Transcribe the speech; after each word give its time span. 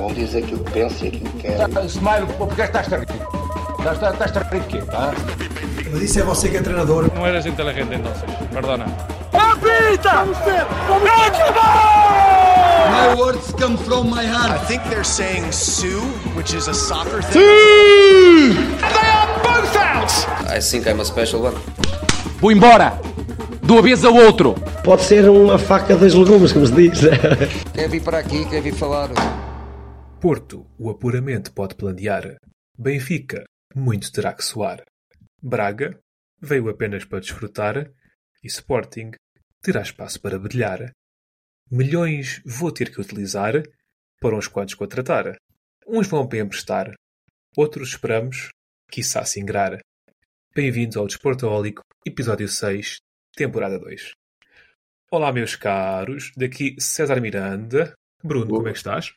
Cada 0.00 0.12
um 0.12 0.14
diz 0.14 0.34
aquilo 0.34 0.64
que 0.64 0.70
pensa 0.70 1.04
e 1.04 1.08
aquilo 1.08 1.30
que 1.32 1.38
quer. 1.42 1.58
Smile, 1.86 2.26
porque 2.38 2.62
estás 2.62 2.90
a 2.90 2.96
rir? 2.96 3.06
Estás, 3.78 4.12
estás 4.14 4.34
a 4.34 4.40
rir 4.48 4.60
de 4.60 4.66
quê? 4.66 4.82
Ah? 4.94 5.12
Mas 5.92 6.00
isso 6.00 6.20
é 6.20 6.22
você 6.22 6.48
que 6.48 6.56
é 6.56 6.62
treinador. 6.62 7.10
No 7.14 7.26
eres 7.26 7.44
inteligente 7.44 7.96
entonces, 7.96 8.22
perdona. 8.50 8.86
My 12.90 13.14
words 13.14 13.52
come 13.60 13.76
from 13.76 14.08
my 14.08 14.24
heart. 14.24 14.52
I 14.52 14.66
think 14.66 14.82
they're 14.84 15.04
saying 15.04 15.52
Sue, 15.52 16.00
which 16.34 16.54
is 16.54 16.66
a 16.66 16.72
soccer 16.72 17.20
thing. 17.22 17.42
I 20.48 20.60
think 20.60 20.86
I'm 20.88 21.00
a 21.00 21.04
special 21.04 21.42
one. 21.42 21.56
Vou 22.40 22.50
embora! 22.50 22.98
De 23.62 23.70
uma 23.70 23.82
vez 23.82 24.02
ao 24.02 24.14
outro! 24.14 24.54
Pode 24.82 25.02
ser 25.02 25.28
uma 25.28 25.58
faca 25.58 25.94
das 25.94 26.14
legumes, 26.14 26.54
como 26.54 26.66
se 26.66 26.72
diz. 26.72 27.00
Quer 27.74 27.88
vir 27.90 28.00
para 28.00 28.18
aqui, 28.18 28.46
quer 28.46 28.62
vir 28.62 28.72
falar. 28.74 29.10
Porto, 30.20 30.70
o 30.78 30.90
apuramento 30.90 31.50
pode 31.50 31.74
planear. 31.74 32.36
Benfica, 32.78 33.42
muito 33.74 34.12
terá 34.12 34.34
que 34.34 34.44
soar. 34.44 34.84
Braga, 35.42 35.98
veio 36.38 36.68
apenas 36.68 37.06
para 37.06 37.20
desfrutar. 37.20 37.90
E 38.44 38.46
Sporting, 38.46 39.12
terá 39.62 39.80
espaço 39.80 40.20
para 40.20 40.38
brilhar. 40.38 40.92
Milhões 41.70 42.42
vou 42.44 42.70
ter 42.70 42.92
que 42.92 43.00
utilizar 43.00 43.62
para 44.20 44.36
uns 44.36 44.46
quantos 44.46 44.74
contratar. 44.74 45.38
Uns 45.86 46.06
vão 46.06 46.28
para 46.28 46.40
emprestar, 46.40 46.92
outros 47.56 47.88
esperamos, 47.88 48.50
quiçá 48.90 49.24
se 49.24 49.40
ingrar. 49.40 49.80
Bem-vindos 50.54 50.98
ao 50.98 51.06
Desportaólico, 51.06 51.80
episódio 52.04 52.46
6, 52.46 52.98
temporada 53.34 53.78
2. 53.78 54.12
Olá, 55.10 55.32
meus 55.32 55.56
caros, 55.56 56.30
daqui 56.36 56.76
César 56.78 57.22
Miranda. 57.22 57.94
Bruno, 58.22 58.54
como 58.54 58.68
é 58.68 58.72
que 58.72 58.78
estás? 58.78 59.14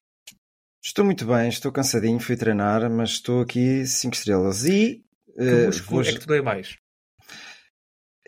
Estou 0.83 1.05
muito 1.05 1.25
bem, 1.25 1.47
estou 1.47 1.71
cansadinho, 1.71 2.19
fui 2.19 2.35
treinar, 2.35 2.89
mas 2.89 3.11
estou 3.11 3.41
aqui 3.41 3.85
5 3.85 4.15
estrelas. 4.15 4.66
E. 4.66 5.02
Que 5.35 5.41
eh, 5.41 5.66
músculo 5.67 6.02
vou- 6.03 6.09
é 6.09 6.13
que 6.13 6.19
te 6.19 6.27
dói 6.27 6.41
mais? 6.41 6.75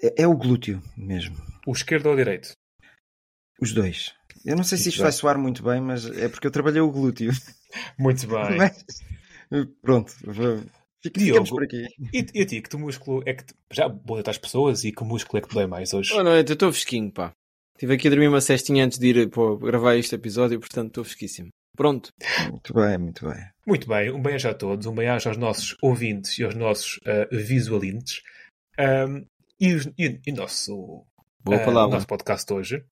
é, 0.02 0.23
é 0.23 0.27
o 0.27 0.35
glúteo 0.35 0.81
mesmo. 0.97 1.35
O 1.67 1.71
esquerdo 1.73 2.07
ou 2.07 2.13
o 2.13 2.15
direito? 2.15 2.53
Os 3.61 3.73
dois. 3.73 4.13
Eu 4.45 4.55
não 4.55 4.63
sei 4.63 4.77
se 4.77 4.83
Muito 4.85 4.89
isto 4.89 4.97
bem. 4.99 5.03
vai 5.03 5.11
soar 5.11 5.38
muito 5.39 5.63
bem, 5.63 5.81
mas 5.81 6.05
é 6.05 6.30
porque 6.30 6.47
eu 6.47 6.52
trabalhei 6.52 6.81
o 6.81 6.91
glúteo. 6.91 7.31
Muito 7.99 8.25
bem. 8.27 8.58
Mas- 8.58 8.85
Pronto, 9.81 10.11
fica- 10.11 11.19
Diogo. 11.19 11.45
ficamos 11.45 11.49
por 11.49 11.63
aqui. 11.63 11.85
E, 12.13 12.25
e 12.33 12.41
a 12.41 12.45
ti, 12.45 12.61
que 12.61 12.69
tu 12.69 12.80
músculo 12.80 13.21
é 13.25 13.33
que. 13.33 13.43
te- 13.45 13.53
Já 13.71 13.87
boa 13.89 14.17
noite 14.17 14.30
às 14.30 14.37
pessoas 14.37 14.83
e 14.83 14.91
que 14.91 15.03
músculo 15.03 15.39
é 15.39 15.41
que 15.41 15.49
te 15.49 15.53
dói 15.55 15.67
mais 15.67 15.93
hoje? 15.93 16.11
Boa 16.11 16.23
noite, 16.23 16.49
eu 16.49 16.53
estou 16.53 16.71
fresquinho, 16.71 17.11
pá. 17.11 17.31
Estive 17.75 17.93
aqui 17.95 18.08
a 18.08 18.11
dormir 18.11 18.27
uma 18.27 18.39
cestinha 18.41 18.85
antes 18.85 18.97
de 18.97 19.08
ir 19.08 19.30
pô, 19.30 19.58
gravar 19.58 19.95
este 19.97 20.15
episódio, 20.15 20.59
portanto 20.59 20.87
estou 20.87 21.03
fresquíssimo. 21.03 21.49
Pronto. 21.75 22.11
Muito 22.49 22.73
bem, 22.73 22.97
muito 22.97 23.27
bem. 23.27 23.49
Muito 23.67 23.87
bem, 23.87 24.11
um 24.11 24.21
bem-aja 24.21 24.51
a 24.51 24.53
todos, 24.53 24.85
um 24.85 24.93
bem-aja 24.95 25.29
aos 25.29 25.37
nossos 25.37 25.75
ouvintes 25.81 26.37
e 26.37 26.43
aos 26.43 26.55
nossos 26.55 26.99
ah, 27.05 27.27
visualintes. 27.31 28.21
Ahm, 28.77 29.25
e, 29.59 29.75
e- 29.97 30.21
e 30.25 30.31
o 30.31 30.35
nosso, 30.35 31.05
Boa 31.41 31.59
palavra. 31.59 31.95
nosso 31.95 32.07
podcast 32.07 32.51
hoje 32.53 32.83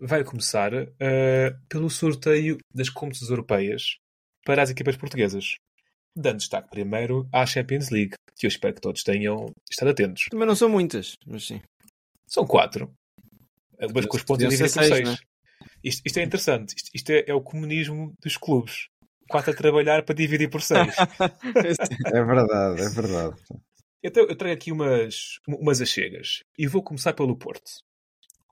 vai 0.00 0.24
começar 0.24 0.72
ah, 0.74 1.58
pelo 1.68 1.88
sorteio 1.90 2.58
das 2.74 2.88
competições 2.88 3.30
europeias 3.30 3.98
para 4.44 4.62
as 4.62 4.70
equipas 4.70 4.96
portuguesas. 4.96 5.56
Dando 6.16 6.38
destaque 6.38 6.68
primeiro 6.68 7.26
à 7.32 7.46
Champions 7.46 7.88
League, 7.90 8.14
que 8.36 8.44
eu 8.46 8.48
espero 8.48 8.74
que 8.74 8.80
todos 8.82 9.02
tenham 9.02 9.50
estado 9.70 9.90
atentos. 9.92 10.24
Também 10.30 10.46
não 10.46 10.54
são 10.56 10.68
muitas, 10.68 11.14
mas 11.26 11.46
sim. 11.46 11.60
São 12.26 12.46
quatro. 12.46 12.92
Mas 13.94 14.06
com 14.06 14.16
os 14.16 14.22
pontos 14.22 14.44
dividem 14.46 14.66
por 14.66 14.72
seis, 14.72 14.88
seis. 14.88 15.04
não 15.08 15.14
é? 15.14 15.18
Isto, 15.82 16.02
isto 16.04 16.18
é 16.18 16.22
interessante. 16.22 16.74
Isto, 16.76 16.90
isto 16.94 17.10
é, 17.10 17.24
é 17.26 17.34
o 17.34 17.40
comunismo 17.40 18.14
dos 18.22 18.36
clubes. 18.36 18.88
Quatro 19.28 19.52
a 19.52 19.56
trabalhar 19.56 20.02
para 20.02 20.14
dividir 20.14 20.50
por 20.50 20.62
seis. 20.62 20.94
É 22.12 22.24
verdade, 22.24 22.82
é 22.82 22.88
verdade. 22.88 23.36
Então, 24.02 24.24
eu 24.24 24.36
trago 24.36 24.54
aqui 24.54 24.72
umas, 24.72 25.38
umas 25.46 25.80
achegas. 25.80 26.42
E 26.58 26.66
vou 26.66 26.82
começar 26.82 27.12
pelo 27.12 27.36
Porto. 27.36 27.70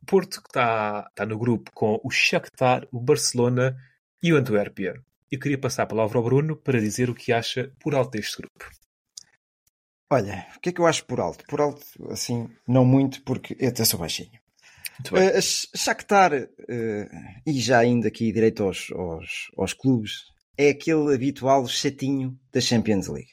O 0.01 0.07
Porto 0.07 0.41
que 0.41 0.49
está 0.49 1.07
está 1.11 1.27
no 1.27 1.39
grupo 1.39 1.71
com 1.75 2.01
o 2.03 2.11
Shakhtar, 2.11 2.87
o 2.91 3.01
Barcelona 3.01 3.77
e 4.23 4.33
o 4.33 4.37
Antuérpia. 4.37 4.95
Eu 5.31 5.39
queria 5.39 5.59
passar 5.59 5.85
a 5.85 5.87
palavra 5.87 6.19
ao 6.19 6.25
Bruno 6.25 6.57
para 6.57 6.81
dizer 6.81 7.11
o 7.11 7.15
que 7.15 7.33
acha 7.33 7.73
por 7.79 7.95
alto 7.95 8.13
deste 8.13 8.39
grupo. 8.39 8.71
Olha, 10.13 10.47
o 10.57 10.61
que 10.61 10.71
é 10.71 10.73
que 10.73 10.81
eu 10.81 10.87
acho 10.87 11.05
por 11.05 11.21
alto? 11.21 11.45
Por 11.47 11.61
alto, 11.61 11.85
assim, 12.11 12.51
não 12.67 12.85
muito, 12.85 13.23
porque 13.23 13.57
eu 13.61 13.69
até 13.69 13.85
sou 13.85 14.01
baixinho. 14.01 14.41
Uh, 15.09 15.41
Shakhtar, 15.77 16.33
uh, 16.33 17.09
e 17.47 17.61
já 17.61 17.85
indo 17.85 18.07
aqui 18.07 18.33
direito 18.33 18.63
aos, 18.63 18.91
aos, 18.93 19.51
aos 19.57 19.73
clubes, 19.73 20.25
é 20.57 20.71
aquele 20.71 21.15
habitual 21.15 21.67
chatinho 21.67 22.39
da 22.53 22.61
Champions 22.61 23.09
League. 23.09 23.31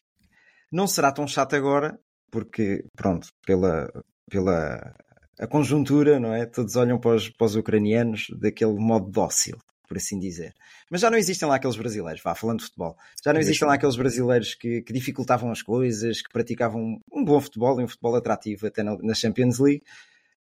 Não 0.71 0.87
será 0.87 1.11
tão 1.11 1.27
chato 1.27 1.55
agora, 1.55 1.99
porque, 2.31 2.83
pronto, 2.95 3.29
pela, 3.45 3.89
pela 4.29 4.95
a 5.39 5.47
conjuntura, 5.47 6.19
não 6.19 6.33
é? 6.33 6.45
Todos 6.45 6.75
olham 6.75 6.99
para 6.99 7.15
os, 7.15 7.29
para 7.29 7.45
os 7.45 7.55
ucranianos 7.55 8.27
daquele 8.39 8.73
modo 8.73 9.09
dócil, 9.09 9.57
por 9.87 9.97
assim 9.97 10.19
dizer. 10.19 10.53
Mas 10.89 11.01
já 11.01 11.09
não 11.09 11.17
existem 11.17 11.47
lá 11.47 11.55
aqueles 11.55 11.77
brasileiros, 11.77 12.21
vá, 12.23 12.33
falando 12.33 12.59
de 12.59 12.65
futebol, 12.65 12.95
já 13.23 13.31
não 13.31 13.39
existem 13.39 13.67
lá 13.67 13.75
aqueles 13.75 13.95
brasileiros 13.95 14.55
que, 14.55 14.81
que 14.81 14.93
dificultavam 14.93 15.51
as 15.51 15.61
coisas, 15.61 16.21
que 16.21 16.31
praticavam 16.31 16.99
um 17.11 17.23
bom 17.23 17.39
futebol 17.39 17.79
e 17.79 17.83
um 17.83 17.87
futebol 17.87 18.15
atrativo 18.15 18.67
até 18.67 18.83
na, 18.83 18.97
na 18.97 19.13
Champions 19.13 19.59
League 19.59 19.83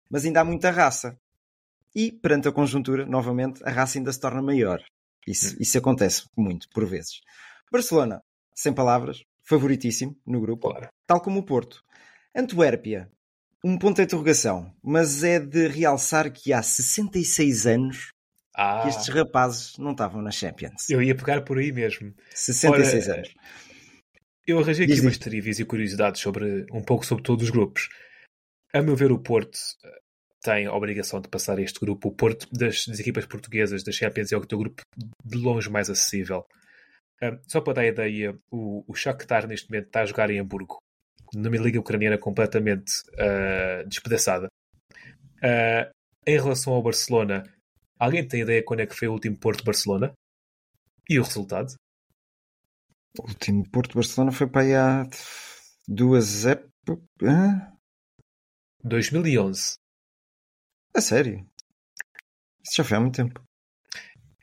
mas 0.09 0.25
ainda 0.25 0.41
há 0.41 0.45
muita 0.45 0.71
raça. 0.71 1.17
E, 1.95 2.11
perante 2.11 2.47
a 2.47 2.51
conjuntura, 2.51 3.05
novamente, 3.05 3.63
a 3.63 3.71
raça 3.71 3.97
ainda 3.97 4.11
se 4.11 4.19
torna 4.19 4.41
maior. 4.41 4.81
Isso, 5.25 5.55
isso 5.61 5.77
acontece 5.77 6.23
muito, 6.37 6.67
por 6.73 6.85
vezes. 6.85 7.21
Barcelona, 7.71 8.21
sem 8.53 8.73
palavras, 8.73 9.23
favoritíssimo 9.43 10.15
no 10.25 10.39
grupo, 10.41 10.69
Claro. 10.69 10.89
tal 11.07 11.21
como 11.21 11.39
o 11.39 11.43
Porto. 11.43 11.81
Antuérpia, 12.35 13.09
um 13.63 13.77
ponto 13.77 13.95
de 13.97 14.03
interrogação, 14.03 14.71
mas 14.83 15.23
é 15.23 15.39
de 15.39 15.67
realçar 15.67 16.31
que 16.31 16.51
há 16.53 16.61
66 16.61 17.65
anos 17.65 18.09
Ah, 18.55 18.81
que 18.83 18.89
estes 18.89 19.07
rapazes 19.09 19.77
não 19.77 19.91
estavam 19.91 20.21
na 20.21 20.31
Champions. 20.31 20.89
eu 20.89 21.01
ia 21.01 21.15
pegar 21.15 21.41
por 21.41 21.57
aí 21.57 21.71
mesmo. 21.71 22.13
66 22.33 23.07
Ora, 23.07 23.15
anos. 23.17 23.33
Eu 24.45 24.59
arranjei 24.59 24.85
aqui 24.85 24.95
Diz, 24.95 25.03
umas 25.03 25.17
trivias 25.17 25.59
e 25.59 25.65
curiosidades 25.65 26.21
sobre 26.21 26.65
um 26.71 26.81
pouco 26.83 27.05
sobre 27.05 27.23
todos 27.23 27.45
os 27.45 27.49
grupos. 27.49 27.89
A 28.75 28.81
meu 28.81 28.93
ver, 28.93 29.09
o 29.09 29.17
Porto 29.17 29.57
eh, 29.85 29.99
tem 30.43 30.65
a 30.65 30.73
obrigação 30.73 31.21
de 31.21 31.29
passar 31.29 31.57
este 31.59 31.79
grupo. 31.79 32.09
O 32.09 32.11
Porto 32.11 32.45
das, 32.51 32.85
das 32.85 32.99
equipas 32.99 33.25
portuguesas 33.25 33.83
da 33.83 33.91
Champions 33.93 34.33
é 34.33 34.37
o 34.37 34.45
teu 34.45 34.57
grupo 34.57 34.81
de 35.23 35.37
longe 35.37 35.69
mais 35.69 35.89
acessível. 35.89 36.45
Ah, 37.23 37.39
só 37.47 37.61
para 37.61 37.75
dar 37.75 37.81
a 37.83 37.87
ideia, 37.87 38.37
o, 38.51 38.83
o 38.85 38.93
Shakhtar 38.93 39.47
neste 39.47 39.69
momento 39.69 39.85
está 39.85 40.01
a 40.01 40.05
jogar 40.05 40.29
em 40.29 40.41
Hamburgo, 40.41 40.77
numa 41.33 41.55
liga 41.55 41.79
ucraniana 41.79 42.17
completamente 42.17 42.91
ah, 43.17 43.83
despedaçada. 43.87 44.49
Ah, 45.41 45.89
em 46.27 46.37
relação 46.37 46.73
ao 46.73 46.83
Barcelona, 46.83 47.43
alguém 47.97 48.27
tem 48.27 48.41
ideia 48.41 48.61
quando 48.61 48.81
é 48.81 48.85
que 48.85 48.95
foi 48.95 49.07
o 49.07 49.13
último 49.13 49.39
Porto-Barcelona? 49.39 50.11
E 51.09 51.17
o 51.17 51.23
resultado? 51.23 51.75
O 53.17 53.29
último 53.29 53.63
Porto-Barcelona 53.71 54.33
foi 54.33 54.47
para 54.47 54.63
aí 54.63 54.75
há 54.75 55.07
duas 55.87 56.45
épocas. 56.45 57.74
Hã? 58.85 58.89
2011. 58.89 59.75
A 60.95 61.01
sério? 61.01 61.45
Isso 62.63 62.75
já 62.77 62.83
foi 62.83 62.97
há 62.97 62.99
muito 63.01 63.15
tempo. 63.15 63.41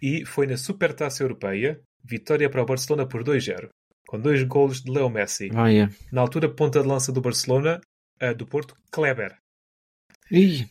e 0.01 0.25
foi 0.25 0.47
na 0.47 0.57
Supertaça 0.57 1.23
Europeia, 1.23 1.81
vitória 2.05 2.51
para 2.51 2.63
o 2.63 2.67
Barcelona 2.67 3.07
por 3.09 3.23
2-0, 3.25 3.69
com 4.09 4.21
dois 4.21 4.43
golos 4.45 4.83
de 4.83 4.91
Leo 4.91 5.09
Messi. 5.09 5.49
Vai, 5.49 5.81
é. 5.81 5.89
Na 6.13 6.21
altura, 6.21 6.53
ponta 6.53 6.83
de 6.83 6.89
lança 6.89 7.13
do 7.13 7.21
Barcelona, 7.21 7.81
a 8.21 8.33
do 8.33 8.47
Porto, 8.47 8.75
Kleber. 8.91 9.37
Ih, 10.31 10.67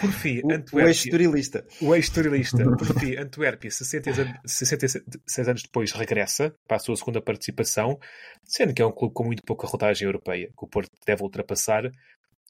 Por 0.00 0.10
fim, 0.12 0.40
O, 0.42 0.48
o 0.48 0.52
Antuérpia, 0.52 0.90
ex-turilista. 0.90 1.66
o 1.80 1.94
ex-turilista, 1.94 2.58
por 2.76 2.98
fim, 2.98 3.16
Antuérpia, 3.16 3.70
66 3.70 4.18
anos, 4.18 4.40
66 4.46 5.48
anos 5.48 5.62
depois, 5.62 5.92
regressa 5.92 6.54
para 6.66 6.76
a 6.76 6.80
sua 6.80 6.96
segunda 6.96 7.22
participação, 7.22 7.98
sendo 8.44 8.74
que 8.74 8.82
é 8.82 8.86
um 8.86 8.92
clube 8.92 9.14
com 9.14 9.24
muito 9.24 9.42
pouca 9.44 9.66
rodagem 9.66 10.06
europeia, 10.06 10.48
que 10.48 10.64
o 10.64 10.68
Porto 10.68 10.90
deve 11.06 11.22
ultrapassar. 11.22 11.90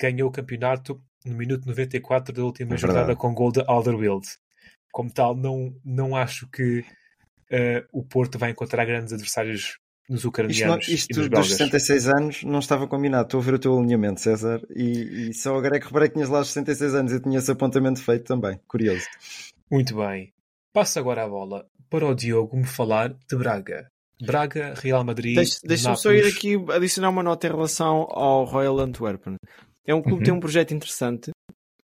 Ganhou 0.01 0.29
o 0.29 0.33
campeonato 0.33 1.01
no 1.25 1.35
minuto 1.35 1.67
94 1.67 2.33
da 2.35 2.43
última 2.45 2.75
É 2.75 2.79
jornada 2.79 3.15
com 3.17 3.33
gol 3.35 3.53
de 3.53 3.63
Alderweireld. 3.67 4.27
Como 4.93 5.11
tal, 5.11 5.35
não, 5.35 5.75
não 5.85 6.15
acho 6.17 6.47
que 6.49 6.85
eh, 7.51 7.85
o 7.93 8.03
Porto 8.05 8.39
vai 8.39 8.51
encontrar 8.51 8.85
grandes 8.85 9.13
adversários 9.13 9.79
nos 10.09 10.19
Isto, 10.19 10.25
não- 10.25 10.29
ucranianos 10.31 10.89
e 10.89 10.95
isto 10.95 11.09
nos 11.11 11.17
dos 11.19 11.29
belgas. 11.29 11.49
66 11.49 12.09
anos 12.09 12.45
não 12.45 12.59
estava 12.59 12.87
combinado. 12.87 13.25
Estou 13.25 13.41
a 13.41 13.43
ver 13.43 13.55
o 13.55 13.59
teu 13.59 13.79
alinhamento, 13.79 14.21
César, 14.21 14.61
e, 14.75 15.31
e 15.31 15.35
só 15.35 15.57
agora 15.57 15.77
é 15.77 15.81
que 15.81 15.87
reparei 15.87 16.09
que 16.09 16.15
tinhas 16.15 16.29
lá 16.29 16.41
os 16.41 16.49
66 16.49 16.95
anos. 16.95 17.13
Eu 17.13 17.21
tinha 17.23 17.39
esse 17.39 17.51
apontamento 17.51 18.03
feito 18.03 18.25
também. 18.25 18.61
Curioso. 18.69 19.07
Muito 19.71 19.97
bem. 19.97 20.33
Passo 20.73 20.99
agora 20.99 21.25
a 21.25 21.29
bola 21.29 21.67
para 21.89 22.07
o 22.07 22.15
Diogo 22.15 22.57
me 22.57 22.67
falar 22.67 23.11
de 23.29 23.37
Braga. 23.37 23.89
Braga, 24.23 24.75
Real 24.77 25.03
Madrid, 25.05 25.35
deixa- 25.37 25.59
Deixa-me 25.65 25.97
só 25.97 26.13
ir 26.13 26.27
aqui 26.27 26.55
adicionar 26.73 27.11
uma 27.11 27.23
nota 27.23 27.47
em 27.47 27.51
relação 27.51 28.07
ao 28.11 28.45
Royal 28.45 28.79
Antwerpen. 28.81 29.37
É 29.87 29.95
um 29.95 30.01
clube 30.03 30.19
que 30.19 30.21
Uhum. 30.23 30.25
tem 30.25 30.35
um 30.35 30.41
projeto 30.41 30.73
interessante. 30.75 31.31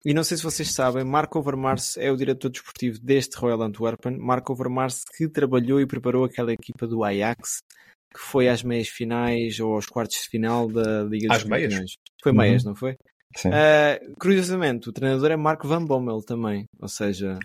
e 0.05 0.15
não 0.15 0.23
sei 0.23 0.37
se 0.37 0.43
vocês 0.45 0.71
sabem, 0.73 1.03
Marco 1.05 1.37
Overmars 1.39 1.97
é 1.97 2.13
o 2.13 2.17
diretor 2.17 2.49
desportivo 2.49 2.99
deste 3.01 3.37
Royal 3.37 3.61
Antwerpen. 3.63 4.17
Marco 4.19 4.53
Overmars 4.53 5.03
que 5.17 5.29
trabalhou 5.29 5.81
e 5.81 5.87
preparou 5.87 6.25
aquela 6.25 6.53
equipa 6.53 6.87
do 6.87 7.03
Ajax 7.03 7.59
que 8.15 8.21
foi 8.21 8.49
às 8.49 8.63
meias 8.63 8.89
finais 8.89 9.59
ou 9.59 9.75
aos 9.75 9.87
quartos 9.87 10.23
de 10.23 10.29
final 10.29 10.69
da 10.69 11.03
Liga 11.03 11.33
Às 11.35 11.43
dos 11.43 11.51
meias? 11.51 11.73
Campeões. 11.73 11.95
Foi 12.23 12.33
meias, 12.33 12.65
não 12.65 12.75
foi? 12.75 12.97
Sim. 13.37 13.51
Ah, 13.53 13.99
curiosamente, 14.21 14.89
o 14.89 14.93
treinador 14.93 15.31
é 15.33 15.37
Marco 15.37 15.67
Van 15.67 15.85
Bommel 15.85 16.23
também. 16.23 16.65
Ou 16.81 16.89
seja, 16.89 17.39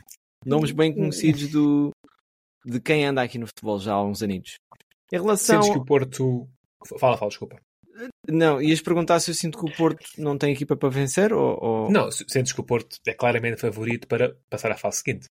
nomes 0.45 0.71
bem 0.71 0.93
conhecidos 0.93 1.49
do, 1.49 1.89
de 2.65 2.79
quem 2.79 3.05
anda 3.05 3.21
aqui 3.23 3.37
no 3.39 3.47
futebol 3.47 3.79
já 3.79 3.93
há 3.93 4.03
uns 4.03 4.21
anitos. 4.21 4.53
Em 5.11 5.17
relação. 5.17 5.61
Sentes 5.63 5.75
que 5.75 5.81
o 5.81 5.85
Porto. 5.85 6.47
Fala, 6.99 7.17
fala, 7.17 7.29
desculpa. 7.29 7.59
Não, 8.29 8.61
ias 8.61 8.81
perguntar 8.81 9.19
se 9.19 9.31
eu 9.31 9.35
sinto 9.35 9.57
que 9.57 9.65
o 9.65 9.71
Porto 9.75 10.03
não 10.17 10.37
tem 10.37 10.53
equipa 10.53 10.75
para 10.75 10.89
vencer 10.89 11.33
ou. 11.33 11.57
ou- 11.63 11.91
Não, 11.91 12.11
se- 12.11 12.25
sentes 12.27 12.53
que 12.53 12.61
o 12.61 12.63
Porto 12.63 12.97
é 13.07 13.13
claramente 13.13 13.59
favorito 13.61 14.07
para 14.07 14.35
passar 14.49 14.71
à 14.71 14.77
fase 14.77 14.97
seguinte. 14.97 15.27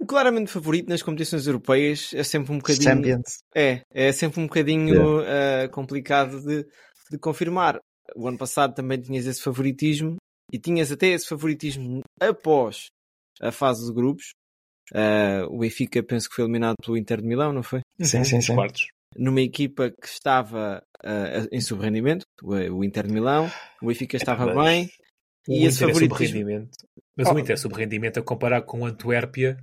O 0.00 0.06
claramente 0.06 0.50
favorito 0.50 0.88
nas 0.88 1.02
competições 1.02 1.46
europeias 1.46 2.12
é 2.14 2.22
sempre 2.22 2.52
um 2.52 2.56
bocadinho. 2.58 2.84
Champions. 2.84 3.38
É, 3.54 3.82
é 3.92 4.12
sempre 4.12 4.40
um 4.40 4.44
bocadinho 4.46 5.20
ah, 5.20 5.68
complicado 5.70 6.40
de, 6.42 6.64
de 7.10 7.18
confirmar. 7.18 7.78
O 8.16 8.26
ano 8.26 8.38
passado 8.38 8.74
também 8.74 9.00
tinhas 9.00 9.26
esse 9.26 9.42
favoritismo 9.42 10.16
e 10.52 10.58
tinhas 10.58 10.90
até 10.90 11.08
esse 11.08 11.28
favoritismo 11.28 12.00
após 12.20 12.86
a 13.40 13.52
fase 13.52 13.86
de 13.86 13.92
grupos. 13.92 14.30
Ah, 14.94 15.46
o 15.48 15.58
Benfica 15.58 16.02
penso 16.02 16.28
que 16.28 16.36
foi 16.36 16.44
eliminado 16.44 16.76
pelo 16.82 16.96
Inter 16.96 17.20
de 17.20 17.26
Milão, 17.26 17.52
não 17.52 17.62
foi? 17.62 17.80
Sim, 18.00 18.24
sim, 18.24 18.40
sim. 18.40 18.54
quartos. 18.54 18.86
Numa 19.16 19.40
equipa 19.40 19.90
que 19.90 20.06
estava 20.06 20.82
ah, 21.04 21.46
em 21.50 21.60
subrendimento, 21.60 22.24
o, 22.42 22.54
o 22.54 22.84
Inter 22.84 23.06
de 23.06 23.12
Milão, 23.12 23.50
o 23.82 23.86
Benfica 23.86 24.16
estava 24.16 24.46
mas 24.54 24.64
bem. 24.64 24.90
E 25.48 25.64
esse 25.64 25.82
é 25.82 25.88
favoritismo. 25.88 26.38
subrendimento. 26.38 26.70
Mas 27.16 27.28
Oh. 27.28 27.34
o 27.34 27.38
Inter 27.38 27.54
é 27.54 27.56
subrendimento 27.56 28.18
a 28.20 28.22
comparar 28.22 28.62
com 28.62 28.80
o 28.80 28.86
Antuérpia. 28.86 29.56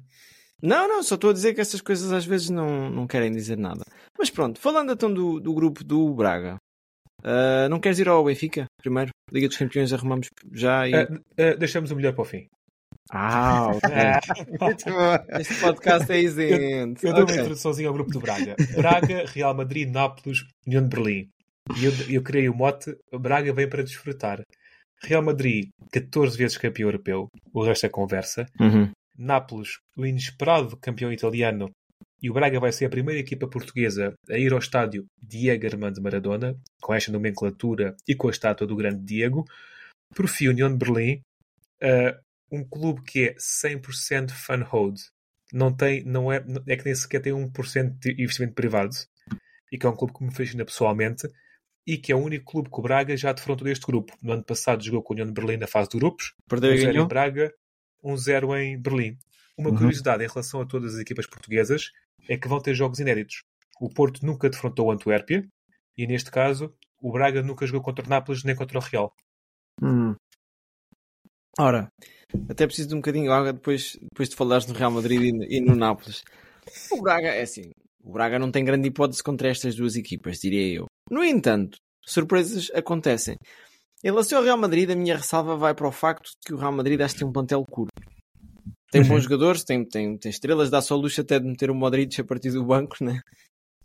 Não, 0.61 0.87
não, 0.87 1.03
só 1.03 1.15
estou 1.15 1.29
a 1.29 1.33
dizer 1.33 1.53
que 1.53 1.61
essas 1.61 1.81
coisas 1.81 2.11
às 2.11 2.25
vezes 2.25 2.49
não, 2.49 2.89
não 2.89 3.07
querem 3.07 3.31
dizer 3.31 3.57
nada. 3.57 3.83
Mas 4.17 4.29
pronto, 4.29 4.59
falando 4.59 4.91
então 4.91 5.13
do, 5.13 5.39
do 5.39 5.53
grupo 5.53 5.83
do 5.83 6.13
Braga, 6.13 6.57
ah, 7.23 7.67
não 7.69 7.79
queres 7.79 7.99
ir 7.99 8.07
ao 8.07 8.23
Benfica 8.23 8.65
primeiro? 8.81 9.11
Liga 9.31 9.47
dos 9.47 9.57
Campeões 9.57 9.93
arrumamos 9.93 10.27
já 10.51 10.87
e. 10.87 10.93
Ah, 10.93 11.07
ah, 11.39 11.55
deixamos 11.57 11.91
o 11.91 11.95
melhor 11.95 12.13
para 12.13 12.21
o 12.21 12.25
fim. 12.25 12.47
Ah, 13.11 13.67
ok. 13.69 13.89
Bom. 14.59 15.39
Este 15.39 15.55
podcast 15.61 16.11
é 16.11 16.19
isento. 16.19 17.05
Eu 17.05 17.13
dou 17.13 17.23
Ok. 17.23 17.35
uma 17.35 17.41
introduçãozinha 17.41 17.87
ao 17.87 17.93
grupo 17.93 18.11
do 18.11 18.19
Braga. 18.19 18.55
Braga, 18.75 19.25
Real 19.27 19.55
Madrid, 19.55 19.89
Nápoles, 19.89 20.45
União 20.65 20.83
de 20.83 20.89
Berlim. 20.89 21.29
E 21.77 21.85
eu, 21.85 21.91
eu 22.09 22.21
criei 22.23 22.49
o 22.49 22.53
mote 22.55 22.95
Braga 23.11 23.53
vem 23.53 23.69
para 23.69 23.83
desfrutar. 23.83 24.41
Real 25.03 25.21
Madrid, 25.21 25.69
14 25.91 26.37
vezes 26.37 26.57
campeão 26.57 26.87
europeu. 26.87 27.27
O 27.53 27.63
resto 27.63 27.85
é 27.85 27.89
conversa. 27.89 28.45
Uhum. 28.59 28.89
Nápoles, 29.17 29.77
o 29.95 30.05
inesperado 30.05 30.77
campeão 30.77 31.11
italiano. 31.11 31.69
E 32.21 32.29
o 32.31 32.33
Braga 32.33 32.59
vai 32.59 32.71
ser 32.71 32.85
a 32.85 32.89
primeira 32.89 33.19
equipa 33.21 33.47
portuguesa 33.47 34.13
a 34.29 34.37
ir 34.37 34.51
ao 34.51 34.59
estádio 34.59 35.05
Diego 35.21 35.67
Armando 35.67 36.01
Maradona, 36.01 36.55
com 36.81 36.93
esta 36.93 37.11
nomenclatura 37.11 37.95
e 38.07 38.15
com 38.15 38.27
a 38.27 38.31
estátua 38.31 38.65
do 38.65 38.75
grande 38.75 39.03
Diego. 39.03 39.45
Por 40.15 40.27
fim, 40.27 40.47
União 40.47 40.69
de 40.69 40.77
Berlim, 40.77 41.21
ah, 41.81 42.17
um 42.51 42.63
clube 42.63 43.01
que 43.03 43.29
é 43.29 43.35
100% 43.35 44.31
fan-hold. 44.31 44.99
Não 45.53 45.73
tem, 45.75 46.03
não 46.03 46.31
é, 46.31 46.43
é 46.67 46.75
que 46.75 46.85
nem 46.85 46.95
sequer 46.95 47.21
tem 47.21 47.33
1% 47.33 47.97
de 47.99 48.11
investimento 48.21 48.53
privado. 48.53 48.95
E 49.71 49.77
que 49.77 49.85
é 49.85 49.89
um 49.89 49.95
clube 49.95 50.13
que 50.13 50.23
me 50.23 50.33
fascina 50.33 50.65
pessoalmente. 50.65 51.27
E 51.85 51.97
que 51.97 52.11
é 52.11 52.15
o 52.15 52.19
único 52.19 52.45
clube 52.51 52.69
que 52.69 52.79
o 52.79 52.81
Braga 52.81 53.15
já 53.15 53.31
defrontou 53.31 53.65
deste 53.65 53.85
grupo. 53.85 54.13
No 54.21 54.33
ano 54.33 54.43
passado 54.43 54.83
jogou 54.83 55.01
com 55.01 55.13
a 55.13 55.15
União 55.15 55.27
de 55.27 55.33
Berlim 55.33 55.57
na 55.57 55.67
fase 55.67 55.89
de 55.89 55.97
grupos. 55.97 56.33
Perdeu 56.47 56.73
e 56.73 56.79
1-0 56.85 57.03
em? 57.03 57.07
Braga, 57.07 57.53
1-0 58.03 58.57
em 58.61 58.77
Berlim. 58.81 59.17
Uma 59.57 59.69
Uhum. 59.69 59.77
curiosidade 59.77 60.23
em 60.23 60.27
relação 60.27 60.61
a 60.61 60.65
todas 60.65 60.95
as 60.95 60.99
equipas 60.99 61.25
portuguesas 61.25 61.91
é 62.29 62.37
que 62.37 62.47
vão 62.47 62.61
ter 62.61 62.75
jogos 62.75 62.99
inéditos. 62.99 63.43
O 63.79 63.89
Porto 63.89 64.25
nunca 64.25 64.49
defrontou 64.49 64.87
o 64.87 64.91
Antuérpia 64.91 65.47
e, 65.97 66.05
neste 66.05 66.29
caso, 66.29 66.75
o 67.01 67.11
Braga 67.11 67.41
nunca 67.41 67.65
jogou 67.65 67.81
contra 67.81 68.05
o 68.05 68.09
Nápoles 68.09 68.43
nem 68.43 68.55
contra 68.55 68.77
o 68.77 68.81
Real. 68.81 69.15
Hum. 69.81 70.15
Ora, 71.59 71.91
até 72.49 72.65
preciso 72.65 72.89
de 72.89 72.93
um 72.95 72.97
bocadinho 72.97 73.25
de 73.25 73.31
água 73.31 73.53
depois, 73.53 73.97
depois 74.01 74.29
de 74.29 74.35
falares 74.35 74.65
no 74.67 74.73
Real 74.73 74.91
Madrid 74.91 75.21
e, 75.21 75.31
no- 75.31 75.43
e 75.43 75.61
no 75.61 75.75
Nápoles. 75.75 76.23
O 76.91 77.01
Braga 77.01 77.29
é 77.29 77.41
assim. 77.41 77.71
O 78.03 78.11
Braga 78.11 78.39
não 78.39 78.51
tem 78.51 78.63
grande 78.63 78.87
hipótese 78.87 79.23
contra 79.23 79.49
estas 79.49 79.75
duas 79.75 79.95
equipas, 79.95 80.39
diria 80.39 80.79
eu. 80.79 80.85
No 81.09 81.23
entanto, 81.23 81.77
surpresas 82.05 82.69
acontecem. 82.73 83.35
Em 84.03 84.07
relação 84.09 84.37
ao 84.37 84.43
Real 84.43 84.57
Madrid, 84.57 84.89
a 84.89 84.95
minha 84.95 85.17
ressalva 85.17 85.55
vai 85.55 85.73
para 85.73 85.87
o 85.87 85.91
facto 85.91 86.27
de 86.29 86.37
que 86.45 86.53
o 86.53 86.57
Real 86.57 86.71
Madrid 86.71 86.99
acho 87.01 87.15
que 87.15 87.19
tem 87.21 87.27
um 87.27 87.33
plantel 87.33 87.63
curto. 87.69 87.91
Tem 88.91 89.01
bons 89.03 89.23
jogadores, 89.23 89.63
tem, 89.63 89.83
tem, 89.83 90.17
tem 90.17 90.29
estrelas, 90.29 90.69
dá 90.69 90.81
só 90.81 90.95
luxo 90.95 91.19
até 91.19 91.39
de 91.39 91.45
meter 91.45 91.69
o 91.69 91.75
Modric 91.75 92.21
a 92.21 92.23
partir 92.23 92.51
do 92.51 92.63
banco, 92.63 92.95
né? 93.03 93.19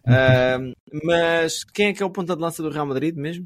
Ahm, 0.07 0.73
mas 1.05 1.65
quem 1.65 1.87
é 1.89 1.93
que 1.93 2.03
é 2.03 2.07
o 2.07 2.11
ponta 2.11 2.37
de 2.37 2.43
lança 2.43 2.63
do 2.63 2.71
Real 2.71 2.87
Madrid 2.87 3.17
mesmo? 3.17 3.45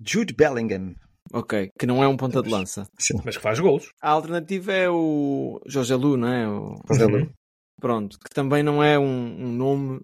Jude 0.00 0.34
Bellingham. 0.34 0.94
Ok, 1.32 1.70
que 1.78 1.86
não 1.86 2.02
é 2.02 2.08
um 2.08 2.16
ponta 2.16 2.42
de 2.42 2.48
lança. 2.50 2.86
Sim. 2.98 3.20
Mas 3.24 3.36
que 3.36 3.42
faz 3.42 3.58
golos. 3.58 3.88
A 4.00 4.10
alternativa 4.10 4.72
é 4.72 4.88
o 4.88 5.60
Jorge 5.66 5.94
Lu, 5.94 6.16
não 6.16 6.28
é? 6.28 6.48
O... 6.48 6.74
Roselu. 6.88 7.30
Pronto, 7.80 8.18
que 8.18 8.30
também 8.34 8.62
não 8.62 8.82
é 8.82 8.98
um, 8.98 9.04
um 9.04 9.52
nome. 9.52 10.00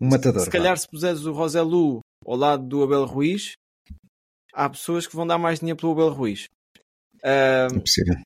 Um 0.00 0.08
matador. 0.08 0.42
Se 0.42 0.50
calhar, 0.50 0.76
se 0.76 0.86
puseres 0.88 1.24
o 1.24 1.32
Roselu 1.32 2.00
ao 2.26 2.36
lado 2.36 2.66
do 2.66 2.82
Abel 2.82 3.04
Ruiz, 3.06 3.52
há 4.52 4.68
pessoas 4.68 5.06
que 5.06 5.16
vão 5.16 5.26
dar 5.26 5.38
mais 5.38 5.60
dinheiro 5.60 5.78
pelo 5.78 5.92
Abel 5.92 6.10
Ruiz. 6.10 6.46
vá. 7.22 7.30
Ahm, 7.30 7.76
Impossível. 7.76 8.16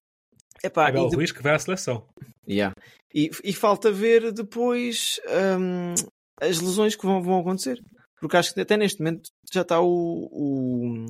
epá, 0.65 0.89
Abel 0.89 1.09
de- 1.09 1.17
Ruiz 1.17 1.31
que 1.33 1.43
vai 1.43 1.55
à 1.55 1.59
seleção. 1.59 2.05
Yeah. 2.49 2.75
E, 3.15 3.31
e 3.45 3.53
falta 3.53 3.93
ver 3.93 4.33
depois 4.33 5.21
ahm, 5.29 5.95
as 6.41 6.61
lesões 6.61 6.97
que 6.97 7.07
vão, 7.07 7.23
vão 7.23 7.39
acontecer. 7.41 7.81
Porque 8.21 8.37
acho 8.37 8.53
que 8.53 8.61
até 8.61 8.77
neste 8.77 8.99
momento 9.01 9.31
já 9.53 9.63
está 9.63 9.81
o. 9.81 10.29
o... 10.31 11.07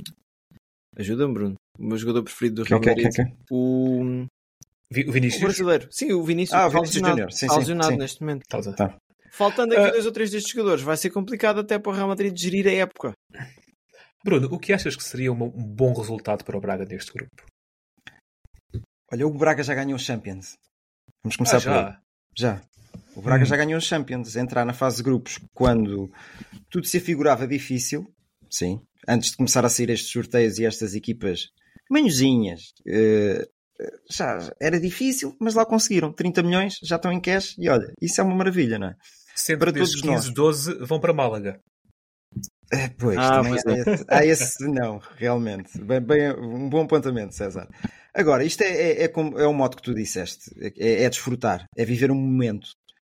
Ajuda-me, 0.96 1.32
Bruno. 1.34 1.54
O 1.78 1.84
meu 1.84 1.96
jogador 1.96 2.22
preferido 2.22 2.62
do 2.62 2.68
Real 2.68 2.80
Madrid. 2.80 3.06
ok. 3.06 3.24
O, 3.50 4.26
Vi- 4.92 5.04
O 5.04 5.10
o 5.10 5.12
Vinícius. 5.12 5.42
brasileiro. 5.42 5.88
Sim, 5.90 6.12
o 6.12 6.22
Vinícius. 6.24 6.58
Ah, 6.58 6.66
o 6.66 6.70
Vinícius. 6.70 7.06
Júnior. 7.06 7.32
Sim, 7.32 7.46
sim, 7.48 7.96
neste 7.96 8.20
momento. 8.20 8.42
Tá. 8.48 8.60
Tá. 8.72 8.96
Faltando 9.30 9.72
aqui 9.74 9.84
Ah. 9.84 9.90
dois 9.92 10.04
ou 10.06 10.10
três 10.12 10.30
destes 10.32 10.52
jogadores, 10.52 10.82
vai 10.82 10.96
ser 10.96 11.10
complicado 11.10 11.60
até 11.60 11.78
para 11.78 11.92
o 11.92 11.94
Real 11.94 12.08
Madrid 12.08 12.36
gerir 12.36 12.66
a 12.66 12.72
época. 12.72 13.12
Bruno, 14.24 14.48
o 14.52 14.58
que 14.58 14.72
achas 14.72 14.96
que 14.96 15.04
seria 15.04 15.32
um 15.32 15.48
bom 15.48 15.94
resultado 15.94 16.44
para 16.44 16.56
o 16.58 16.60
Braga 16.60 16.84
neste 16.84 17.12
grupo? 17.12 17.44
Olha, 19.12 19.26
o 19.26 19.30
Braga 19.32 19.62
já 19.62 19.74
ganhou 19.74 19.96
os 19.96 20.02
Champions. 20.02 20.54
Vamos 21.22 21.36
começar 21.36 21.58
Ah, 21.58 21.60
por 21.60 21.68
aí. 21.70 21.74
já. 21.76 22.02
Já. 22.36 22.62
O 23.14 23.22
Braga 23.22 23.42
Hum. 23.42 23.46
já 23.46 23.56
ganhou 23.56 23.78
os 23.78 23.84
Champions. 23.84 24.34
Entrar 24.36 24.64
na 24.64 24.72
fase 24.72 24.96
de 24.98 25.02
grupos 25.04 25.38
quando 25.54 26.10
tudo 26.68 26.86
se 26.86 26.98
afigurava 26.98 27.46
difícil. 27.46 28.12
Sim. 28.50 28.80
Antes 29.12 29.30
de 29.32 29.36
começar 29.36 29.64
a 29.64 29.68
sair 29.68 29.90
estes 29.90 30.10
sorteios 30.12 30.58
e 30.58 30.64
estas 30.64 30.94
equipas 30.94 31.48
manhozinhas. 31.90 32.60
eh, 32.86 33.44
já 34.10 34.52
era 34.60 34.78
difícil, 34.78 35.34
mas 35.40 35.54
lá 35.54 35.64
conseguiram. 35.64 36.12
30 36.12 36.42
milhões, 36.42 36.74
já 36.82 36.96
estão 36.96 37.10
em 37.10 37.20
cash. 37.20 37.54
E 37.58 37.68
olha, 37.68 37.90
isso 38.00 38.20
é 38.20 38.24
uma 38.24 38.36
maravilha, 38.36 38.78
não 38.78 38.88
é? 38.88 38.94
Sendo 39.34 39.58
Para 39.60 39.72
todos 39.72 40.02
nós. 40.02 40.24
15, 40.26 40.34
12 40.34 40.74
vão 40.84 41.00
para 41.00 41.14
Málaga. 41.14 41.58
É, 42.72 42.88
pois, 42.88 43.16
Ah, 43.18 43.42
também 43.42 43.54
há, 43.54 43.70
é. 43.72 43.80
esse, 43.80 44.04
há 44.08 44.24
esse- 44.26 44.68
Não, 44.68 44.98
realmente. 45.16 45.76
Bem, 45.82 46.00
bem- 46.00 46.32
um 46.38 46.68
bom 46.68 46.82
apontamento, 46.84 47.34
César. 47.34 47.66
Agora, 48.14 48.44
isto 48.44 48.62
é, 48.62 48.68
é, 48.70 49.02
é, 49.04 49.08
como, 49.08 49.38
é 49.38 49.46
o 49.46 49.52
modo 49.54 49.76
que 49.76 49.82
tu 49.82 49.94
disseste. 49.94 50.50
É, 50.78 51.04
é 51.04 51.08
desfrutar. 51.08 51.64
É 51.76 51.84
viver 51.84 52.10
um 52.10 52.14
momento. 52.16 52.68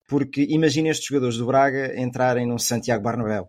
Porque 0.09 0.47
imagina 0.49 0.89
estes 0.91 1.07
jogadores 1.09 1.37
do 1.37 1.47
Braga 1.47 1.99
entrarem 2.01 2.47
num 2.47 2.59
Santiago 2.59 3.03
Bernabéu. 3.05 3.49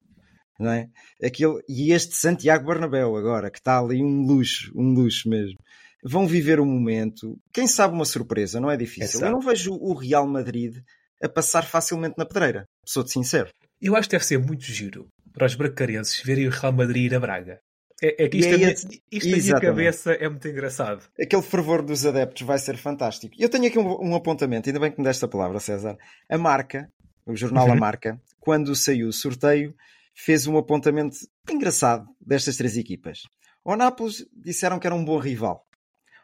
Não 0.63 0.72
é? 0.72 0.88
Aquilo, 1.24 1.60
e 1.67 1.91
este 1.91 2.15
Santiago 2.15 2.65
Bernabéu 2.67 3.15
agora, 3.15 3.51
que 3.51 3.60
está 3.60 3.79
ali 3.79 4.01
um 4.03 4.22
luxo, 4.25 4.72
um 4.75 4.93
luxo 4.93 5.29
mesmo. 5.29 5.58
Vão 6.03 6.27
viver 6.27 6.60
um 6.60 6.65
momento. 6.65 7.38
Quem 7.53 7.65
sabe 7.67 7.93
uma 7.93 8.05
surpresa, 8.05 8.60
não 8.60 8.70
é 8.70 8.75
difícil. 8.77 9.20
Exato. 9.20 9.25
Eu 9.25 9.32
não 9.32 9.39
vejo 9.41 9.74
o 9.74 9.93
Real 9.93 10.27
Madrid 10.27 10.77
a 11.22 11.29
passar 11.29 11.63
facilmente 11.65 12.15
na 12.17 12.25
pedreira. 12.25 12.65
Sou-te 12.86 13.12
sincero. 13.12 13.50
Eu 13.82 13.96
acho 13.96 14.10
que 14.10 14.15
deve 14.15 14.25
ser 14.25 14.38
muito 14.39 14.63
giro 14.65 15.08
para 15.34 15.46
os 15.46 15.55
bracarenses 15.55 16.22
verem 16.24 16.48
o 16.48 16.51
Real 16.51 16.74
Madrid 16.74 17.12
ir 17.12 17.15
a 17.15 17.20
Braga. 17.20 17.60
É, 18.01 18.25
é 18.25 18.27
que 18.27 18.38
isto, 18.38 18.50
é 18.50 18.51
na 18.51 18.58
minha- 18.58 18.72
isto 18.74 19.29
na 19.29 19.38
minha 19.38 19.60
cabeça 19.62 20.12
é 20.13 20.27
muito 20.27 20.46
engraçado. 20.48 21.05
aquele 21.17 21.41
fervor 21.41 21.82
dos 21.82 22.05
adeptos 22.05 22.41
vai 22.46 22.58
ser 22.60 22.75
fantástico. 22.75 23.34
Eu 23.39 23.48
tenho 23.48 23.65
aqui 23.65 23.79
um, 23.79 24.10
um 24.10 24.15
apontamento, 24.15 24.67
ainda 24.67 24.79
bem 24.82 24.91
que 24.91 25.00
me 25.00 25.05
deste 25.05 25.24
a 25.24 25.27
palavra, 25.29 25.60
César. 25.62 25.98
A 26.29 26.38
marca, 26.38 26.89
o 27.25 27.34
jornal 27.34 27.67
A 27.67 27.72
Uhum. 27.72 27.79
Marca, 27.79 28.20
quando 28.41 28.75
saiu 28.75 29.08
o 29.08 29.13
sorteio, 29.13 29.74
fez 30.13 30.48
um 30.48 30.58
apontamento 30.58 31.17
engraçado 31.50 32.08
destas 32.22 32.58
três 32.58 32.77
equipas. 32.77 33.24
Ao 33.65 33.77
Nápoles 33.77 34.25
disseram 34.34 34.79
que 34.79 34.88
era 34.88 34.96
um 34.96 35.03
bom 35.05 35.17
rival. 35.17 35.65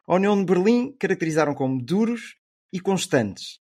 Ao 0.08 0.15
União 0.15 0.38
de 0.38 0.46
Berlim 0.46 0.96
caracterizaram 1.00 1.53
como 1.53 1.81
duros 1.81 2.36
e 2.74 2.79
constantes. 2.79 3.60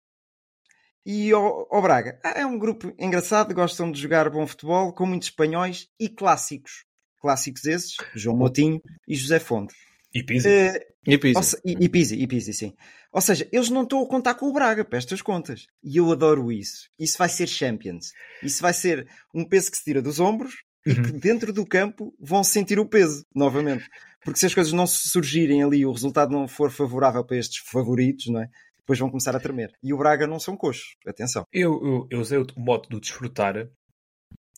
E 1.04 1.30
ao, 1.30 1.68
ao 1.72 1.82
Braga, 1.82 2.18
ah, 2.24 2.40
é 2.40 2.46
um 2.46 2.58
grupo 2.58 2.92
engraçado, 2.98 3.54
gostam 3.54 3.92
de 3.92 4.00
jogar 4.00 4.28
bom 4.28 4.46
futebol, 4.46 4.92
com 4.92 5.06
muitos 5.06 5.28
espanhóis 5.28 5.88
e 6.00 6.08
clássicos. 6.08 6.84
Clássicos 7.20 7.64
esses, 7.64 7.96
João 8.14 8.36
Moutinho 8.36 8.80
e 9.06 9.14
José 9.14 9.38
Fonte. 9.38 9.74
E 10.12 10.22
Pizzi. 10.24 10.48
Eh, 10.48 10.80
E 11.06 11.18
Pizzi. 11.18 11.56
ou 11.56 11.62
e, 11.64 11.84
e 11.84 11.88
Pizzi, 11.88 12.16
e 12.16 12.26
Pizzi, 12.26 12.52
sim. 12.52 12.74
Ou 13.16 13.22
seja, 13.22 13.48
eles 13.50 13.70
não 13.70 13.84
estão 13.84 14.02
a 14.02 14.06
contar 14.06 14.34
com 14.34 14.44
o 14.44 14.52
Braga 14.52 14.84
para 14.84 14.98
estas 14.98 15.22
contas. 15.22 15.66
E 15.82 15.96
eu 15.96 16.12
adoro 16.12 16.52
isso. 16.52 16.90
Isso 16.98 17.16
vai 17.16 17.30
ser 17.30 17.46
Champions. 17.46 18.12
Isso 18.42 18.60
vai 18.60 18.74
ser 18.74 19.08
um 19.34 19.42
peso 19.42 19.70
que 19.70 19.78
se 19.78 19.84
tira 19.84 20.02
dos 20.02 20.20
ombros 20.20 20.52
e 20.86 20.94
que 20.94 21.12
dentro 21.12 21.50
do 21.50 21.64
campo 21.64 22.14
vão 22.20 22.44
sentir 22.44 22.78
o 22.78 22.84
peso, 22.84 23.24
novamente. 23.34 23.88
Porque 24.22 24.38
se 24.38 24.44
as 24.44 24.52
coisas 24.52 24.74
não 24.74 24.86
surgirem 24.86 25.62
ali 25.62 25.78
e 25.78 25.86
o 25.86 25.92
resultado 25.92 26.30
não 26.30 26.46
for 26.46 26.70
favorável 26.70 27.24
para 27.24 27.38
estes 27.38 27.66
favoritos, 27.66 28.26
não 28.26 28.42
é? 28.42 28.50
Depois 28.80 28.98
vão 28.98 29.08
começar 29.08 29.34
a 29.34 29.40
tremer. 29.40 29.72
E 29.82 29.94
o 29.94 29.96
Braga 29.96 30.26
não 30.26 30.38
são 30.38 30.54
coxos. 30.54 30.94
Atenção. 31.06 31.46
Eu, 31.50 31.72
eu, 31.82 32.06
eu 32.10 32.20
usei 32.20 32.36
o 32.36 32.46
modo 32.54 32.86
do 32.90 33.00
desfrutar, 33.00 33.66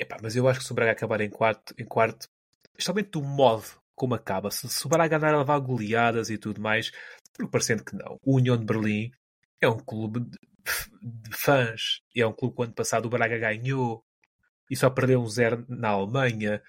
Epá, 0.00 0.16
mas 0.20 0.34
eu 0.34 0.48
acho 0.48 0.58
que 0.58 0.66
se 0.66 0.72
o 0.72 0.74
Braga 0.74 0.90
acabar 0.90 1.20
em 1.20 1.30
quarto, 1.30 1.72
em 1.78 1.84
quarto 1.84 2.26
especialmente 2.76 3.10
do 3.10 3.22
modo 3.22 3.64
como 3.98 4.14
acaba, 4.14 4.50
se, 4.50 4.68
se 4.68 4.86
o 4.86 4.88
Braga 4.88 5.16
andar 5.16 5.34
a 5.34 5.38
levar 5.38 5.58
goleadas 5.58 6.30
e 6.30 6.38
tudo 6.38 6.60
mais, 6.60 6.90
porque 7.34 7.50
parecendo 7.50 7.84
que 7.84 7.94
não, 7.96 8.18
o 8.24 8.36
União 8.36 8.56
de 8.56 8.64
Berlim 8.64 9.10
é 9.60 9.68
um 9.68 9.78
clube 9.78 10.20
de, 10.20 10.38
de 11.02 11.36
fãs, 11.36 12.00
é 12.16 12.26
um 12.26 12.32
clube 12.32 12.54
que 12.56 12.60
o 12.62 12.64
ano 12.64 12.74
passado 12.74 13.06
o 13.06 13.10
Braga 13.10 13.38
ganhou 13.38 14.02
e 14.70 14.76
só 14.76 14.88
perdeu 14.90 15.20
um 15.20 15.28
zero 15.28 15.64
na 15.68 15.88
Alemanha 15.88 16.62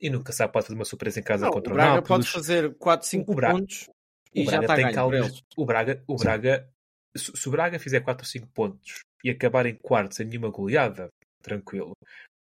e 0.00 0.10
nunca 0.10 0.32
sabe, 0.32 0.52
pode 0.52 0.66
fazer 0.66 0.76
uma 0.78 0.84
surpresa 0.84 1.20
em 1.20 1.22
casa 1.22 1.46
Não, 1.46 1.52
contra 1.52 1.70
o 1.70 1.72
o, 1.72 1.76
Braga 1.76 1.94
Nápoles. 1.96 2.08
pode 2.08 2.30
fazer 2.32 2.74
4, 2.76 3.06
5 3.06 3.32
O 3.32 3.34
Braga- 3.34 3.54
pontos 3.58 3.86
O 4.34 4.40
e 4.40 4.44
já 4.44 4.50
Braga 4.60 4.64
está 4.64 4.74
tem 5.06 5.14
eles. 5.14 5.42
O 5.56 5.64
Braga, 5.64 6.04
o 6.06 6.16
Braga 6.16 6.68
se, 7.16 7.32
se 7.36 7.48
o 7.48 7.52
Braga 7.52 7.78
fizer 7.78 8.00
4 8.00 8.24
ou 8.24 8.28
5 8.28 8.46
pontos 8.48 9.00
e 9.22 9.30
acabar 9.30 9.66
em 9.66 9.76
quarto 9.76 10.14
sem 10.16 10.26
nenhuma 10.26 10.50
goleada, 10.50 11.08
tranquilo. 11.40 11.92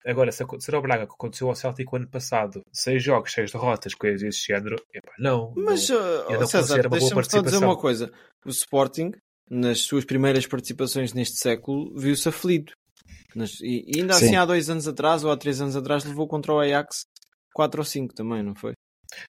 Agora, 0.05 0.31
se 0.31 0.41
acontecer 0.41 0.73
ao 0.73 0.81
Braga 0.81 1.05
que 1.05 1.13
aconteceu 1.13 1.47
ao 1.47 1.55
Celtic 1.55 1.91
o 1.91 1.95
ano 1.95 2.07
passado, 2.07 2.61
6 2.73 3.03
jogos, 3.03 3.31
6 3.33 3.51
derrotas, 3.51 3.93
coisas 3.93 4.21
desse 4.21 4.45
género, 4.47 4.75
epá, 4.93 5.11
não. 5.19 5.53
Mas, 5.55 5.89
não, 5.89 5.97
uh, 5.97 6.39
não 6.39 6.47
César, 6.47 6.89
deixa-me 6.89 7.23
só 7.23 7.41
dizer 7.41 7.57
uma 7.57 7.77
coisa. 7.77 8.11
O 8.45 8.49
Sporting, 8.49 9.11
nas 9.49 9.81
suas 9.81 10.03
primeiras 10.03 10.47
participações 10.47 11.13
neste 11.13 11.37
século, 11.37 11.93
viu-se 11.95 12.27
aflito. 12.27 12.73
Nas- 13.35 13.61
e, 13.61 13.85
e 13.87 13.99
ainda 14.01 14.15
Sim. 14.15 14.25
assim, 14.25 14.35
há 14.35 14.45
dois 14.45 14.69
anos 14.69 14.87
atrás 14.87 15.23
ou 15.23 15.31
há 15.31 15.37
três 15.37 15.61
anos 15.61 15.75
atrás, 15.75 16.03
levou 16.03 16.27
contra 16.27 16.51
o 16.53 16.59
Ajax 16.59 17.05
4 17.53 17.81
ou 17.81 17.85
5 17.85 18.13
também, 18.15 18.41
não 18.41 18.55
foi? 18.55 18.73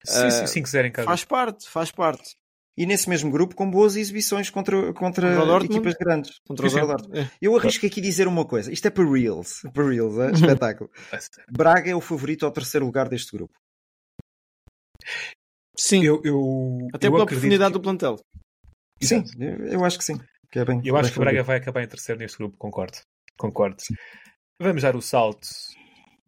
Sim, 0.05 0.31
sim, 0.31 0.45
Uh, 0.45 0.49
5 0.49 0.69
0 0.69 0.89
em 0.89 0.93
casa. 0.93 1.07
Faz 1.07 1.25
parte, 1.25 1.69
faz 1.69 1.91
parte. 1.91 2.37
E 2.77 2.87
nesse 2.87 3.07
mesmo 3.09 3.31
grupo 3.31 3.55
com 3.55 3.71
boas 3.71 3.97
exibições 3.97 4.49
contra, 4.49 4.95
contra 4.95 5.35
equipas 5.63 5.95
grandes. 5.95 6.39
Contra 6.47 6.67
o 6.67 6.71
Sim, 6.71 6.81
sim. 6.81 6.87
Dortmund. 6.87 7.19
É. 7.21 7.31
Eu 7.41 7.55
arrisco 7.57 7.85
aqui 7.85 8.01
dizer 8.01 8.27
uma 8.27 8.47
coisa. 8.47 8.73
Isto 8.73 8.89
é 8.89 8.91
para 8.91 9.05
Reels. 9.05 9.61
Para 9.75 9.89
Reels, 9.89 10.19
é? 10.19 10.31
espetáculo. 10.33 10.91
Braga 11.51 11.91
é 11.91 11.95
o 11.95 12.01
favorito 12.01 12.47
ao 12.47 12.53
terceiro 12.53 12.87
lugar 12.87 13.09
deste 13.11 13.31
grupo. 13.37 13.53
Sim, 15.77 16.05
Eu, 16.05 16.21
eu, 16.25 16.89
até 16.95 17.09
eu 17.09 17.13
pela 17.13 17.27
profundidade 17.27 17.73
que- 17.73 17.79
do 17.79 17.83
plantel. 17.83 18.19
Sim, 19.03 19.25
eu, 19.39 19.67
eu 19.67 19.85
acho 19.85 19.99
que 19.99 20.05
sim. 20.05 20.19
Que 20.51 20.59
é 20.61 20.65
bem, 20.65 20.79
Eu 20.85 20.95
bem 20.95 21.01
acho 21.01 21.13
que 21.13 21.19
o 21.19 21.21
Braga 21.21 21.43
vai 21.43 21.57
acabar 21.57 21.83
em 21.83 21.89
terceiro 21.89 22.21
neste 22.21 22.39
grupo, 22.39 22.57
concordo. 22.57 22.99
Concordo. 23.39 23.83
Vamos 24.61 24.83
dar 24.83 24.95
o 24.95 25.03
salto 25.03 25.49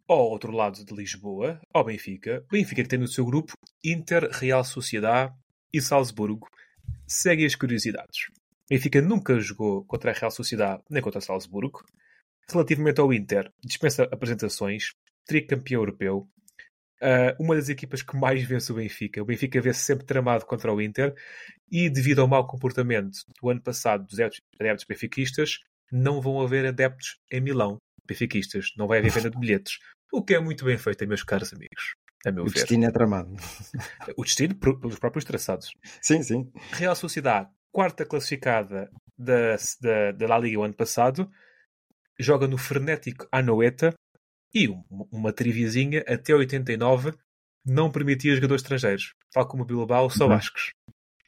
ao 0.07 0.29
outro 0.29 0.51
lado 0.51 0.83
de 0.83 0.93
Lisboa, 0.93 1.59
ao 1.73 1.83
Benfica. 1.85 2.43
Benfica 2.51 2.83
que 2.83 2.89
tem 2.89 2.99
no 2.99 3.07
seu 3.07 3.23
grupo 3.25 3.53
Inter, 3.83 4.29
Real 4.31 4.63
Sociedade 4.63 5.33
e 5.75 5.81
Salzburgo. 5.81 6.47
Segue 7.05 7.45
as 7.45 7.55
curiosidades. 7.55 8.27
Benfica 8.69 9.01
nunca 9.01 9.39
jogou 9.39 9.83
contra 9.85 10.11
a 10.11 10.13
Real 10.13 10.31
Sociedade 10.31 10.81
nem 10.89 11.01
contra 11.01 11.19
Salzburgo. 11.19 11.83
Relativamente 12.49 13.01
ao 13.01 13.11
Inter, 13.11 13.51
dispensa 13.63 14.03
apresentações, 14.03 14.93
tricampeão 15.25 15.81
europeu. 15.81 16.27
Ah, 17.01 17.35
uma 17.39 17.55
das 17.55 17.69
equipas 17.69 18.01
que 18.01 18.15
mais 18.15 18.43
vence 18.43 18.71
o 18.71 18.75
Benfica. 18.75 19.21
O 19.21 19.25
Benfica 19.25 19.59
vê-se 19.59 19.81
sempre 19.81 20.05
tramado 20.05 20.45
contra 20.45 20.73
o 20.73 20.81
Inter 20.81 21.13
e 21.69 21.89
devido 21.89 22.21
ao 22.21 22.27
mau 22.27 22.47
comportamento 22.47 23.17
do 23.41 23.49
ano 23.49 23.61
passado 23.61 24.05
dos 24.05 24.19
adeptos 24.19 24.85
benfiquistas, 24.87 25.59
não 25.91 26.21
vão 26.21 26.41
haver 26.41 26.65
adeptos 26.65 27.19
em 27.31 27.41
Milão, 27.41 27.77
benfiquistas. 28.07 28.71
Não 28.77 28.87
vai 28.87 28.99
haver 28.99 29.11
venda 29.11 29.29
de 29.29 29.37
bilhetes. 29.37 29.79
O 30.11 30.23
que 30.23 30.35
é 30.35 30.39
muito 30.39 30.63
bem 30.63 30.77
feito, 30.77 31.05
meus 31.07 31.23
caros 31.23 31.53
amigos. 31.53 31.95
A 32.25 32.31
meu 32.31 32.43
O 32.43 32.47
ver. 32.47 32.53
destino 32.55 32.85
é 32.85 32.91
tramado. 32.91 33.35
O 34.17 34.23
destino 34.23 34.55
pelos 34.55 34.97
próprios 34.99 35.23
traçados. 35.25 35.73
Sim, 36.01 36.23
sim. 36.23 36.51
Real 36.73 36.95
Sociedade, 36.95 37.49
quarta 37.71 38.05
classificada 38.05 38.89
da, 39.17 39.55
da, 39.81 40.11
da 40.11 40.27
La 40.27 40.39
Liga 40.39 40.59
o 40.59 40.63
ano 40.63 40.73
passado, 40.73 41.29
joga 42.19 42.47
no 42.47 42.57
frenético 42.57 43.27
Anoeta 43.31 43.93
e 44.53 44.67
um- 44.69 44.83
uma 45.11 45.31
triviazinha 45.31 46.03
até 46.07 46.33
89 46.33 47.13
não 47.65 47.91
permitia 47.91 48.35
jogadores 48.35 48.61
estrangeiros, 48.61 49.13
tal 49.31 49.47
como 49.47 49.63
o 49.63 49.65
Bilbao, 49.65 50.09
só 50.09 50.23
Uhum. 50.25 50.29
bascos. 50.31 50.71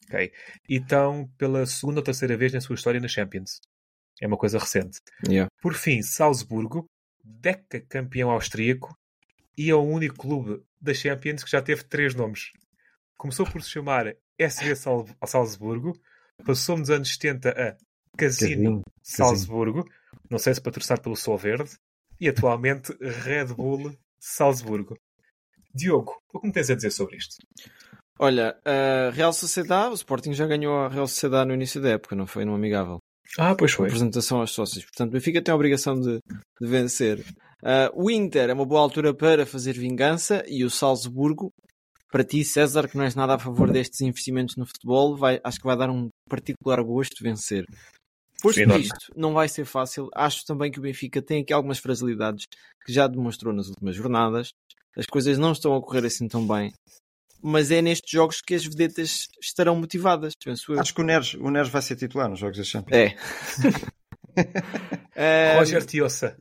Ok? 0.08 0.32
E 0.70 0.77
estão 0.77 1.27
pela 1.38 1.66
segunda 1.66 2.00
ou 2.00 2.04
terceira 2.04 2.38
vez 2.38 2.54
na 2.54 2.62
sua 2.62 2.75
história 2.75 3.00
na 3.00 3.08
Champions. 3.08 3.60
É 4.22 4.25
uma 4.27 4.38
coisa 4.38 4.58
recente. 4.58 5.00
Yeah. 5.27 5.48
Por 5.62 5.74
fim, 5.74 6.01
Salzburgo, 6.01 6.86
deca 7.24 7.82
campeão 7.82 8.32
austríaco, 8.32 8.96
e 9.58 9.70
é 9.70 9.76
o 9.76 9.82
único 9.82 10.16
clube 10.16 10.62
da 10.80 10.94
Champions 10.94 11.44
que 11.44 11.52
já 11.52 11.62
teve 11.62 11.84
três 11.84 12.14
nomes. 12.14 12.52
Começou 13.18 13.46
por 13.46 13.64
se 13.64 13.72
chamar 13.72 14.16
SV 14.38 14.76
Sal 14.76 15.08
Salzburgo, 15.26 16.00
passou 16.46 16.78
nos 16.78 16.90
anos 16.90 17.10
70 17.10 17.50
a 17.50 17.78
Casino 18.16 18.84
Casino. 18.84 18.84
Salzburgo, 19.02 19.90
não 20.30 20.38
sei 20.38 20.54
se 20.54 20.62
patrocinado 20.62 21.02
pelo 21.02 21.16
Sol 21.16 21.38
Verde, 21.38 21.72
e 22.20 22.28
atualmente 22.28 22.96
Red 23.02 23.54
Bull 23.56 23.96
Salzburgo. 24.20 24.98
Diogo, 25.74 26.14
o 26.34 26.40
que 26.40 26.48
me 26.48 26.54
tens 26.54 26.70
a 26.70 26.76
dizer 26.76 26.92
sobre 26.92 27.18
isto? 27.18 27.38
Olha, 28.20 28.60
a 28.66 29.12
Real 29.12 29.32
Sociedade, 29.32 29.92
o 29.92 29.94
Sporting 29.94 30.34
já 30.34 30.48
ganhou 30.48 30.76
a 30.76 30.90
Real 30.90 31.08
Sociedade 31.08 31.48
no 31.48 31.54
início 31.54 31.80
da 31.80 31.90
época, 31.90 32.16
não 32.16 32.26
foi? 32.26 32.46
No 32.46 32.56
amigável. 32.56 33.00
Ah, 33.38 33.55
pois 33.55 33.72
foi. 33.72 33.88
Apresentação 33.88 34.39
aos 34.39 34.51
sócios. 34.51 34.84
Portanto, 34.86 35.10
o 35.10 35.13
Benfica 35.13 35.41
tem 35.41 35.51
a 35.51 35.55
obrigação 35.55 36.00
de, 36.00 36.19
de 36.62 36.67
vencer. 36.67 37.24
Ah, 37.63 37.91
o 37.93 38.10
Inter 38.10 38.50
é 38.50 38.53
uma 38.53 38.65
boa 38.65 38.81
altura 38.81 39.13
para 39.13 39.46
fazer 39.46 39.74
vingança 39.74 40.43
e 40.48 40.63
o 40.63 40.69
Salzburgo, 40.69 41.51
para 42.12 42.24
ti, 42.24 42.43
César, 42.43 42.88
que 42.88 42.96
não 42.96 43.03
és 43.03 43.15
nada 43.15 43.36
a 43.36 43.39
favor 43.39 43.72
destes 43.72 44.01
investimentos 44.01 44.55
no 44.55 44.65
futebol, 44.65 45.17
vai, 45.17 45.39
acho 45.43 45.60
que 45.60 45.65
vai 45.65 45.77
dar 45.77 45.89
um 45.89 46.10
particular 46.29 46.81
gosto 46.81 47.22
vencer. 47.22 47.65
Posto 48.41 48.62
Enorme. 48.62 48.84
isto, 48.84 49.12
não 49.15 49.34
vai 49.34 49.50
ser 49.50 49.65
fácil. 49.65 50.10
Acho 50.13 50.46
também 50.46 50.72
que 50.72 50.79
o 50.79 50.81
Benfica 50.81 51.22
tem 51.22 51.41
aqui 51.41 51.51
algumas 51.51 51.79
fragilidades 51.79 52.46
que 52.86 52.93
já 52.93 53.07
demonstrou 53.07 53.53
nas 53.53 53.67
últimas 53.67 53.96
jornadas. 53.96 54.51
As 54.96 55.05
coisas 55.05 55.38
não 55.38 55.51
estão 55.51 55.75
a 55.75 55.81
correr 55.81 56.05
assim 56.05 56.27
tão 56.27 56.48
bem. 56.48 56.72
Mas 57.50 57.72
é 57.72 57.82
nestes 57.82 58.12
jogos 58.12 58.42
que 58.42 58.54
as 58.56 58.66
vedetas 58.66 59.27
estarão 59.42 59.75
motivadas, 59.77 60.34
penso 60.44 60.74
eu. 60.74 60.80
Acho 60.82 60.94
que 60.94 61.00
o 61.00 61.04
Neres, 61.04 61.34
o 61.36 61.50
Neres 61.50 61.70
vai 61.70 61.82
ser 61.82 61.96
titular 61.96 62.27
nos 62.30 62.39
Jogos 62.39 62.58
da 62.58 62.63
Champions. 62.66 62.98
É. 62.98 63.16
É, 65.16 65.56
Roger 65.58 65.86
Tiossa. 65.86 66.38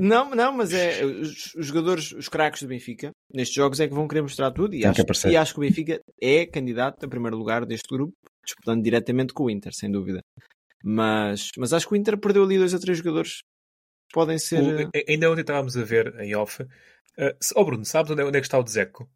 Não, 0.00 0.30
não, 0.34 0.52
mas 0.52 0.72
é 0.74 1.04
os, 1.04 1.54
os 1.54 1.66
jogadores, 1.66 2.12
os 2.12 2.28
craques 2.28 2.62
do 2.62 2.68
Benfica, 2.68 3.10
nestes 3.32 3.54
jogos 3.54 3.80
é 3.80 3.88
que 3.88 3.94
vão 3.94 4.06
querer 4.06 4.22
mostrar 4.22 4.50
tudo 4.50 4.74
e 4.74 4.84
acho, 4.90 5.00
e 5.30 5.36
acho 5.36 5.54
que 5.54 5.58
o 5.60 5.62
Benfica 5.62 6.00
é 6.20 6.44
candidato 6.46 7.04
a 7.04 7.08
primeiro 7.08 7.36
lugar 7.36 7.64
deste 7.64 7.88
grupo, 7.90 8.12
disputando 8.44 8.82
diretamente 8.82 9.32
com 9.32 9.44
o 9.44 9.50
Inter, 9.50 9.72
sem 9.74 9.90
dúvida. 9.90 10.20
Mas, 10.84 11.48
mas 11.56 11.72
acho 11.72 11.86
que 11.88 11.94
o 11.94 11.96
Inter 11.96 12.18
perdeu 12.18 12.44
ali 12.44 12.58
dois 12.58 12.74
ou 12.74 12.80
três 12.80 12.98
jogadores 12.98 13.38
podem 14.12 14.38
ser. 14.38 14.62
O- 14.62 14.80
a- 14.88 14.90
ainda 15.08 15.30
ontem 15.30 15.40
estávamos 15.40 15.76
a 15.76 15.82
ver 15.84 16.14
em 16.20 16.34
off. 16.36 16.62
Uh, 16.62 17.32
oh 17.56 17.64
Bruno, 17.64 17.84
sabes 17.84 18.10
onde 18.10 18.20
é, 18.22 18.24
onde 18.24 18.36
é 18.38 18.40
que 18.40 18.46
está 18.46 18.58
o 18.58 18.62
Dzeko? 18.64 19.08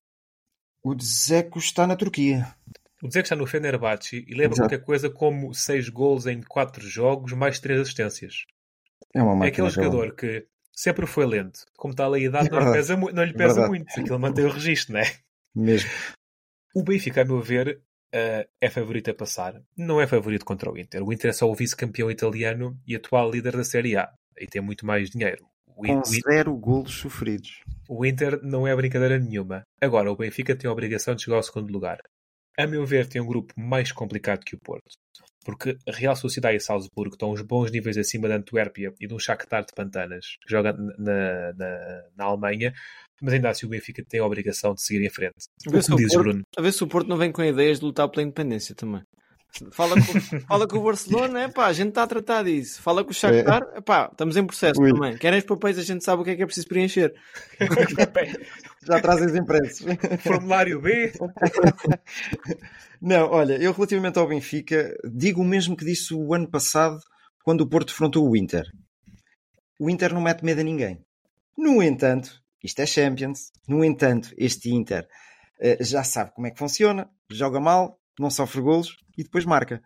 O 0.89 0.95
Dzeko 0.95 1.59
está 1.59 1.85
na 1.87 1.97
Turquia. 1.97 2.47
O 3.03 3.09
Dzeko 3.09 3.25
está 3.25 3.35
no 3.37 3.47
Fenerbahçe 3.47 4.25
e 4.29 4.31
lembra 4.35 4.55
Exato. 4.55 4.61
qualquer 4.69 4.85
coisa 4.85 5.11
como 5.11 5.53
6 5.53 5.89
gols 5.89 6.27
em 6.27 6.41
4 6.43 6.87
jogos, 6.89 7.33
mais 7.33 7.59
3 7.59 7.81
assistências. 7.81 8.45
É 9.13 9.21
uma 9.23 9.33
É 9.33 9.35
máquina. 9.35 9.49
aquele 9.49 9.71
jogador 9.71 10.15
que 10.15 10.47
sempre 10.73 11.05
foi 11.07 11.27
lento. 11.27 11.61
Como 11.77 11.91
está 11.93 12.07
ali 12.07 12.23
a 12.23 12.29
idade, 12.29 12.49
É 12.49 12.51
não 12.53 12.61
lhe 12.61 12.73
pesa, 12.73 12.97
não 12.97 13.25
lhe 13.25 13.31
É 13.31 13.33
pesa 13.33 13.55
verdade. 13.55 13.69
muito. 13.69 14.01
Aquilo 14.01 14.21
mantém 14.21 14.45
o 14.45 14.51
registro, 14.51 14.93
não 14.95 15.01
é? 15.01 15.13
Mesmo. 15.55 15.91
O 16.75 16.83
Benfica, 16.85 17.23
a 17.23 17.25
meu 17.25 17.41
ver, 17.43 17.81
eh, 18.13 18.47
é 18.61 18.71
favorito 18.71 19.11
a 19.11 19.15
passar. 19.15 19.61
Não 19.77 20.01
é 20.01 20.07
favorito 20.07 20.45
contra 20.45 20.71
o 20.71 20.79
Inter. 20.79 21.03
O 21.03 21.13
Inter 21.13 21.31
é 21.31 21.33
só 21.33 21.51
o 21.51 21.55
vice-campeão 21.55 22.11
italiano 22.11 22.79
e 22.87 22.95
atual 22.95 23.31
líder 23.31 23.57
da 23.57 23.65
Série 23.65 23.97
A. 23.97 24.09
E 24.39 24.47
tem 24.47 24.63
muito 24.63 24.87
mais 24.87 25.11
dinheiro. 25.11 25.45
Com 25.77 26.03
zero 26.05 26.57
golos 26.57 26.95
sofridos. 26.95 27.61
o 27.89 28.05
Inter 28.05 28.41
não 28.43 28.67
é 28.67 28.75
brincadeira 28.75 29.19
nenhuma. 29.19 29.63
Agora, 29.81 30.11
o 30.11 30.17
Benfica 30.17 30.57
tem 30.57 30.69
a 30.69 30.73
obrigação 30.73 31.15
de 31.15 31.23
chegar 31.23 31.37
ao 31.37 31.43
segundo 31.43 31.71
lugar. 31.71 31.99
A 32.59 32.67
meu 32.67 32.87
ver, 32.87 33.07
tem 33.07 33.21
um 33.21 33.27
grupo 33.27 33.53
mais 33.57 33.93
complicado 33.93 34.43
que 34.45 34.55
o 34.57 34.59
Porto. 34.59 34.89
Porque 35.45 35.77
a 35.87 35.93
Real 35.93 36.17
Sociedade 36.17 36.57
e 36.57 36.61
Salzburgo 36.61 37.15
estão 37.15 37.31
uns 37.31 37.43
bons 37.43 37.71
níveis 37.71 37.97
acima 37.99 38.27
da 38.29 38.37
Antuérpia 38.37 38.93
e 38.99 39.07
de 39.07 39.15
um 39.15 39.19
Shakhtar 39.19 39.65
de 39.65 39.73
Pantanas, 39.77 40.25
que 40.43 40.51
joga 40.51 40.73
na, 40.73 41.53
na, 41.53 42.03
na 42.17 42.25
Alemanha, 42.25 42.73
mas 43.23 43.35
ainda 43.35 43.51
assim 43.51 43.67
o 43.67 43.69
Benfica 43.69 44.03
tem 44.09 44.19
a 44.19 44.25
obrigação 44.27 44.75
de 44.75 44.83
seguir 44.83 45.05
em 45.07 45.11
frente. 45.11 45.35
A 45.67 45.71
ver 45.71 45.79
O 45.79 45.87
Porto- 45.87 46.19
Bruno? 46.19 46.43
A 46.57 46.63
ver 46.63 46.73
se 46.73 46.83
o 46.83 46.87
Porto 46.89 47.07
não 47.09 47.17
vem 47.17 47.31
com 47.31 47.45
ideias 47.45 47.79
de 47.79 47.85
lutar 47.85 48.09
pela 48.09 48.23
independência 48.23 48.75
também. 48.75 49.03
Fala 49.73 49.95
com, 49.95 50.21
fala 50.47 50.69
com 50.69 50.79
o 50.79 50.83
Barcelona, 50.83 51.43
é 51.43 51.49
pá, 51.49 51.67
a 51.67 51.73
gente 51.73 51.89
está 51.89 52.03
a 52.03 52.07
tratar 52.07 52.45
disso. 52.45 52.81
Fala 52.83 53.05
com 53.05 53.11
o 53.11 53.15
Shakhtar, 53.15 53.63
é 53.75 53.81
pá, 53.81 54.09
estamos 54.11 54.37
em 54.37 54.47
processo 54.47 54.81
Ui. 54.81 54.93
também. 54.93 55.17
Querem 55.17 55.39
os 55.39 55.45
papéis, 55.45 55.79
a 55.79 55.83
gente 55.83 56.05
sabe 56.05 56.23
o 56.23 56.25
que 56.25 56.31
é 56.31 56.37
que 56.37 56.43
é 56.43 56.47
preciso 56.47 56.69
preencher. 56.69 57.15
Já 58.87 59.01
trazem 59.01 59.27
os 59.27 59.35
impressos. 59.35 59.87
Formulário 60.23 60.81
B. 60.81 61.13
Não, 63.01 63.31
olha, 63.31 63.55
eu 63.55 63.73
relativamente 63.73 64.19
ao 64.19 64.29
Benfica, 64.29 64.97
digo 65.05 65.43
o 65.43 65.45
mesmo 65.45 65.77
que 65.77 65.85
disse 65.85 66.15
o 66.15 66.33
ano 66.33 66.49
passado 66.49 66.99
quando 67.45 67.63
o 67.63 67.69
Porto 67.69 67.89
defrontou 67.89 68.29
o 68.29 68.37
Inter. 68.37 68.65
O 69.79 69.91
Inter 69.91 70.15
não 70.15 70.21
mete 70.21 70.45
medo 70.45 70.61
a 70.61 70.65
ninguém. 70.65 71.01
No 71.57 71.83
entanto, 71.83 72.43
isto 72.63 72.81
é 72.81 72.87
Champions, 72.87 73.51
no 73.69 73.85
entanto, 73.85 74.31
este 74.37 74.71
Inter 74.71 75.07
eh, 75.61 75.79
já 75.81 76.03
sabe 76.03 76.33
como 76.35 76.47
é 76.47 76.51
que 76.51 76.59
funciona, 76.59 77.09
joga 77.31 77.61
mal, 77.61 77.99
não 78.19 78.31
sofre 78.31 78.61
golos 78.61 78.97
e 79.17 79.23
depois 79.23 79.45
marca. 79.45 79.83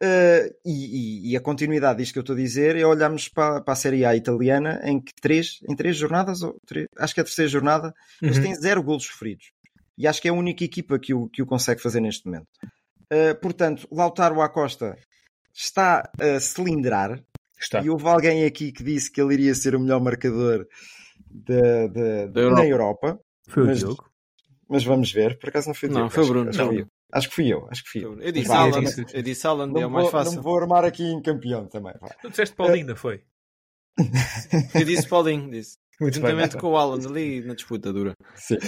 Eh, 0.00 0.54
e, 0.64 0.70
e- 0.70 1.32
e 1.32 1.36
a 1.36 1.40
continuidade 1.40 1.98
disto 1.98 2.12
que 2.12 2.18
eu 2.18 2.22
estou 2.22 2.34
a 2.36 2.38
dizer 2.38 2.76
é 2.76 2.86
olharmos 2.86 3.28
para, 3.28 3.60
para 3.60 3.72
a 3.72 3.76
Série 3.76 4.04
A 4.04 4.14
italiana 4.14 4.80
em 4.84 5.00
que 5.00 5.12
três, 5.20 5.58
em 5.68 5.74
três 5.74 5.96
jornadas, 5.96 6.40
ou 6.42 6.56
três- 6.64 6.86
acho 6.98 7.14
que 7.14 7.20
é 7.20 7.22
a 7.22 7.24
terceira 7.24 7.48
jornada, 7.48 7.92
eles 8.22 8.36
Uhum. 8.36 8.42
têm 8.44 8.54
zero 8.54 8.80
golos 8.82 9.04
sofridos. 9.04 9.50
E 9.96 10.06
acho 10.06 10.22
que 10.22 10.28
é 10.28 10.30
a 10.30 10.34
única 10.34 10.62
equipa 10.64 10.98
que 11.00 11.12
o, 11.12 11.28
que 11.28 11.42
o 11.42 11.46
consegue 11.46 11.82
fazer 11.82 12.00
neste 12.00 12.26
momento. 12.26 12.46
Uh, 13.12 13.34
portanto, 13.40 13.88
Lautaro 13.90 14.40
Acosta 14.40 14.96
está 15.52 16.08
a 16.20 16.38
cilindrar. 16.38 17.20
Está. 17.60 17.80
E 17.82 17.90
houve 17.90 18.06
alguém 18.06 18.44
aqui 18.44 18.70
que 18.70 18.84
disse 18.84 19.10
que 19.10 19.20
ele 19.20 19.34
iria 19.34 19.52
ser 19.56 19.74
o 19.74 19.80
melhor 19.80 20.00
marcador 20.00 20.64
da, 21.28 21.88
da- 21.88 22.26
Da 22.26 22.40
Europa. 22.40 22.62
na 22.62 22.66
Europa. 22.68 23.20
Foi 23.48 23.62
o 23.64 23.66
Mas- 23.66 23.78
Diogo. 23.78 24.08
Mas 24.68 24.84
vamos 24.84 25.10
ver. 25.10 25.36
Por 25.40 25.48
acaso 25.48 25.66
não 25.66 25.74
foi 25.74 25.88
o 25.88 25.92
Não, 25.92 25.98
Diogo, 26.02 26.14
foi 26.14 26.24
o 26.24 26.28
Bruno. 26.28 26.50
Não. 26.52 26.86
Acho 27.12 27.28
que 27.28 27.34
fui 27.34 27.52
eu. 27.52 27.66
Acho 27.70 27.84
que 27.84 27.90
fui 27.90 28.04
eu. 28.04 28.20
Eu 28.20 28.32
disse 28.32 28.50
disse- 28.80 29.06
eu 29.16 29.22
disse 29.22 29.44
não 29.44 29.80
é 29.80 29.86
o 29.86 29.90
mais 29.90 30.04
não 30.06 30.10
fácil. 30.10 30.36
me 30.38 30.42
vou 30.42 30.58
armar 30.58 30.84
aqui 30.84 31.02
em 31.04 31.20
campeão 31.22 31.66
também. 31.66 31.94
vá. 32.00 32.08
Tu 32.22 32.30
disseste 32.30 32.54
Paulinho, 32.54 32.88
não 32.88 32.96
foi? 32.96 33.22
Eu 34.74 34.84
disse 34.84 35.08
Paulinho, 35.08 35.50
disse. 35.50 35.76
Muito 36.00 36.20
bem. 36.20 36.30
Juntamente 36.30 36.56
com 36.56 36.68
o 36.68 36.76
Haaland 36.76 37.06
ali 37.06 37.42
na 37.42 37.54
disputa 37.54 37.92
dura. 37.92 38.14
Sim. 38.36 38.58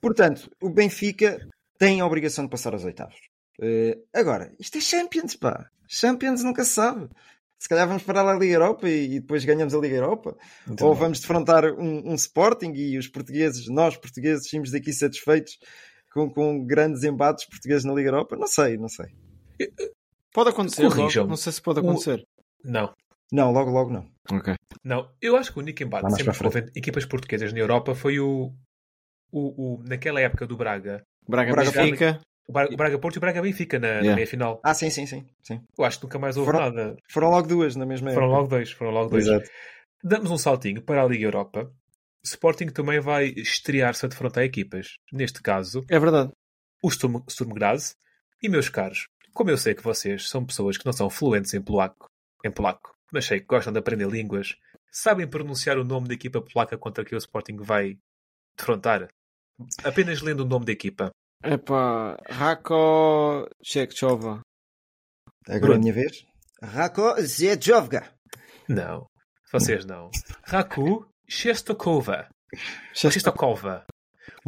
Portanto, 0.00 0.50
o 0.60 0.68
Benfica 0.68 1.38
tem 1.78 2.00
a 2.00 2.06
obrigação 2.06 2.44
de 2.44 2.50
passar 2.50 2.74
aos 2.74 2.84
oitavos. 2.84 3.16
Eh, 3.60 3.96
agora, 4.14 4.52
isto 4.60 4.76
é 4.76 4.80
Champions, 4.82 5.36
pá. 5.36 5.70
Champions 5.88 6.42
nunca 6.42 6.64
se 6.64 6.72
sabe. 6.72 7.08
Se 7.58 7.66
calhar 7.70 7.88
vamos 7.88 8.02
parar 8.02 8.28
a 8.28 8.34
Liga 8.38 8.52
Europa 8.56 8.86
e, 8.86 9.14
e 9.16 9.20
depois 9.20 9.42
ganhamos 9.46 9.74
a 9.74 9.78
Liga 9.78 9.96
Europa. 9.96 10.36
Ou 10.82 10.94
vamos 10.94 11.20
defrontar 11.20 11.64
um, 11.64 12.10
um 12.10 12.14
Sporting 12.14 12.72
e 12.74 12.98
os 12.98 13.08
portugueses, 13.08 13.66
nós 13.68 13.96
portugueses, 13.96 14.50
saímos 14.50 14.70
daqui 14.70 14.92
satisfeitos 14.92 15.58
com, 16.16 16.30
com 16.30 16.64
grandes 16.66 17.04
embates 17.04 17.44
portugueses 17.46 17.84
na 17.84 17.92
Liga 17.94 18.08
Europa. 18.08 18.36
Não 18.36 18.46
sei, 18.46 18.76
não 18.76 18.88
sei. 18.88 19.06
Pode 20.32 20.50
acontecer, 20.50 20.82
logo. 20.88 21.26
Não 21.26 21.36
sei 21.36 21.52
se 21.52 21.62
pode 21.62 21.80
O- 21.80 21.82
acontecer. 21.82 22.24
Não. 22.64 22.92
Não, 23.32 23.52
logo, 23.52 23.70
logo 23.70 23.90
não. 23.90 24.06
Ok. 24.30 24.54
Não, 24.84 25.10
eu 25.20 25.36
acho 25.36 25.52
que 25.52 25.58
o 25.58 25.62
único 25.62 25.82
embate 25.82 26.10
sempre 26.14 26.46
houve 26.46 26.58
equipas 26.76 27.04
portuguesas 27.04 27.52
na 27.52 27.58
Europa 27.58 27.94
foi 27.94 28.20
o, 28.20 28.52
o, 29.32 29.74
o- 29.76 29.82
naquela 29.84 30.20
época 30.20 30.46
do 30.46 30.56
Braga. 30.56 31.02
Braga, 31.28 31.52
Braga 31.52 31.70
Benfica. 31.72 32.20
O 32.48 32.52
Braga, 32.52 32.72
o 32.74 32.76
Braga 32.76 32.98
Porto 32.98 33.16
e 33.16 33.18
o 33.18 33.20
Braga 33.20 33.42
Benfica 33.42 33.78
na, 33.80 33.88
na 33.88 33.94
Yeah. 33.94 34.14
meia 34.14 34.26
final. 34.26 34.60
Ah, 34.64 34.74
sim, 34.74 34.90
sim, 34.90 35.06
sim. 35.06 35.26
sim. 35.42 35.60
Eu 35.76 35.84
acho 35.84 35.98
que 35.98 36.04
nunca 36.04 36.18
mais 36.18 36.36
houve 36.36 36.50
Foram- 36.52 36.60
nada. 36.70 36.96
Foram 37.10 37.30
logo 37.30 37.48
duas 37.48 37.74
na 37.74 37.84
mesma 37.84 38.10
Foram 38.12 38.26
época. 38.26 38.36
logo 38.38 38.48
dois, 38.48 38.70
foram 38.70 38.90
logo 38.92 39.10
dois. 39.10 39.26
Exato. 39.26 39.48
Damos 40.04 40.30
um 40.30 40.38
saltinho 40.38 40.80
para 40.82 41.02
a 41.02 41.06
Liga 41.06 41.24
Europa. 41.24 41.68
Sporting 42.26 42.66
também 42.68 43.00
vai 43.00 43.26
estrear-se 43.36 44.04
a 44.04 44.08
defrontar 44.08 44.44
equipas. 44.44 44.96
Neste 45.12 45.40
caso, 45.42 45.84
É 45.88 45.98
verdade. 45.98 46.30
o 46.82 46.90
Sturm, 46.90 47.22
Sturm 47.28 47.52
Graz. 47.54 47.94
E 48.42 48.48
meus 48.48 48.68
caros, 48.68 49.06
como 49.32 49.50
eu 49.50 49.56
sei 49.56 49.74
que 49.74 49.82
vocês 49.82 50.28
são 50.28 50.44
pessoas 50.44 50.76
que 50.76 50.84
não 50.84 50.92
são 50.92 51.08
fluentes 51.08 51.54
em 51.54 51.62
polaco, 51.62 52.06
em 52.44 52.50
polaco, 52.50 52.94
mas 53.12 53.24
sei 53.24 53.40
que 53.40 53.46
gostam 53.46 53.72
de 53.72 53.78
aprender 53.78 54.08
línguas, 54.08 54.54
sabem 54.90 55.26
pronunciar 55.26 55.78
o 55.78 55.84
nome 55.84 56.08
da 56.08 56.14
equipa 56.14 56.42
polaca 56.42 56.76
contra 56.76 57.04
que 57.04 57.14
o 57.14 57.18
Sporting 57.18 57.56
vai 57.56 57.98
defrontar? 58.58 59.08
Apenas 59.84 60.20
lendo 60.20 60.40
o 60.40 60.46
nome 60.46 60.66
da 60.66 60.72
equipa. 60.72 61.10
Epá, 61.42 62.16
Rako 62.28 63.48
Chekchova. 63.62 64.40
Agora 65.48 65.74
é 65.74 65.76
a 65.76 65.78
minha 65.78 65.92
vez. 65.92 66.26
Rako 66.62 67.20
Zedjovga. 67.22 68.12
Não. 68.68 69.06
Vocês 69.52 69.84
não. 69.84 70.10
Raku 70.44 71.06
Shestokova. 71.28 72.28
Shestokova. 72.94 73.84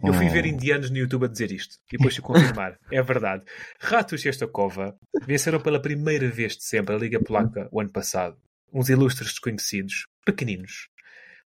Eu 0.05 0.15
fui 0.15 0.29
ver 0.29 0.47
indianos 0.47 0.91
no 0.91 0.97
YouTube 0.97 1.25
a 1.25 1.29
dizer 1.29 1.51
isto. 1.51 1.77
E 1.93 1.97
depois 1.97 2.15
fui 2.15 2.23
confirmar. 2.23 2.79
é 2.91 3.03
verdade. 3.03 3.45
Rato 3.81 4.17
Shestokova 4.17 4.97
venceram 5.27 5.61
pela 5.61 5.83
primeira 5.83 6.29
vez 6.29 6.57
de 6.57 6.63
sempre 6.63 6.95
a 6.95 6.99
Liga 6.99 7.21
Polaca 7.21 7.69
o 7.73 7.81
ano 7.81 7.91
passado. 7.91 8.37
Uns 8.73 8.89
ilustres 8.89 9.31
desconhecidos. 9.31 10.07
Pequeninos. 10.25 10.89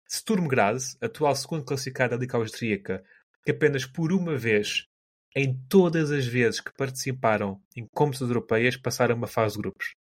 Sturm 0.09 0.47
Graz, 0.47 0.97
atual 0.99 1.35
segundo 1.35 1.63
classificado 1.63 2.15
da 2.15 2.19
Liga 2.19 2.37
Austríaca, 2.37 3.03
que 3.45 3.51
apenas 3.51 3.85
por 3.85 4.11
uma 4.11 4.35
vez, 4.35 4.87
em 5.35 5.55
todas 5.69 6.09
as 6.09 6.25
vezes 6.25 6.59
que 6.59 6.73
participaram 6.73 7.61
em 7.75 7.85
competições 7.93 8.31
europeias, 8.31 8.75
passaram 8.75 9.15
uma 9.15 9.27
fase 9.27 9.55
de 9.55 9.61
grupos. 9.61 9.93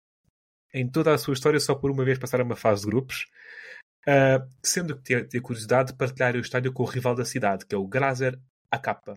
Em 0.72 0.88
toda 0.88 1.12
a 1.12 1.18
sua 1.18 1.34
história, 1.34 1.60
só 1.60 1.74
por 1.74 1.90
uma 1.90 2.04
vez 2.04 2.18
passaram 2.18 2.46
uma 2.46 2.56
fase 2.56 2.82
de 2.82 2.88
grupos. 2.88 3.26
Uh, 4.06 4.48
sendo 4.62 4.96
que 4.96 5.02
ter, 5.02 5.28
ter 5.28 5.40
curiosidade 5.40 5.92
de 5.92 5.98
partilhar 5.98 6.34
o 6.34 6.40
estádio 6.40 6.72
com 6.72 6.82
o 6.82 6.86
rival 6.86 7.14
da 7.14 7.24
cidade, 7.24 7.66
que 7.66 7.74
é 7.74 7.78
o 7.78 7.86
Grazer 7.86 8.38
AK. 8.70 9.16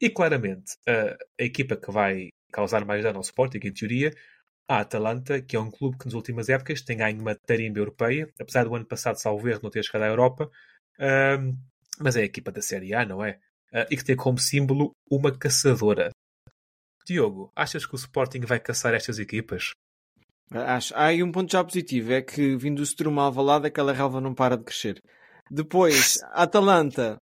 E 0.00 0.10
claramente, 0.10 0.74
uh, 0.88 1.16
a 1.40 1.42
equipa 1.42 1.76
que 1.76 1.90
vai 1.90 2.28
causar 2.52 2.84
mais 2.84 3.02
dano 3.02 3.18
ao 3.18 3.22
Sporting, 3.22 3.60
em 3.62 3.72
teoria, 3.72 4.12
a 4.68 4.80
Atalanta, 4.80 5.40
que 5.40 5.56
é 5.56 5.60
um 5.60 5.70
clube 5.70 5.98
que 5.98 6.04
nas 6.06 6.14
últimas 6.14 6.48
épocas 6.48 6.82
tem 6.82 6.96
ganho 6.96 7.20
uma 7.20 7.34
tarimba 7.34 7.78
europeia, 7.78 8.32
apesar 8.40 8.64
do 8.64 8.74
ano 8.74 8.86
passado, 8.86 9.16
salvo 9.16 9.48
erro, 9.48 9.60
não 9.62 9.70
ter 9.70 9.84
chegado 9.84 10.02
à 10.02 10.08
Europa, 10.08 10.50
uh, 10.98 11.58
mas 11.98 12.16
é 12.16 12.22
a 12.22 12.24
equipa 12.24 12.50
da 12.50 12.62
Série 12.62 12.94
A, 12.94 13.04
não 13.04 13.24
é? 13.24 13.38
Uh, 13.72 13.86
e 13.90 13.96
que 13.96 14.04
tem 14.04 14.16
como 14.16 14.38
símbolo 14.38 14.92
uma 15.10 15.36
caçadora. 15.36 16.10
Diogo, 17.06 17.52
achas 17.56 17.84
que 17.86 17.94
o 17.94 17.96
Sporting 17.96 18.40
vai 18.40 18.60
caçar 18.60 18.94
estas 18.94 19.18
equipas? 19.18 19.70
Acho. 20.54 20.94
Há 20.94 21.06
aí 21.06 21.22
um 21.22 21.32
ponto 21.32 21.50
já 21.50 21.62
positivo, 21.64 22.12
é 22.12 22.22
que 22.22 22.56
vindo 22.56 22.76
do 22.78 22.86
Sturm 22.86 23.18
Alvalade 23.18 23.66
aquela 23.66 23.92
relva 23.92 24.20
não 24.20 24.34
para 24.34 24.56
de 24.56 24.64
crescer. 24.64 25.00
Depois, 25.50 26.18
a 26.32 26.42
Atalanta 26.44 27.16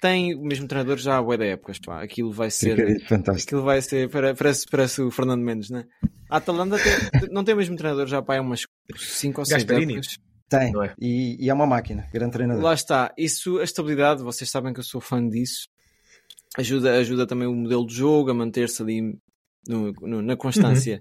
tem 0.00 0.34
o 0.34 0.42
mesmo 0.42 0.66
treinador 0.66 0.96
já 0.98 1.16
há 1.18 1.22
bué 1.22 1.36
da 1.36 1.44
épocas, 1.44 1.78
pá. 1.78 2.02
Aquilo 2.02 2.32
vai 2.32 2.50
ser... 2.50 2.76
Fantástico. 3.06 3.48
Aquilo 3.48 3.62
vai 3.62 3.80
ser... 3.80 4.10
pare- 4.10 4.34
Parece, 4.34 4.66
parece 4.70 5.00
o 5.02 5.10
Fernando 5.10 5.42
Mendes, 5.42 5.70
né? 5.70 5.84
A 6.28 6.38
Atalanta 6.38 6.76
tem- 6.78 7.28
não 7.30 7.44
tem 7.44 7.54
o 7.54 7.58
mesmo 7.58 7.76
treinador 7.76 8.06
já 8.08 8.18
há 8.26 8.40
umas 8.40 8.62
5 8.96 9.40
ou 9.40 9.44
6 9.44 9.62
Gasperini. 9.62 9.92
épocas. 9.94 10.16
Tem. 10.48 10.72
É? 10.84 10.94
E, 11.00 11.44
e 11.46 11.48
é 11.48 11.54
uma 11.54 11.66
máquina. 11.66 12.06
Grande 12.12 12.32
treinador. 12.32 12.62
Lá 12.62 12.74
está. 12.74 13.12
Isso, 13.16 13.58
a 13.58 13.64
estabilidade, 13.64 14.22
vocês 14.22 14.50
sabem 14.50 14.72
que 14.74 14.80
eu 14.80 14.84
sou 14.84 15.00
fã 15.00 15.26
disso. 15.26 15.66
Ajuda, 16.58 16.98
ajuda 16.98 17.26
também 17.26 17.46
o 17.48 17.54
modelo 17.54 17.86
de 17.86 17.94
jogo 17.94 18.30
a 18.30 18.34
manter-se 18.34 18.82
ali 18.82 19.00
no- 19.68 19.92
no- 20.02 20.20
na 20.22 20.36
constância. 20.36 21.00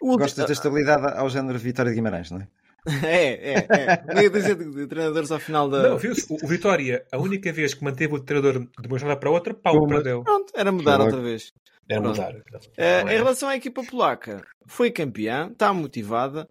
O 0.00 0.16
Gostas 0.16 0.46
da 0.46 0.52
estabilidade 0.52 1.18
ao 1.18 1.28
género 1.28 1.58
de 1.58 1.64
Vitória 1.64 1.90
de 1.90 1.96
Guimarães, 1.96 2.30
não 2.30 2.40
é? 2.40 2.48
É, 3.04 3.52
é, 3.52 3.66
é. 3.68 4.14
Não 4.14 4.22
ia 4.22 4.30
dizer 4.30 4.56
de, 4.56 4.70
de 4.70 4.86
treinadores 4.86 5.30
ao 5.30 5.38
final 5.38 5.68
da. 5.68 5.90
Não, 5.90 5.98
viu-se? 5.98 6.26
O, 6.32 6.36
o 6.42 6.48
Vitória, 6.48 7.04
a 7.12 7.18
única 7.18 7.52
vez 7.52 7.74
que 7.74 7.84
manteve 7.84 8.14
o 8.14 8.20
treinador 8.20 8.60
de 8.60 8.88
uma 8.88 8.98
jornada 8.98 9.20
para 9.20 9.30
outra, 9.30 9.52
pau, 9.52 9.86
perdeu. 9.86 10.22
Pronto, 10.24 10.52
era 10.56 10.72
mudar 10.72 11.00
outra 11.00 11.20
vez. 11.20 11.52
Era 11.88 12.00
Pronto. 12.00 12.16
mudar. 12.16 12.34
Eh, 12.78 13.02
em 13.02 13.16
relação 13.18 13.48
à 13.48 13.56
equipa 13.56 13.82
polaca, 13.84 14.42
foi 14.66 14.90
campeã, 14.90 15.50
está 15.52 15.72
motivada. 15.74 16.46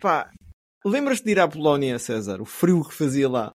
Pá, 0.00 0.30
lembras-te 0.84 1.24
de 1.24 1.32
ir 1.32 1.40
à 1.40 1.48
Polónia, 1.48 1.98
César? 1.98 2.40
O 2.40 2.46
frio 2.46 2.82
que 2.82 2.94
fazia 2.94 3.28
lá. 3.28 3.52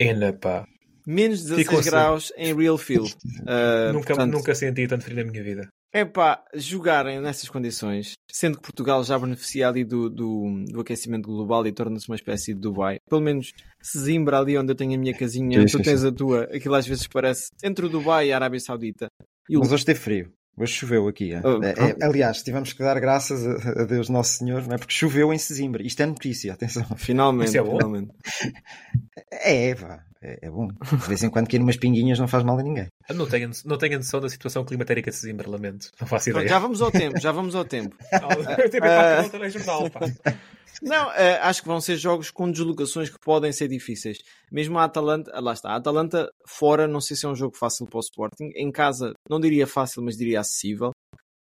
Ena, 0.00 0.32
pá. 0.32 0.64
Menos 1.06 1.42
16 1.42 1.62
Ficou 1.62 1.80
assim. 1.80 1.90
graus 1.90 2.32
em 2.36 2.54
real 2.54 2.78
field. 2.78 3.14
Eh, 3.46 3.92
nunca, 3.92 4.08
portanto, 4.08 4.32
nunca 4.32 4.54
senti 4.54 4.86
tanto 4.88 5.04
frio 5.04 5.16
na 5.16 5.30
minha 5.30 5.42
vida. 5.42 5.68
É 5.92 6.04
pá, 6.04 6.44
jogarem 6.54 7.20
nessas 7.20 7.48
condições, 7.48 8.12
sendo 8.30 8.56
que 8.58 8.62
Portugal 8.62 9.02
já 9.02 9.18
beneficia 9.18 9.68
ali 9.68 9.84
do, 9.84 10.08
do, 10.08 10.64
do 10.68 10.80
aquecimento 10.80 11.26
global 11.26 11.66
e 11.66 11.72
torna-se 11.72 12.08
uma 12.08 12.14
espécie 12.14 12.54
de 12.54 12.60
Dubai. 12.60 12.98
Pelo 13.08 13.20
menos 13.20 13.52
Sesimbra, 13.82 14.38
ali 14.38 14.56
onde 14.56 14.70
eu 14.70 14.76
tenho 14.76 14.94
a 14.94 14.98
minha 14.98 15.16
casinha, 15.16 15.66
Sim, 15.66 15.78
tu 15.78 15.82
tens 15.82 16.04
a 16.04 16.12
tua, 16.12 16.44
aquilo 16.44 16.76
às 16.76 16.86
vezes 16.86 17.08
parece 17.08 17.50
entre 17.64 17.86
o 17.86 17.88
Dubai 17.88 18.28
e 18.28 18.32
a 18.32 18.36
Arábia 18.36 18.60
Saudita. 18.60 19.08
E 19.48 19.56
o 19.56 19.60
Mas 19.60 19.72
hoje 19.72 19.84
teve 19.84 19.98
frio. 19.98 20.32
Hoje 20.56 20.74
choveu 20.74 21.08
aqui. 21.08 21.32
é. 21.32 21.40
Oh, 21.42 21.62
É, 21.62 21.70
é, 21.70 22.04
aliás, 22.04 22.42
tivemos 22.42 22.72
que 22.72 22.82
dar 22.82 23.00
graças 23.00 23.46
a, 23.46 23.82
a 23.82 23.84
Deus 23.84 24.08
Nosso 24.08 24.38
Senhor, 24.38 24.62
não 24.66 24.74
é? 24.74 24.78
Porque 24.78 24.92
choveu 24.92 25.32
em 25.32 25.38
Sesimbra. 25.38 25.82
Isto 25.82 26.02
é 26.02 26.06
notícia, 26.06 26.52
atenção. 26.52 26.84
Finalmente, 26.96 27.48
Isso 27.48 27.58
é 27.58 27.62
bom? 27.62 27.72
finalmente. 27.72 28.12
É. 29.32 29.74
É, 30.22 30.46
é 30.46 30.50
bom. 30.50 30.66
De 30.68 30.96
vez 31.08 31.22
em 31.22 31.30
quando 31.30 31.48
cair 31.48 31.62
umas 31.62 31.76
pinguinhas 31.76 32.18
não 32.18 32.28
faz 32.28 32.44
mal 32.44 32.58
a 32.58 32.62
ninguém. 32.62 32.86
Não 33.14 33.26
tenho, 33.26 33.50
não 33.64 33.78
tenho 33.78 33.96
noção 33.96 34.20
da 34.20 34.28
situação 34.28 34.64
climatérica 34.64 35.10
de 35.10 35.16
Sesimbra, 35.16 35.48
lamento. 35.48 35.90
Não 36.00 36.06
faço 36.06 36.26
Pronto, 36.26 36.44
ideia. 36.44 36.48
já 36.50 36.58
vamos 36.58 36.82
ao 36.82 36.90
tempo, 36.90 37.18
já 37.20 37.32
vamos 37.32 37.54
ao 37.54 37.64
tempo. 37.64 37.96
Não, 40.82 41.12
eh, 41.12 41.38
acho 41.42 41.60
que 41.60 41.68
vão 41.68 41.80
ser 41.80 41.96
jogos 41.96 42.30
com 42.30 42.50
deslocações 42.50 43.10
que 43.10 43.18
podem 43.18 43.52
ser 43.52 43.68
difíceis. 43.68 44.18
Mesmo 44.50 44.78
a 44.78 44.84
Atalanta, 44.84 45.38
lá 45.38 45.52
está, 45.52 45.70
a 45.72 45.76
Atalanta 45.76 46.30
fora, 46.46 46.88
não 46.88 47.00
sei 47.02 47.16
se 47.16 47.26
é 47.26 47.28
um 47.28 47.34
jogo 47.34 47.54
fácil 47.56 47.86
para 47.86 47.98
o 47.98 48.00
Sporting. 48.00 48.50
Em 48.56 48.72
casa, 48.72 49.12
não 49.28 49.38
diria 49.38 49.66
fácil, 49.66 50.02
mas 50.02 50.16
diria 50.16 50.40
acessível. 50.40 50.92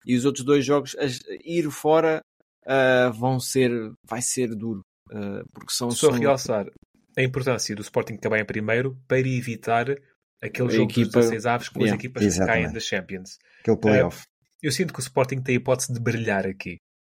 E 0.04 0.16
os 0.16 0.26
outros 0.26 0.44
dois 0.44 0.64
jogos, 0.66 0.94
as, 0.98 1.18
ir 1.44 1.70
fora, 1.70 2.20
uh, 2.66 3.12
vão 3.12 3.40
ser, 3.40 3.70
vai 4.06 4.20
ser 4.20 4.48
duro. 4.54 4.80
Uh, 5.10 5.42
porque 5.54 5.72
são 5.72 5.90
Só 5.90 6.10
são- 6.10 6.18
realçar 6.18 6.66
a 7.16 7.22
importância 7.22 7.74
do 7.74 7.82
Sporting 7.82 8.14
acabar 8.14 8.38
em 8.38 8.44
primeiro 8.44 8.98
para 9.06 9.18
evitar 9.20 9.86
aquele 10.42 10.68
A 10.68 10.72
jogo 10.72 10.92
dos 10.92 10.98
equipa- 11.02 11.20
16 11.20 11.46
aves 11.46 11.68
com 11.68 11.80
Yeah, 11.80 11.94
as 11.94 11.98
equipas 12.00 12.20
que 12.22 12.26
exatamente. 12.26 12.62
caem 12.64 12.72
da 12.72 12.80
Champions. 12.80 13.38
Aquele 13.60 13.76
playoff. 13.76 14.22
Eu 14.62 14.72
sinto 14.72 14.92
que 14.92 15.00
o 15.00 15.02
Sporting 15.02 15.40
tem 15.42 15.54
a 15.54 15.58
hipótese 15.58 15.92
de 15.92 16.00
brilhar 16.00 16.46
aqui. 16.46 16.76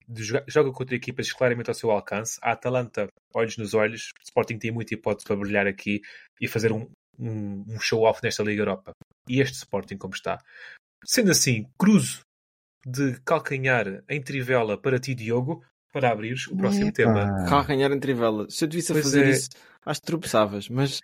De 0.09 0.22
joga, 0.22 0.44
joga 0.48 0.72
contra 0.72 0.94
equipas 0.96 1.33
claramente 1.33 1.68
ao 1.70 1.74
seu 1.74 1.90
alcance. 1.90 2.38
A 2.42 2.52
Atalanta, 2.52 3.07
olhos 3.35 3.57
nos 3.57 3.74
olhos, 3.74 4.11
o 4.20 4.22
Sporting 4.24 4.59
tem 4.59 4.70
muita 4.70 4.94
hipótese 4.94 5.26
para 5.26 5.37
brilhar 5.37 5.66
aqui 5.66 6.00
e 6.40 6.48
fazer 6.48 6.72
um, 6.72 6.88
um, 7.18 7.64
um 7.68 7.81
show-off 7.81 8.20
nesta 8.22 8.42
Liga 8.42 8.62
Europa. 8.62 8.92
E 9.28 9.40
este 9.40 9.55
Sporting, 9.57 9.96
como 9.96 10.14
está. 10.14 10.38
Sendo 11.05 11.31
assim, 11.31 11.66
cruzo 11.78 12.20
de 12.87 13.20
calcanhar 13.24 14.02
em 14.09 14.20
trivela 14.20 14.76
para 14.81 14.98
ti, 14.98 15.14
Diogo, 15.14 15.64
para 15.92 16.11
abrires 16.11 16.46
o 16.48 16.57
próximo 16.57 16.87
Epa. 16.88 16.92
tema. 16.94 17.44
Calcanhar 17.48 17.90
em 17.92 18.00
trivela. 18.00 18.48
Se 18.50 18.64
eu 18.64 18.68
te 18.68 18.76
visse 18.76 18.92
a 18.92 18.94
Pois 18.94 19.05
fazer 19.05 19.26
é. 19.26 19.31
isso, 19.31 19.50
acho 19.85 20.01
que 20.01 20.07
tropeçavas, 20.07 20.68
mas 20.68 21.01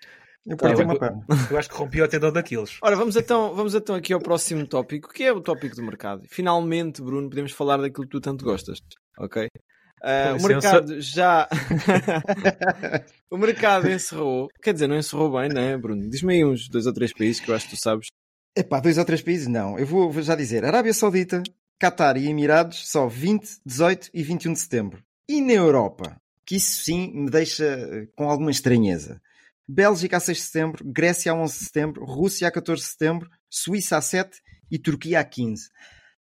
Eu 0.47 0.57
Tá 0.57 0.69
perdi 0.69 0.83
uma 0.83 0.99
perna. 0.99 1.27
Eu 1.51 1.59
acho 1.59 1.69
que 1.69 1.77
rompi 1.77 2.01
o 2.01 2.09
tendão 2.09 2.33
daqueles. 2.33 2.79
Ora, 2.83 2.97
vamos 2.97 3.17
então, 3.17 3.55
vamos 3.55 3.75
então 3.75 3.95
aqui 3.95 4.13
ao 4.13 4.21
próximo 4.21 4.67
tópico, 4.67 5.13
que 5.13 5.25
é 5.25 5.33
o 5.33 5.41
tópico 5.41 5.77
do 5.77 5.83
mercado. 5.83 6.23
Finalmente, 6.29 7.03
Bruno, 7.03 7.29
podemos 7.29 7.53
falar 7.53 7.77
daquilo 7.77 8.05
que 8.05 8.11
tu 8.11 8.21
tanto 8.21 8.45
gostas, 8.45 8.79
ok? 9.19 9.49
Com 10.01 10.45
o 10.45 10.49
mercado 10.49 11.01
já. 11.01 11.49
o 13.31 13.37
mercado 13.37 13.91
encerrou. 13.91 14.49
Quer 14.63 14.73
dizer, 14.73 14.87
não 14.87 14.97
encerrou 14.97 15.33
bem, 15.33 15.49
não 15.49 15.61
é, 15.61 15.77
Bruno? 15.77 16.09
Diz-me 16.09 16.35
aí 16.35 16.45
uns 16.45 16.69
dois 16.69 16.87
ou 16.87 16.93
três 16.93 17.13
países 17.13 17.41
que 17.41 17.51
eu 17.51 17.55
acho 17.55 17.69
que 17.69 17.77
tu 17.77 17.81
sabes. 17.81 18.07
Epá, 18.57 18.81
dois 18.81 18.97
ou 18.97 19.05
três 19.05 19.23
países? 19.23 19.49
Não. 19.49 19.79
Eu 19.79 19.87
vou, 19.87 20.11
vou 20.11 20.23
já 20.23 20.35
dizer. 20.35 20.65
Arábia 20.65 20.95
Saudita, 20.95 21.43
Qatar 21.81 22.17
e 22.17 22.29
Emirados, 22.29 22.89
só 22.89 23.07
20, 23.09 23.61
18 23.67 24.11
e 24.15 24.23
21 24.23 24.53
de 24.53 24.59
setembro. 24.61 25.03
E 25.29 25.41
na 25.41 25.53
Europa? 25.53 26.17
Que 26.49 26.57
isso 26.57 26.83
sim 26.83 27.13
me 27.13 27.31
deixa 27.31 27.63
eh, 27.65 28.07
com 28.17 28.31
alguma 28.31 28.51
estranheza. 28.51 29.21
Bélgica 29.69 30.17
a 30.17 30.21
6 30.21 30.39
de 30.39 30.45
setembro, 30.45 30.83
Grécia 30.83 31.31
a 31.31 31.35
11 31.35 31.59
de 31.59 31.65
setembro, 31.67 32.05
Rússia 32.07 32.49
a 32.49 32.51
14 32.51 32.81
de 32.83 32.89
setembro, 32.89 33.29
Suíça 33.51 33.99
a 33.99 34.01
7 34.01 34.41
e 34.71 34.79
Turquia 34.79 35.21
a 35.21 35.25
15. 35.25 35.69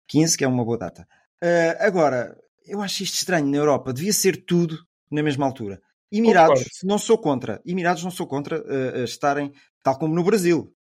15, 0.10 0.38
que 0.38 0.44
é 0.44 0.48
uma 0.50 0.66
boa 0.66 0.78
data. 0.78 1.08
Ah, 1.42 1.78
agora, 1.80 2.36
eu 2.66 2.82
acho 2.82 3.04
isto 3.04 3.16
estranho 3.16 3.46
na 3.48 3.56
Europa. 3.56 3.94
Devia 3.94 4.12
ser 4.12 4.44
tudo 4.46 4.78
na 5.10 5.24
mesma 5.24 5.46
altura. 5.46 5.82
Emirados, 6.12 6.60
Concordo. 6.60 6.78
não 6.84 6.98
sou 6.98 7.18
contra. 7.18 7.62
Emirados 7.66 8.04
não 8.04 8.12
sou 8.12 8.28
contra 8.28 8.62
ah, 8.68 9.04
estarem, 9.06 9.54
tal 9.82 9.98
como 9.98 10.14
no 10.14 10.26
Brasil. 10.26 10.74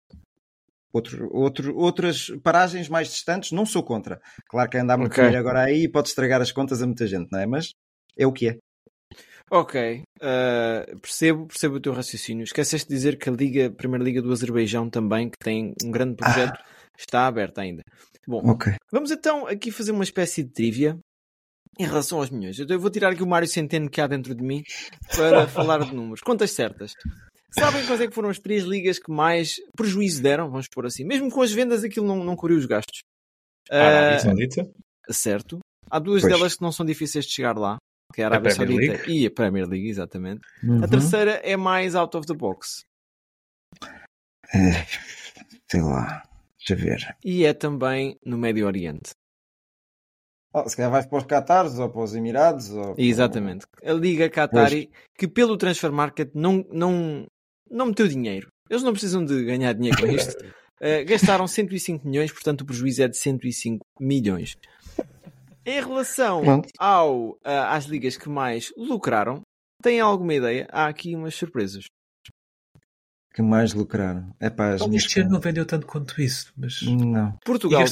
Outro, 0.93 1.29
outro, 1.33 1.77
outras 1.77 2.33
paragens 2.43 2.89
mais 2.89 3.07
distantes, 3.09 3.53
não 3.53 3.65
sou 3.65 3.85
contra. 3.85 4.21
Claro 4.49 4.69
que 4.69 4.77
andar 4.77 4.99
muito 4.99 5.13
Ok. 5.13 5.23
dinheiro 5.23 5.39
agora 5.39 5.61
aí 5.67 5.89
pode 5.89 6.09
estragar 6.09 6.41
as 6.41 6.51
contas 6.51 6.83
a 6.83 6.87
muita 6.87 7.07
gente, 7.07 7.31
não 7.31 7.39
é? 7.39 7.47
Mas 7.47 7.75
é 8.19 8.27
o 8.27 8.33
que 8.33 8.49
é. 8.49 8.59
Ok, 9.51 10.03
ah, 10.23 10.87
percebo, 11.03 11.47
percebo 11.47 11.77
o 11.77 11.81
teu 11.81 11.93
raciocínio. 11.93 12.45
Esqueceste 12.45 12.89
de 12.89 12.95
dizer 12.95 13.19
que 13.19 13.29
a 13.29 13.33
Liga, 13.33 13.67
a 13.67 13.71
Primeira 13.71 14.05
Liga 14.05 14.23
do 14.23 14.31
Azerbaijão 14.33 14.89
também, 14.89 15.29
que 15.29 15.37
tem 15.43 15.75
um 15.85 15.91
grande 15.91 16.15
projeto, 16.17 16.59
está 16.99 17.27
aberta 17.27 17.61
ainda. 17.63 17.83
Bom, 18.29 18.43
Ok. 18.51 18.73
Vamos 18.93 19.11
então 19.11 19.47
aqui 19.47 19.71
fazer 19.73 19.91
uma 19.93 20.05
espécie 20.05 20.45
de 20.45 20.51
trivia 20.53 20.97
em 21.79 21.85
relação 21.87 22.19
aos 22.19 22.31
milhões. 22.31 22.59
Eu 22.61 22.79
vou 22.79 22.91
tirar 22.91 23.11
aqui 23.13 23.23
o 23.23 23.27
Mário 23.27 23.49
Centeno 23.49 23.91
que 23.91 24.01
há 24.01 24.07
dentro 24.07 24.35
de 24.35 24.43
mim 24.43 24.63
para 25.17 25.49
falar 25.49 25.85
de 25.85 25.95
números. 25.95 26.21
Contas 26.21 26.53
certas. 26.53 26.93
Sabem 27.53 27.85
quais 27.87 28.01
é 28.01 28.07
que 28.07 28.15
foram 28.15 28.29
as 28.29 28.39
três 28.39 28.63
ligas 28.63 29.01
que 29.01 29.11
mais 29.11 29.55
prejuízo 29.77 30.23
deram? 30.23 30.49
Vamos 30.49 30.69
pôr 30.73 30.87
assim. 30.87 31.05
Mesmo 31.05 31.29
com 31.29 31.43
as 31.43 31.51
vendas 31.51 31.83
aquilo 31.83 32.07
não, 32.07 32.23
não 32.23 32.37
cobriu 32.37 32.57
os 32.59 32.67
gastos. 32.67 33.01
Arábia 33.69 34.17
Ah, 34.17 34.19
Saudita. 34.21 34.71
certo. 35.11 35.59
Há 35.91 35.99
duas 35.99 36.23
Pois. 36.23 36.33
delas 36.33 36.55
que 36.55 36.63
não 36.63 36.71
são 36.71 36.87
difíceis 36.87 37.25
de 37.25 37.33
chegar 37.33 37.57
lá. 37.57 37.79
Que 38.13 38.23
é 38.23 38.25
a 38.25 38.29
Arábia 38.29 38.55
Premier 38.55 38.87
Saudita 38.87 39.11
e 39.11 39.27
a 39.27 39.31
Premier 39.31 39.67
League, 39.67 39.89
exatamente. 39.89 40.41
Uhum. 40.63 40.85
A 40.85 40.89
terceira 40.89 41.33
é 41.45 41.57
mais 41.57 41.95
out 41.95 42.17
of 42.17 42.27
the 42.27 42.35
box. 42.35 42.85
Eh, 44.55 44.87
sei 45.71 45.83
lá. 45.83 46.23
Deixa 46.59 46.77
ver. 46.77 47.17
E 47.25 47.45
é 47.45 47.55
também 47.55 48.19
no 48.25 48.37
Médio 48.37 48.67
Oriente. 48.67 49.13
Oh, 50.53 50.69
se 50.69 50.77
calhar 50.77 50.91
vais 50.91 51.07
para 51.07 51.19
os 51.19 51.25
Qatares 51.25 51.79
ou 51.79 51.89
para 51.89 52.03
os 52.03 52.15
Emirados. 52.15 52.71
Ou... 52.71 52.95
Exatamente. 52.99 53.67
A 53.85 53.93
Liga 53.93 54.29
Qatari, 54.29 54.91
que 55.17 55.29
pelo 55.29 55.57
Transfer 55.57 55.93
Market 55.93 56.31
não, 56.35 56.67
não, 56.71 57.27
não 57.71 57.87
meteu 57.87 58.09
dinheiro. 58.09 58.49
Eles 58.69 58.83
não 58.83 58.93
precisam 58.93 59.25
de 59.25 59.45
ganhar 59.45 59.73
dinheiro 59.73 59.99
com 60.01 60.07
isto. 60.07 60.37
Uh, 60.81 61.05
gastaram 61.07 61.47
105 61.47 62.07
milhões, 62.07 62.33
portanto 62.33 62.63
o 62.63 62.67
prejuízo 62.67 63.03
é 63.03 63.09
de 63.09 63.17
105 63.17 63.87
milhões. 64.01 64.57
Em 65.65 65.81
relação 65.81 66.43
Pronto. 66.43 66.69
ao, 66.79 67.31
uh, 67.31 67.39
às 67.69 67.85
ligas 67.85 68.17
que 68.17 68.29
mais 68.29 68.73
lucraram, 68.77 69.43
têm 69.83 70.01
alguma 70.01 70.35
ideia? 70.35 70.67
Há 70.71 70.87
aqui 70.87 71.15
umas 71.15 71.35
surpresas. 71.35 71.85
Que 73.33 73.43
mais 73.43 73.73
lucraram. 73.73 74.35
É 74.41 74.51
pá, 74.51 74.75
as 74.75 74.87
minhas... 74.87 75.05
Este 75.05 75.21
ano 75.21 75.31
não 75.31 75.41
vendeu 75.41 75.65
tanto 75.65 75.87
quanto 75.87 76.21
isso, 76.21 76.53
mas. 76.57 76.83
Não. 76.83 77.37
Portugal, 77.45 77.85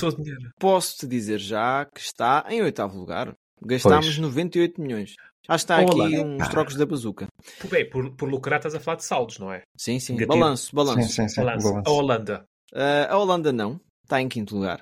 posso-te 0.59 1.07
dizer 1.07 1.39
já 1.39 1.85
que 1.85 2.01
está 2.01 2.45
em 2.49 2.63
oitavo 2.63 2.99
lugar. 2.99 3.33
Gastámos 3.65 4.07
Pois. 4.07 4.19
98 4.19 4.81
milhões. 4.81 5.15
Já 5.49 5.57
está 5.57 5.79
Olá. 5.81 6.07
aqui 6.07 6.19
uns 6.19 6.49
trocos 6.49 6.77
da 6.77 6.87
bazuca. 6.87 7.27
Por, 7.61 7.71
bem, 7.71 7.89
por, 7.89 8.15
por 8.17 8.29
lucrar 8.29 8.59
estás 8.59 8.75
a 8.75 8.81
falar 8.81 8.97
de 8.97 9.05
saldos, 9.05 9.39
não 9.39 9.53
é? 9.53 9.63
Sim, 9.77 9.99
sim. 9.99 10.15
Negativo. 10.15 10.39
Balanço, 10.39 10.75
balanço. 10.75 11.09
Sim, 11.09 11.23
sim, 11.23 11.29
sim. 11.29 11.41
Balanço. 11.41 11.69
balanço. 11.69 11.89
A 11.89 11.93
Holanda. 11.93 12.45
Uh, 12.73 13.07
a 13.13 13.19
Holanda 13.19 13.53
não. 13.53 13.81
Está 14.05 14.21
em 14.21 14.29
quinto 14.29 14.55
lugar. 14.57 14.81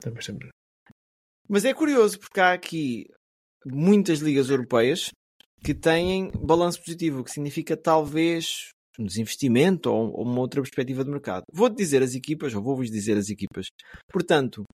Também 0.00 0.22
sempre- 0.22 0.48
Mas 1.48 1.64
é 1.64 1.72
curioso 1.72 2.18
porque 2.18 2.40
há 2.40 2.52
aqui 2.52 3.06
muitas 3.66 4.18
ligas 4.20 4.50
europeias 4.50 5.10
que 5.64 5.74
têm 5.74 6.30
balanço 6.42 6.82
positivo, 6.82 7.20
o 7.20 7.24
que 7.24 7.30
significa 7.30 7.76
talvez 7.76 8.70
um 8.98 9.04
desinvestimento 9.04 9.90
ou, 9.90 10.12
ou 10.12 10.24
uma 10.24 10.40
outra 10.40 10.60
perspectiva 10.60 11.04
de 11.04 11.10
mercado. 11.10 11.44
Vou-te 11.52 11.76
dizer 11.76 12.02
as 12.02 12.14
equipas, 12.14 12.54
ou 12.54 12.62
vou-vos 12.62 12.90
dizer 12.90 13.16
as 13.16 13.28
equipas. 13.28 13.66
Portanto, 14.12 14.64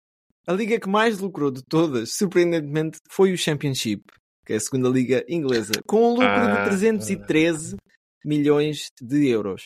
a 0.46 0.52
liga 0.52 0.78
que 0.80 0.88
mais 0.88 1.18
lucrou 1.18 1.50
de 1.50 1.62
todas, 1.68 2.14
surpreendentemente, 2.14 2.98
foi 3.10 3.32
o 3.32 3.38
Championship, 3.38 4.02
que 4.46 4.52
é 4.52 4.56
a 4.56 4.60
segunda 4.60 4.88
liga 4.88 5.24
inglesa, 5.28 5.72
com 5.87 6.08
um 6.08 6.10
lucro 6.10 6.26
Ah. 6.26 6.64
de 6.64 6.68
313 6.68 7.76
milhões 8.24 8.88
de 9.00 9.28
euros. 9.28 9.64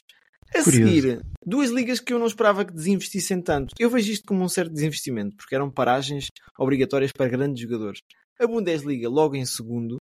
A 0.55 0.63
Curioso. 0.63 0.73
seguir, 0.73 1.21
duas 1.45 1.71
ligas 1.71 2.01
que 2.01 2.13
eu 2.13 2.19
não 2.19 2.27
esperava 2.27 2.65
que 2.65 2.73
desinvestissem 2.73 3.41
tanto. 3.43 3.75
Eu 3.79 3.91
vejo 3.91 4.11
isto 4.11 4.27
como 4.27 4.43
um 4.43 4.49
certo 4.49 4.73
desinvestimento, 4.73 5.37
porque 5.37 5.55
eram 5.55 5.71
paragens 5.71 6.29
obrigatórias 6.59 7.13
para 7.13 7.29
grandes 7.29 7.63
jogadores. 7.63 8.01
A 8.41 8.47
Bundesliga 8.47 9.09
logo 9.09 9.37
em 9.37 9.45
segundo 9.45 9.99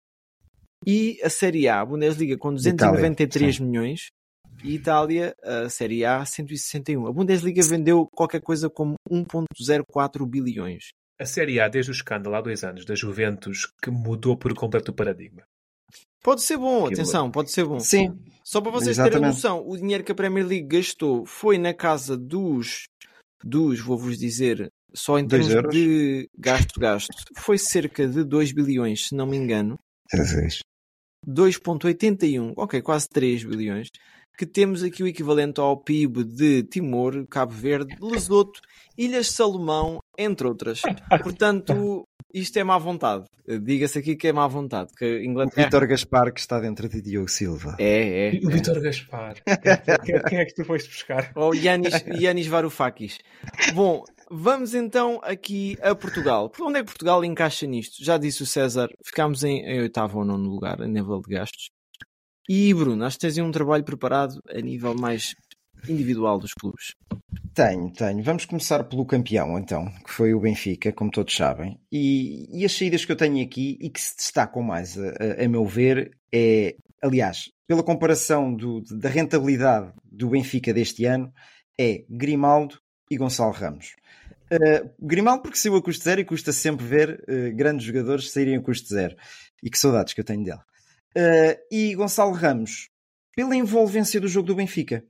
e 0.86 1.20
a 1.24 1.30
Série 1.30 1.68
A, 1.68 1.82
a 1.82 1.86
Bundesliga 1.86 2.38
com 2.38 2.54
293 2.54 3.60
milhões 3.60 4.10
e 4.64 4.76
Itália, 4.76 5.36
a 5.44 5.70
Série 5.70 6.06
A 6.06 6.24
161. 6.26 7.08
A 7.08 7.12
Bundesliga 7.12 7.62
vendeu 7.64 8.08
qualquer 8.08 8.42
coisa 8.42 8.70
como 8.70 8.96
1.04 9.10 10.28
bilhões. 10.28 10.90
A 11.20 11.26
Série 11.26 11.60
A, 11.60 11.68
desde 11.68 11.92
o 11.92 11.94
escândalo 11.94 12.36
há 12.36 12.42
dois 12.42 12.64
anos 12.64 12.86
da 12.86 12.94
Juventus, 12.94 13.72
que 13.82 13.90
mudou 13.90 14.38
por 14.38 14.54
completo 14.54 14.92
o 14.92 14.94
paradigma. 14.94 15.44
Pode 16.26 16.42
ser 16.42 16.58
bom, 16.58 16.88
Que 16.88 16.96
atenção, 16.96 17.30
pode 17.30 17.52
ser 17.52 17.66
bom. 17.66 17.80
Sim. 17.80 18.18
Só 18.44 18.60
para 18.60 18.72
vocês 18.72 18.98
terem 18.98 19.12
Exatamente. 19.12 19.36
noção, 19.36 19.64
o 19.64 19.78
dinheiro 19.78 20.04
que 20.04 20.12
a 20.12 20.16
Premier 20.16 20.44
League 20.44 20.66
gastou 20.66 21.24
foi 21.24 21.60
na 21.60 21.72
casa 21.72 22.18
dos, 22.18 22.86
dos 23.44 23.80
vou-vos 23.80 24.18
dizer, 24.18 24.72
só 24.92 25.20
em 25.20 25.28
termos 25.28 25.54
de 25.72 26.28
gasto-gasto, 26.36 27.14
foi 27.38 27.60
cerca 27.60 28.08
de 28.08 28.24
2 28.24 28.54
bilhões, 28.54 29.10
se 29.10 29.16
não 29.16 29.28
me 29.28 29.38
engano. 29.38 29.78
Jesus. 30.12 30.62
2.81, 31.28 32.54
ok, 32.58 32.82
quase 32.82 33.08
3 33.08 33.44
bilhões, 33.44 33.90
que 34.38 34.46
temos 34.46 34.84
aqui 34.84 35.04
o 35.04 35.08
equivalente 35.08 35.60
ao 35.60 35.78
PIB 35.78 36.24
de 36.24 36.64
Timor, 36.64 37.26
Cabo 37.28 37.54
Verde, 37.54 37.96
Lesoto, 38.02 38.60
Ilhas 38.98 39.32
Salomão, 39.32 40.02
entre 40.18 40.48
outras. 40.48 40.82
Portanto, 41.24 42.08
isto 42.34 42.58
é 42.58 42.64
má 42.64 42.78
vontade. 42.78 43.26
Diga-se 43.48 44.00
aqui 44.00 44.16
que 44.16 44.28
é 44.28 44.34
má 44.34 44.48
vontade. 44.48 44.92
Que 44.98 45.06
a 45.06 45.08
O 45.08 45.24
Inglaterra... 45.24 45.66
Vitor 45.66 45.88
Gaspar 45.88 46.34
que 46.34 46.40
está 46.40 46.60
dentro 46.60 46.90
de 46.90 47.02
Diogo 47.02 47.30
Silva. 47.30 47.76
É, 47.80 48.36
é. 48.36 48.40
O 48.44 48.50
é. 48.50 48.54
Vitor 48.54 48.82
Gaspar. 48.82 49.36
Quem, 50.04 50.22
quem 50.24 50.40
é 50.40 50.46
que 50.46 50.54
tu 50.54 50.66
foste 50.66 50.90
buscar? 50.90 51.32
Ou 51.36 51.54
Yanis, 51.54 52.04
Yanis 52.20 52.48
Varoufakis. 52.48 53.20
Bom, 53.74 54.04
vamos 54.30 54.74
então 54.74 55.22
aqui 55.24 55.78
a 55.82 55.96
Portugal. 55.96 56.52
Onde 56.60 56.80
é 56.80 56.82
que 56.82 56.88
Portugal 56.88 57.24
encaixa 57.24 57.66
nisto? 57.66 58.04
Já 58.04 58.18
disse 58.18 58.44
o 58.44 58.46
César, 58.46 58.90
ficámos 59.06 59.44
em, 59.44 59.60
em 59.62 59.80
oitavo 59.80 60.20
ou 60.20 60.26
nono 60.26 60.50
lugar 60.50 60.82
a 60.82 60.88
nível 60.88 61.22
de 61.22 61.36
gastos. 61.36 61.70
E 62.50 62.74
Bruno, 62.74 63.04
acho 63.06 63.18
que 63.18 63.22
tens 63.22 63.38
um 63.38 63.52
trabalho 63.52 63.84
preparado 63.84 64.40
a 64.50 64.60
nível 64.62 64.94
mais 64.96 65.36
individual 65.88 66.40
dos 66.40 66.54
clubes. 66.54 66.94
Tenho, 67.54 67.92
tenho. 67.92 68.24
Vamos 68.24 68.46
começar 68.46 68.84
pelo 68.84 69.06
campeão, 69.06 69.58
então, 69.58 69.86
que 70.06 70.12
foi 70.12 70.34
o 70.34 70.40
Benfica, 70.40 70.92
como 70.92 71.10
todos 71.12 71.36
sabem. 71.36 71.80
E, 71.92 72.48
e 72.52 72.66
as 72.66 72.72
saídas 72.74 73.06
que 73.06 73.12
eu 73.12 73.16
tenho 73.16 73.44
aqui 73.44 73.78
e 73.80 73.90
que 73.90 74.00
se 74.02 74.16
destacam 74.16 74.62
mais, 74.62 74.98
a, 74.98 75.08
a- 75.42 75.46
a 75.46 75.48
meu 75.48 75.66
ver, 75.66 76.12
é, 76.34 76.76
aliás, 77.02 77.50
pela 77.68 77.82
comparação 77.84 78.54
do- 78.54 78.82
da 79.00 79.10
rentabilidade 79.10 79.92
do 80.04 80.30
Benfica 80.30 80.74
deste 80.74 81.06
ano, 81.06 81.32
é 81.80 82.04
Grimaldo, 82.10 82.80
e 83.10 83.18
Gonçalo 83.18 83.52
Ramos. 83.52 83.94
Uh, 84.52 84.90
Grimaldo 85.00 85.44
porque 85.44 85.58
saiu 85.58 85.76
a 85.76 85.82
custo 85.82 86.04
zero 86.04 86.22
e 86.22 86.26
custa 86.26 86.52
sempre 86.52 86.86
ver 86.86 87.24
uh, 87.28 87.56
grandes 87.56 87.86
jogadores 87.86 88.32
saírem 88.32 88.56
a 88.58 88.62
custo 88.62 88.88
zero. 88.90 89.16
E 89.64 89.70
que 89.70 89.78
saudades 89.78 90.14
que 90.14 90.20
eu 90.22 90.26
tenho 90.26 90.44
dele. 90.44 90.60
Uh, 91.18 91.58
e 91.72 91.96
Gonçalo 91.96 92.34
Ramos, 92.34 92.90
pela 93.36 93.56
envolvência 93.56 94.20
do 94.20 94.28
jogo 94.28 94.48
do 94.48 94.56
Benfica, 94.56 95.04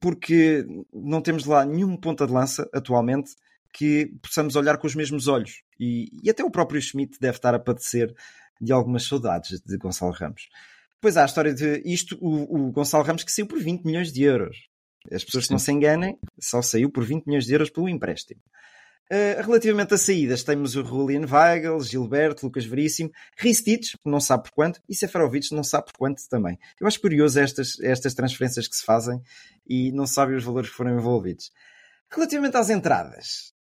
porque 0.00 0.66
não 0.92 1.22
temos 1.22 1.46
lá 1.46 1.64
nenhum 1.64 1.96
ponta 1.96 2.26
de 2.26 2.32
lança 2.32 2.68
atualmente 2.74 3.34
que 3.72 4.06
possamos 4.22 4.56
olhar 4.56 4.78
com 4.78 4.86
os 4.86 4.94
mesmos 4.94 5.28
olhos. 5.28 5.62
E, 5.78 6.10
e 6.22 6.30
até 6.30 6.42
o 6.42 6.50
próprio 6.50 6.80
Schmidt 6.80 7.18
deve 7.20 7.36
estar 7.36 7.54
a 7.54 7.58
padecer 7.58 8.14
de 8.58 8.72
algumas 8.72 9.04
saudades 9.04 9.60
de 9.60 9.76
Gonçalo 9.76 10.12
Ramos. 10.12 10.48
Depois 10.94 11.16
há 11.18 11.22
a 11.22 11.26
história 11.26 11.52
de 11.52 11.82
isto, 11.84 12.16
o, 12.20 12.68
o 12.68 12.72
Gonçalo 12.72 13.04
Ramos 13.04 13.22
que 13.22 13.30
saiu 13.30 13.46
por 13.46 13.58
20 13.58 13.84
milhões 13.84 14.10
de 14.10 14.22
euros. 14.22 14.56
As 15.12 15.22
pessoas 15.22 15.44
Sim. 15.44 15.48
que 15.48 15.52
não 15.52 15.58
se 15.58 15.72
enganem, 15.72 16.18
só 16.40 16.62
saiu 16.62 16.90
por 16.90 17.04
20 17.04 17.26
milhões 17.26 17.44
de 17.44 17.52
euros 17.52 17.70
pelo 17.70 17.88
empréstimo. 17.88 18.40
Uh, 19.10 19.40
relativamente 19.40 19.94
a 19.94 19.98
saídas, 19.98 20.42
temos 20.42 20.74
o 20.74 20.84
Julian 20.84 21.26
Weigel, 21.30 21.80
Gilberto, 21.80 22.46
Lucas 22.46 22.64
Veríssimo, 22.64 23.12
Ristich, 23.38 23.96
não 24.04 24.18
sabe 24.18 24.44
por 24.44 24.52
quanto, 24.52 24.80
e 24.88 24.96
Seferovic 24.96 25.54
não 25.54 25.62
sabe 25.62 25.86
por 25.86 25.98
quanto 25.98 26.28
também. 26.28 26.58
Eu 26.80 26.88
acho 26.88 27.00
curioso 27.00 27.38
estas, 27.38 27.78
estas 27.80 28.14
transferências 28.14 28.66
que 28.66 28.74
se 28.74 28.84
fazem 28.84 29.22
e 29.64 29.92
não 29.92 30.08
sabe 30.08 30.34
os 30.34 30.42
valores 30.42 30.70
que 30.70 30.76
foram 30.76 30.98
envolvidos. 30.98 31.52
Relativamente 32.10 32.56
às 32.56 32.68
entradas, 32.68 33.52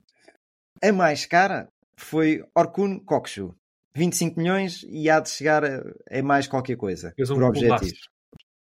a 0.83 0.91
mais 0.91 1.27
cara 1.27 1.69
foi 1.95 2.43
Orkun 2.55 2.99
Kokshu. 2.99 3.55
25 3.95 4.37
milhões 4.37 4.85
e 4.89 5.09
há 5.09 5.21
de 5.21 5.29
chegar 5.29 5.63
a, 5.63 5.81
a 6.11 6.21
mais 6.21 6.47
qualquer 6.47 6.75
coisa. 6.75 7.13
Um 7.17 7.25
por 7.35 7.43
objetivo. 7.43 7.95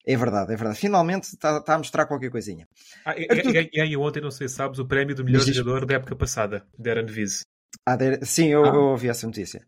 É 0.05 0.17
verdade, 0.17 0.51
é 0.53 0.55
verdade. 0.55 0.77
Finalmente 0.77 1.23
está, 1.23 1.61
tá 1.61 1.75
a 1.75 1.77
mostrar 1.77 2.05
qualquer 2.05 2.29
coisinha. 2.29 2.67
Ah, 3.05 3.17
e, 3.17 3.25
Arthur... 3.29 3.53
ganhei 3.53 3.95
ontem, 3.95 4.21
não 4.21 4.31
sei 4.31 4.49
se 4.49 4.55
sabes, 4.55 4.79
o 4.79 4.85
prémio 4.85 5.15
do 5.15 5.23
melhor 5.23 5.45
Mas 5.45 5.55
jogador 5.55 5.85
da 5.85 5.95
época 5.95 6.15
passada, 6.15 6.65
Darren 6.77 7.05
Viz. 7.05 7.45
Ah, 7.85 7.95
der... 7.95 8.25
Sim, 8.25 8.47
eu, 8.47 8.65
ah. 8.65 8.67
eu, 8.67 8.81
ouvi 8.81 9.07
essa 9.07 9.25
notícia. 9.25 9.65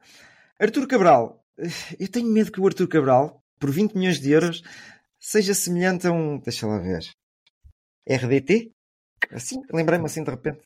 Artur 0.60 0.88
Cabral. 0.88 1.41
Eu 1.98 2.08
tenho 2.10 2.28
medo 2.28 2.52
que 2.52 2.60
o 2.60 2.65
Artur 2.65 2.88
Cabral, 2.88 3.41
por 3.60 3.71
20 3.71 3.95
milhões 3.95 4.19
de 4.19 4.30
euros, 4.32 4.62
seja 5.17 5.54
semelhante 5.54 6.06
a 6.06 6.12
um. 6.12 6.38
Deixa 6.39 6.67
lá 6.67 6.80
ver. 6.80 7.04
RDT? 8.08 8.71
Assim, 9.32 9.62
lembrei-me 9.71 10.06
assim 10.06 10.24
de 10.24 10.30
repente. 10.30 10.60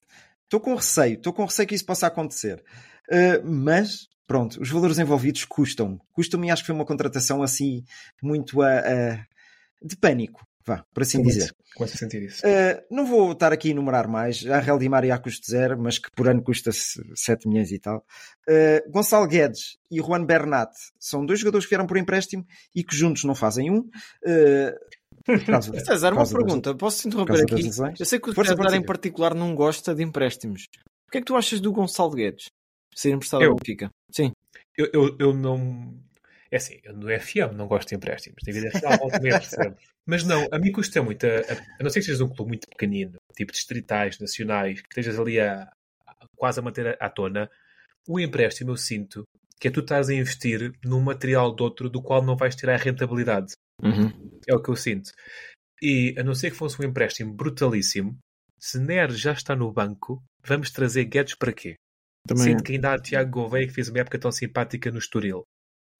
Estou 0.46 0.60
com 0.60 0.74
receio, 0.74 1.14
estou 1.14 1.32
com 1.32 1.46
receio 1.46 1.68
que 1.68 1.76
isso 1.76 1.86
possa 1.86 2.08
acontecer. 2.08 2.64
Uh, 3.08 3.48
mas 3.48 4.08
pronto, 4.26 4.60
os 4.60 4.70
valores 4.70 4.98
envolvidos 4.98 5.46
custam. 5.46 6.00
Custam-me 6.12 6.48
e 6.48 6.52
acho 6.52 6.64
que 6.64 6.68
foi 6.68 6.76
uma 6.76 6.86
contratação 6.86 7.44
assim 7.44 7.84
muito 8.22 8.62
a, 8.64 8.80
a 8.80 9.26
de 9.82 9.96
pânico, 9.96 10.46
vá, 10.66 10.84
por 10.94 11.04
assim 11.04 11.20
Começo, 11.20 11.40
dizer. 11.40 11.56
Começo 11.76 11.96
a 11.96 11.98
sentir 11.98 12.24
isso. 12.24 12.42
Uh, 12.46 12.82
não 12.94 13.06
vou 13.06 13.32
estar 13.32 13.54
aqui 13.54 13.70
a 13.70 13.72
enumerar 13.72 14.08
mais. 14.08 14.46
A 14.46 14.60
Real 14.60 14.78
Di 14.78 14.90
Maria 14.90 15.16
a 15.16 15.20
custo 15.20 15.50
zero, 15.50 15.80
mas 15.80 15.98
que 15.98 16.10
por 16.12 16.28
ano 16.28 16.44
custa 16.44 16.72
7 16.72 17.48
milhões 17.48 17.72
e 17.72 17.80
tal. 17.80 18.06
Uh, 18.48 18.92
Gonçalo 18.92 19.28
Guedes 19.28 19.78
e 19.90 20.00
Juan 20.00 20.26
Bernat 20.26 20.72
são 21.00 21.26
dois 21.26 21.40
jogadores 21.40 21.66
que 21.66 21.72
vieram 21.72 21.88
por 21.88 21.98
empréstimo 21.98 22.46
e 22.76 22.84
que 22.84 22.96
juntos 22.96 23.24
não 23.24 23.36
fazem 23.36 23.72
um. 23.72 23.80
Uh, 23.80 25.40
causa, 25.46 25.80
César, 25.80 26.14
uma 26.14 26.28
pergunta, 26.28 26.76
posso 26.76 27.02
te 27.02 27.08
interromper 27.08 27.44
aqui? 27.44 27.70
Eu 28.00 28.06
sei 28.06 28.20
que 28.20 28.30
o 28.30 28.34
Força 28.34 28.56
César 28.56 28.76
em 28.76 28.86
particular 28.86 29.34
não 29.34 29.56
gosta 29.56 29.94
de 29.94 30.04
empréstimos. 30.04 30.68
O 31.08 31.12
que 31.12 31.18
é 31.18 31.22
que 31.22 31.28
tu 31.28 31.36
achas 31.36 31.60
do 31.60 31.72
Gonçalo 31.72 32.12
Guedes? 32.12 32.46
Ser 32.96 33.12
emprestado 33.12 33.44
ao 33.44 33.56
Benfica? 33.56 33.90
Sim. 34.12 34.32
Eu, 34.78 34.90
eu, 34.94 35.18
eu 35.20 35.34
não. 35.34 35.98
É 36.52 36.58
assim, 36.58 36.80
eu 36.84 36.96
no 36.96 37.08
FM 37.08 37.54
não 37.56 37.68
gosto 37.68 37.90
de 37.90 37.96
empréstimos. 37.96 38.42
Tem 38.44 38.54
vida 38.54 38.70
real, 38.74 39.10
percebe? 39.22 39.76
Mas 40.06 40.24
não, 40.24 40.48
a 40.52 40.58
mim 40.58 40.72
custa 40.72 41.02
muito. 41.04 41.26
A, 41.26 41.30
a, 41.80 41.84
não 41.84 41.90
ser 41.90 42.00
que 42.00 42.06
sejas 42.06 42.22
um 42.22 42.30
clube 42.30 42.50
muito 42.50 42.68
pequenino, 42.68 43.18
tipo 43.36 43.52
distritais, 43.52 44.20
nacionais, 44.20 44.82
que 44.82 44.88
estejas 44.88 45.20
ali 45.20 45.40
a, 45.40 45.72
a 46.08 46.26
quase 46.36 46.60
a 46.60 46.64
manter 46.64 46.98
à 47.00 47.10
tona, 47.10 47.50
o 48.08 48.20
empréstimo 48.20 48.72
eu 48.72 48.78
sinto 48.78 49.24
que 49.60 49.68
é 49.68 49.72
tu 49.72 49.82
estás 49.82 50.10
a 50.10 50.14
investir 50.14 50.74
num 50.84 51.02
material 51.02 51.54
de 51.54 51.62
outro 51.62 51.90
do 51.90 52.02
qual 52.02 52.24
não 52.24 52.38
vais 52.38 52.56
tirar 52.56 52.76
a 52.76 52.78
rentabilidade. 52.78 53.54
Uhum. 53.84 54.40
É 54.48 54.56
o 54.56 54.62
que 54.62 54.70
eu 54.70 54.76
sinto. 54.76 55.12
E 55.82 56.16
a 56.18 56.24
não 56.24 56.34
ser 56.34 56.52
que 56.52 56.58
fosse 56.58 56.82
um 56.82 56.86
empréstimo 56.86 57.34
brutalíssimo, 57.34 58.18
se 58.58 58.80
Neres 58.80 59.20
já 59.20 59.34
está 59.34 59.56
no 59.56 59.72
banco, 59.72 60.24
vamos 60.46 60.72
trazer 60.72 61.06
Guedes 61.06 61.36
para 61.36 61.54
quê? 61.54 61.76
Também... 62.26 62.44
Sinto 62.44 62.64
que 62.64 62.74
ainda 62.74 62.94
há 62.94 63.00
Tiago 63.00 63.32
Gouveia 63.32 63.68
que 63.68 63.74
fez 63.74 63.90
uma 63.90 64.00
época 64.00 64.20
tão 64.20 64.32
simpática 64.32 64.92
no 64.92 64.98
Estoril. 64.98 65.44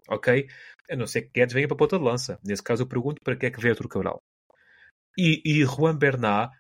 Ok? 0.08 0.48
A 0.90 0.96
não 0.96 1.08
ser 1.08 1.24
que 1.24 1.32
Guedes 1.34 1.54
venha 1.54 1.68
para 1.68 1.76
a 1.76 1.78
ponta 1.78 1.98
de 1.98 2.04
lança. 2.04 2.40
Nesse 2.44 2.64
caso, 2.64 2.84
eu 2.84 2.88
pergunto 2.88 3.22
para 3.24 3.36
que 3.36 3.46
é 3.46 3.52
que 3.52 3.60
veio 3.60 3.74
Artur 3.74 3.88
Cabral. 3.88 4.22
E, 5.18 5.42
e 5.46 5.66
Juan 5.66 5.98
Bernat 5.98 6.52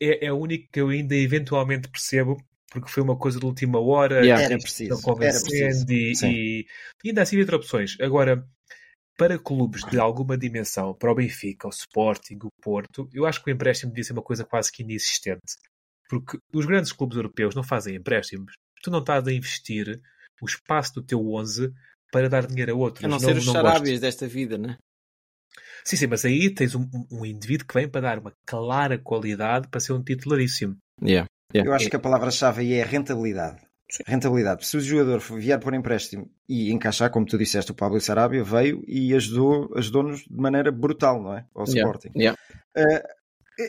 é, 0.00 0.26
é 0.26 0.32
o 0.32 0.36
único 0.36 0.68
que 0.70 0.80
eu 0.80 0.88
ainda 0.88 1.14
eventualmente 1.14 1.88
percebo 1.88 2.36
porque 2.70 2.90
foi 2.90 3.02
uma 3.02 3.16
coisa 3.16 3.38
de 3.38 3.46
última 3.46 3.78
hora, 3.78 4.20
yeah, 4.20 4.42
era 4.42 4.58
preciso, 4.58 5.00
convencendo 5.00 5.90
e, 5.90 6.12
e, 6.22 6.66
e, 7.04 7.08
ainda 7.08 7.22
assim 7.22 7.40
havia 7.40 7.56
opções. 7.56 7.96
Agora, 8.00 8.46
para 9.16 9.38
clubes 9.38 9.82
de 9.84 9.98
alguma 9.98 10.36
dimensão, 10.36 10.92
para 10.92 11.10
o 11.10 11.14
Benfica, 11.14 11.68
o 11.68 11.70
Sporting, 11.70 12.38
o 12.42 12.50
Porto, 12.60 13.08
eu 13.12 13.24
acho 13.24 13.42
que 13.42 13.50
o 13.50 13.52
empréstimo 13.52 13.92
devia 13.92 14.04
ser 14.04 14.12
uma 14.12 14.22
coisa 14.22 14.44
quase 14.44 14.70
que 14.70 14.82
inexistente. 14.82 15.56
Porque 16.08 16.38
os 16.52 16.66
grandes 16.66 16.92
clubes 16.92 17.16
europeus 17.16 17.54
não 17.54 17.62
fazem 17.62 17.96
empréstimos. 17.96 18.52
Tu 18.82 18.90
não 18.90 19.00
estás 19.00 19.26
a 19.26 19.32
investir 19.32 20.00
o 20.40 20.46
espaço 20.46 20.94
do 20.94 21.02
teu 21.02 21.26
11 21.34 21.72
para 22.12 22.28
dar 22.28 22.46
dinheiro 22.46 22.72
a 22.72 22.76
outros. 22.76 23.04
A 23.04 23.08
não, 23.08 23.18
não 23.18 23.20
ser 23.20 23.36
os 23.36 23.44
charábias 23.44 24.00
desta 24.00 24.26
vida, 24.26 24.56
né? 24.58 24.76
Sim, 25.84 25.96
sim, 25.96 26.06
mas 26.08 26.24
aí 26.24 26.50
tens 26.50 26.74
um, 26.74 26.88
um, 27.12 27.24
indivíduo 27.24 27.66
que 27.66 27.74
vem 27.74 27.88
para 27.88 28.00
dar 28.00 28.18
uma 28.18 28.32
clara 28.44 28.98
qualidade 28.98 29.68
para 29.68 29.78
ser 29.78 29.92
um 29.92 30.02
titularíssimo. 30.02 30.76
Yeah, 31.00 31.28
yeah. 31.54 31.70
Eu 31.70 31.74
acho 31.74 31.88
que 31.88 31.94
a 31.94 32.00
palavra-chave 32.00 32.62
aí 32.62 32.72
é 32.74 32.84
rentabilidade. 32.84 33.60
Sim. 33.88 34.02
Rentabilidade. 34.04 34.66
Se 34.66 34.76
o 34.76 34.80
jogador 34.80 35.20
vier 35.20 35.60
por 35.60 35.72
empréstimo 35.72 36.28
e 36.48 36.72
encaixar, 36.72 37.08
como 37.10 37.24
tu 37.24 37.38
disseste, 37.38 37.70
o 37.70 37.74
Pablo 37.74 38.00
Sarabia 38.00 38.42
veio 38.42 38.82
e 38.86 39.14
ajudou, 39.14 39.72
ajudou-nos 39.76 40.22
de 40.22 40.36
maneira 40.36 40.72
brutal, 40.72 41.22
não 41.22 41.36
é? 41.36 41.46
Ao 41.54 41.62
Sporting. 41.64 42.10
Yeah. 42.16 42.36
Uh, 42.76 43.00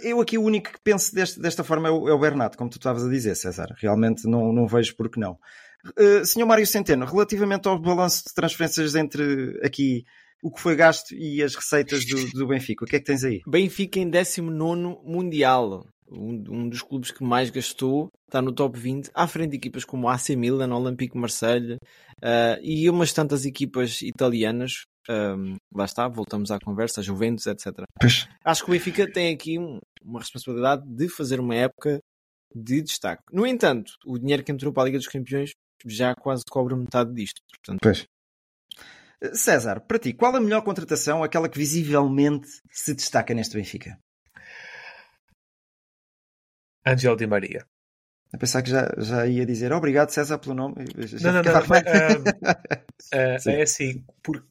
eu 0.04 0.19
aqui 0.19 0.38
o 0.38 0.43
único 0.43 0.71
que 0.71 0.80
penso 0.84 1.13
deste, 1.13 1.39
desta 1.39 1.63
forma 1.63 1.88
é 1.88 1.91
o, 1.91 2.10
é 2.10 2.13
o 2.13 2.19
Bernat, 2.19 2.58
como 2.58 2.69
tu 2.69 2.78
estavas 2.78 3.06
a 3.06 3.10
dizer, 3.10 3.36
César. 3.36 3.76
Realmente 3.78 4.28
não, 4.28 4.52
não 4.52 4.67
vejo 4.67 4.95
por 4.95 5.08
que 5.08 5.19
não. 5.19 5.38
Uh, 5.98 6.26
senhor 6.26 6.46
Mário 6.46 6.66
Centeno, 6.66 7.06
relativamente 7.06 7.68
ao 7.68 7.80
balanço 7.80 8.24
de 8.28 8.34
transferências 8.34 8.96
entre 8.96 9.60
aqui 9.63 10.04
o 10.44 10.52
que 10.52 10.62
foi 10.62 10.76
gasto 10.76 11.13
e 11.16 11.42
as 11.42 11.56
receitas 11.56 12.06
do, 12.06 12.30
do 12.32 12.48
Benfica, 12.48 12.84
o 12.84 12.88
que 12.88 12.96
é 12.96 13.00
que 13.00 13.06
tens 13.06 13.24
aí? 13.24 13.42
Benfica 13.48 14.00
em 14.00 14.10
19 14.10 15.00
Mundial. 15.04 15.86
Um, 16.10 16.42
um, 16.50 16.70
dos 16.70 16.82
clubes 16.82 17.12
que 17.12 17.22
mais 17.22 17.50
gastou, 17.50 18.10
está 18.30 18.42
no 18.42 18.54
top 18.54 18.80
20, 18.80 19.12
à 19.13 19.28
frente 19.28 19.52
de 19.52 19.58
equipas 19.58 19.84
como 19.84 20.08
AC 20.08 20.30
Milan, 20.38 20.74
Olympique 20.74 21.18
Marseille 21.18 21.74
uh, 21.74 22.58
e 22.63 22.90
umas 22.90 23.12
tantas 23.12 23.44
equipas 23.44 24.02
italianas, 24.02 24.86
um, 25.10 25.56
lá 25.74 25.84
está, 25.84 26.08
voltamos 26.08 26.50
à 26.50 26.60
conversa, 26.60 27.02
Juventus, 27.02 27.46
etc. 27.46 27.84
Pois. 28.00 28.26
Acho 28.46 28.63
que 28.63 28.70
o 28.70 28.74
Benfica 28.74 29.12
tem 29.12 29.34
aqui 29.34 29.60
um, 29.60 29.80
uma 30.02 30.20
responsabilidade 30.20 30.84
de 30.88 31.10
fazer 31.10 31.42
uma 31.42 31.56
época 31.56 32.00
de 32.56 32.82
destaque. 32.82 33.24
No 33.32 33.46
entanto, 33.46 33.92
o 34.06 34.18
dinheiro 34.18 34.46
que 34.46 34.52
entrou 34.52 34.72
para 34.72 34.84
a 34.84 34.86
Liga 34.86 34.98
dos 34.98 35.08
Campeões 35.08 35.52
já 35.86 36.16
quase 36.16 36.44
cobra 36.50 36.76
metade 36.76 37.13
disto. 37.13 37.42
Portanto... 37.50 37.80
Pois. 37.82 38.08
César, 39.34 39.82
para 39.82 39.98
ti, 39.98 40.13
qual 40.13 40.36
a 40.36 40.40
melhor 40.40 40.62
contratação, 40.62 41.24
aquela 41.24 41.50
que 41.50 41.58
visivelmente 41.58 42.48
se 42.70 42.94
destaca 42.94 43.34
neste 43.34 43.56
Benfica? 43.56 43.98
Angel 46.86 47.16
Di 47.16 47.26
Maria. 47.26 47.66
A 48.32 48.38
pensar 48.38 48.62
que 48.62 48.70
já, 48.70 48.94
já 48.98 49.26
ia 49.26 49.46
dizer 49.46 49.72
obrigado, 49.74 50.10
César, 50.10 50.38
pelo 50.38 50.54
nome. 50.54 50.76
Já 50.98 51.32
não, 51.32 51.42
não, 51.42 51.52
não. 51.54 51.62
uh, 51.62 51.68
uh, 53.13 53.50
é 53.50 53.62
assim, 53.62 54.06
porque 54.22 54.48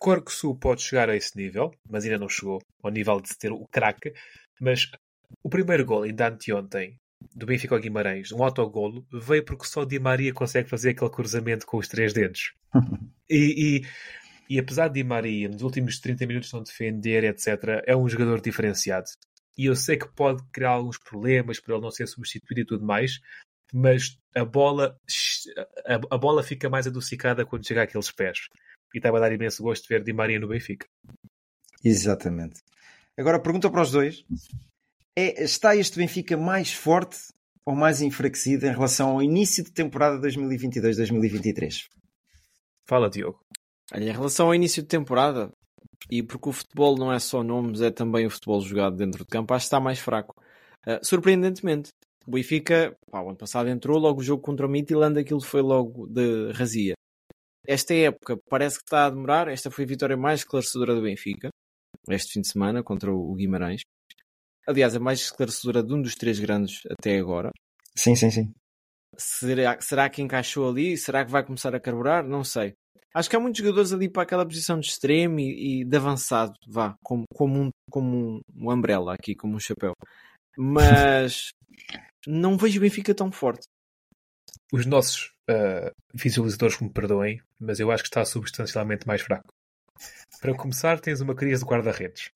Claro 0.00 0.22
que 0.22 0.32
Sul 0.32 0.56
pode 0.56 0.82
chegar 0.82 1.10
a 1.10 1.16
esse 1.16 1.36
nível, 1.36 1.72
mas 1.88 2.04
ainda 2.04 2.18
não 2.18 2.28
chegou 2.28 2.60
ao 2.82 2.90
nível 2.90 3.20
de 3.20 3.36
ter 3.36 3.50
o 3.50 3.66
craque. 3.66 4.12
Mas 4.60 4.88
o 5.42 5.48
primeiro 5.48 5.84
gol, 5.84 6.04
ainda 6.04 6.28
anteontem, 6.28 6.96
do 7.34 7.46
Benfica 7.46 7.74
ao 7.74 7.80
Guimarães, 7.80 8.32
um 8.32 8.42
autogolo, 8.42 9.06
veio 9.12 9.44
porque 9.44 9.66
só 9.66 9.84
Di 9.84 9.98
Maria 9.98 10.32
consegue 10.32 10.68
fazer 10.68 10.90
aquele 10.90 11.10
cruzamento 11.10 11.66
com 11.66 11.78
os 11.78 11.88
três 11.88 12.12
dedos. 12.12 12.54
e, 13.28 13.82
e, 14.50 14.54
e, 14.54 14.58
apesar 14.58 14.88
de 14.88 14.94
Di 14.94 15.04
Maria, 15.04 15.48
nos 15.48 15.62
últimos 15.62 15.98
30 16.00 16.26
minutos 16.26 16.52
não 16.52 16.62
defender, 16.62 17.24
etc., 17.24 17.82
é 17.86 17.96
um 17.96 18.08
jogador 18.08 18.40
diferenciado. 18.40 19.06
E 19.56 19.66
eu 19.66 19.74
sei 19.74 19.96
que 19.96 20.08
pode 20.14 20.42
criar 20.52 20.70
alguns 20.70 20.98
problemas 20.98 21.60
para 21.60 21.74
ele 21.74 21.82
não 21.82 21.90
ser 21.90 22.06
substituído 22.06 22.60
e 22.60 22.64
tudo 22.64 22.84
mais, 22.84 23.20
mas 23.72 24.18
a 24.34 24.44
bola, 24.44 24.96
a, 25.84 26.14
a 26.14 26.18
bola 26.18 26.42
fica 26.42 26.70
mais 26.70 26.86
adocicada 26.86 27.44
quando 27.44 27.66
chega 27.66 27.82
àqueles 27.82 28.10
pés 28.10 28.48
e 28.94 28.98
estava 28.98 29.18
a 29.18 29.20
dar 29.20 29.32
imenso 29.32 29.62
gosto 29.62 29.82
de 29.82 29.88
ver 29.88 30.02
Di 30.02 30.12
Maria 30.12 30.38
no 30.38 30.48
Benfica. 30.48 30.86
Exatamente. 31.84 32.62
Agora 33.16 33.40
pergunta 33.40 33.70
para 33.70 33.82
os 33.82 33.90
dois: 33.90 34.24
é, 35.18 35.42
está 35.42 35.74
este 35.74 35.98
Benfica 35.98 36.36
mais 36.36 36.72
forte 36.72 37.18
ou 37.66 37.74
mais 37.74 38.00
enfraquecido 38.00 38.66
em 38.66 38.70
relação 38.70 39.10
ao 39.10 39.22
início 39.22 39.64
de 39.64 39.72
temporada 39.72 40.16
2022-2023? 40.20 41.86
Fala, 42.86 43.10
Diogo. 43.10 43.40
Olha, 43.92 44.10
em 44.10 44.12
relação 44.12 44.46
ao 44.46 44.54
início 44.54 44.80
de 44.80 44.88
temporada, 44.88 45.50
e 46.08 46.22
porque 46.22 46.48
o 46.48 46.52
futebol 46.52 46.96
não 46.96 47.12
é 47.12 47.18
só 47.18 47.42
nomes, 47.42 47.80
é 47.80 47.90
também 47.90 48.26
o 48.26 48.30
futebol 48.30 48.60
jogado 48.60 48.96
dentro 48.96 49.24
de 49.24 49.28
campo, 49.28 49.52
acho 49.52 49.64
que 49.64 49.66
está 49.66 49.80
mais 49.80 49.98
fraco. 49.98 50.40
Uh, 50.86 51.04
surpreendentemente, 51.04 51.90
o 52.24 52.30
Benfica, 52.30 52.96
pá, 53.10 53.20
o 53.20 53.28
ano 53.28 53.38
passado 53.38 53.68
entrou, 53.68 53.98
logo 53.98 54.20
o 54.20 54.24
jogo 54.24 54.40
contra 54.40 54.66
o 54.66 54.70
Midtjylland, 54.70 55.18
aquilo 55.18 55.40
foi 55.40 55.62
logo 55.62 56.06
de 56.06 56.52
razia. 56.52 56.94
Esta 57.66 57.92
época 57.92 58.38
parece 58.48 58.78
que 58.78 58.84
está 58.84 59.06
a 59.06 59.10
demorar, 59.10 59.48
esta 59.48 59.68
foi 59.68 59.84
a 59.84 59.88
vitória 59.88 60.16
mais 60.16 60.40
esclarecedora 60.40 60.94
do 60.94 61.02
Benfica, 61.02 61.48
este 62.08 62.34
fim 62.34 62.40
de 62.40 62.48
semana, 62.48 62.84
contra 62.84 63.12
o 63.12 63.34
Guimarães. 63.34 63.82
Aliás, 64.68 64.94
a 64.94 65.00
mais 65.00 65.20
esclarecedora 65.20 65.82
de 65.82 65.94
um 65.94 66.02
dos 66.02 66.14
três 66.14 66.38
grandes 66.38 66.82
até 66.90 67.18
agora. 67.18 67.50
Sim, 67.96 68.14
sim, 68.14 68.30
sim. 68.30 68.52
Será, 69.16 69.80
será 69.80 70.10
que 70.10 70.20
encaixou 70.20 70.68
ali? 70.68 70.94
Será 70.98 71.24
que 71.24 71.30
vai 71.30 71.42
começar 71.42 71.74
a 71.74 71.80
carburar? 71.80 72.22
Não 72.22 72.44
sei. 72.44 72.74
Acho 73.14 73.30
que 73.30 73.34
há 73.34 73.40
muitos 73.40 73.60
jogadores 73.60 73.94
ali 73.94 74.10
para 74.10 74.24
aquela 74.24 74.44
posição 74.44 74.78
de 74.78 74.86
extremo 74.86 75.40
e, 75.40 75.80
e 75.80 75.84
de 75.84 75.96
avançado, 75.96 76.52
vá, 76.68 76.94
como, 77.02 77.24
como, 77.34 77.62
um, 77.62 77.70
como 77.90 78.16
um, 78.16 78.40
um 78.54 78.70
umbrella 78.70 79.14
aqui, 79.14 79.34
como 79.34 79.56
um 79.56 79.60
chapéu. 79.60 79.94
Mas 80.56 81.48
não 82.26 82.58
vejo 82.58 82.78
o 82.78 82.82
Benfica 82.82 83.14
tão 83.14 83.32
forte. 83.32 83.66
Os 84.70 84.84
nossos 84.84 85.32
uh, 85.50 85.90
visualizadores 86.14 86.78
me 86.78 86.92
perdoem, 86.92 87.40
mas 87.58 87.80
eu 87.80 87.90
acho 87.90 88.02
que 88.02 88.10
está 88.10 88.22
substancialmente 88.22 89.06
mais 89.06 89.22
fraco. 89.22 89.48
Para 90.40 90.54
começar, 90.54 91.00
tens 91.00 91.22
uma 91.22 91.34
crise 91.34 91.64
de 91.64 91.68
guarda-redes, 91.68 92.30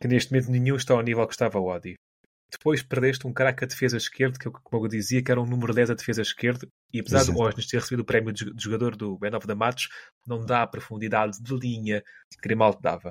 que 0.00 0.08
neste 0.08 0.32
momento 0.32 0.50
nenhum 0.50 0.76
está 0.76 0.94
ao 0.94 1.02
nível 1.02 1.26
que 1.26 1.34
estava 1.34 1.58
o 1.58 1.66
Odi. 1.66 1.94
Depois 2.50 2.82
perdeste 2.82 3.26
um 3.26 3.32
craque 3.32 3.64
a 3.64 3.66
defesa 3.66 3.96
esquerda, 3.96 4.36
que 4.38 4.50
como 4.50 4.84
eu 4.84 4.88
dizia, 4.88 5.22
que 5.22 5.30
era 5.30 5.40
um 5.40 5.46
número 5.46 5.72
10 5.72 5.90
a 5.90 5.94
defesa 5.94 6.22
esquerda, 6.22 6.66
e 6.92 6.98
apesar 6.98 7.20
Exato. 7.20 7.38
de 7.38 7.42
Osnes 7.42 7.66
ter 7.66 7.76
recebido 7.76 8.00
o 8.00 8.04
prémio 8.04 8.32
de 8.32 8.52
jogador 8.58 8.96
do 8.96 9.16
Ben 9.18 9.34
of 9.34 9.46
the 9.46 9.54
Match, 9.54 9.86
não 10.26 10.44
dá 10.44 10.62
a 10.62 10.66
profundidade 10.66 11.40
de 11.40 11.54
linha 11.54 12.02
que 12.32 12.40
Grimaldo 12.42 12.80
dava. 12.80 13.10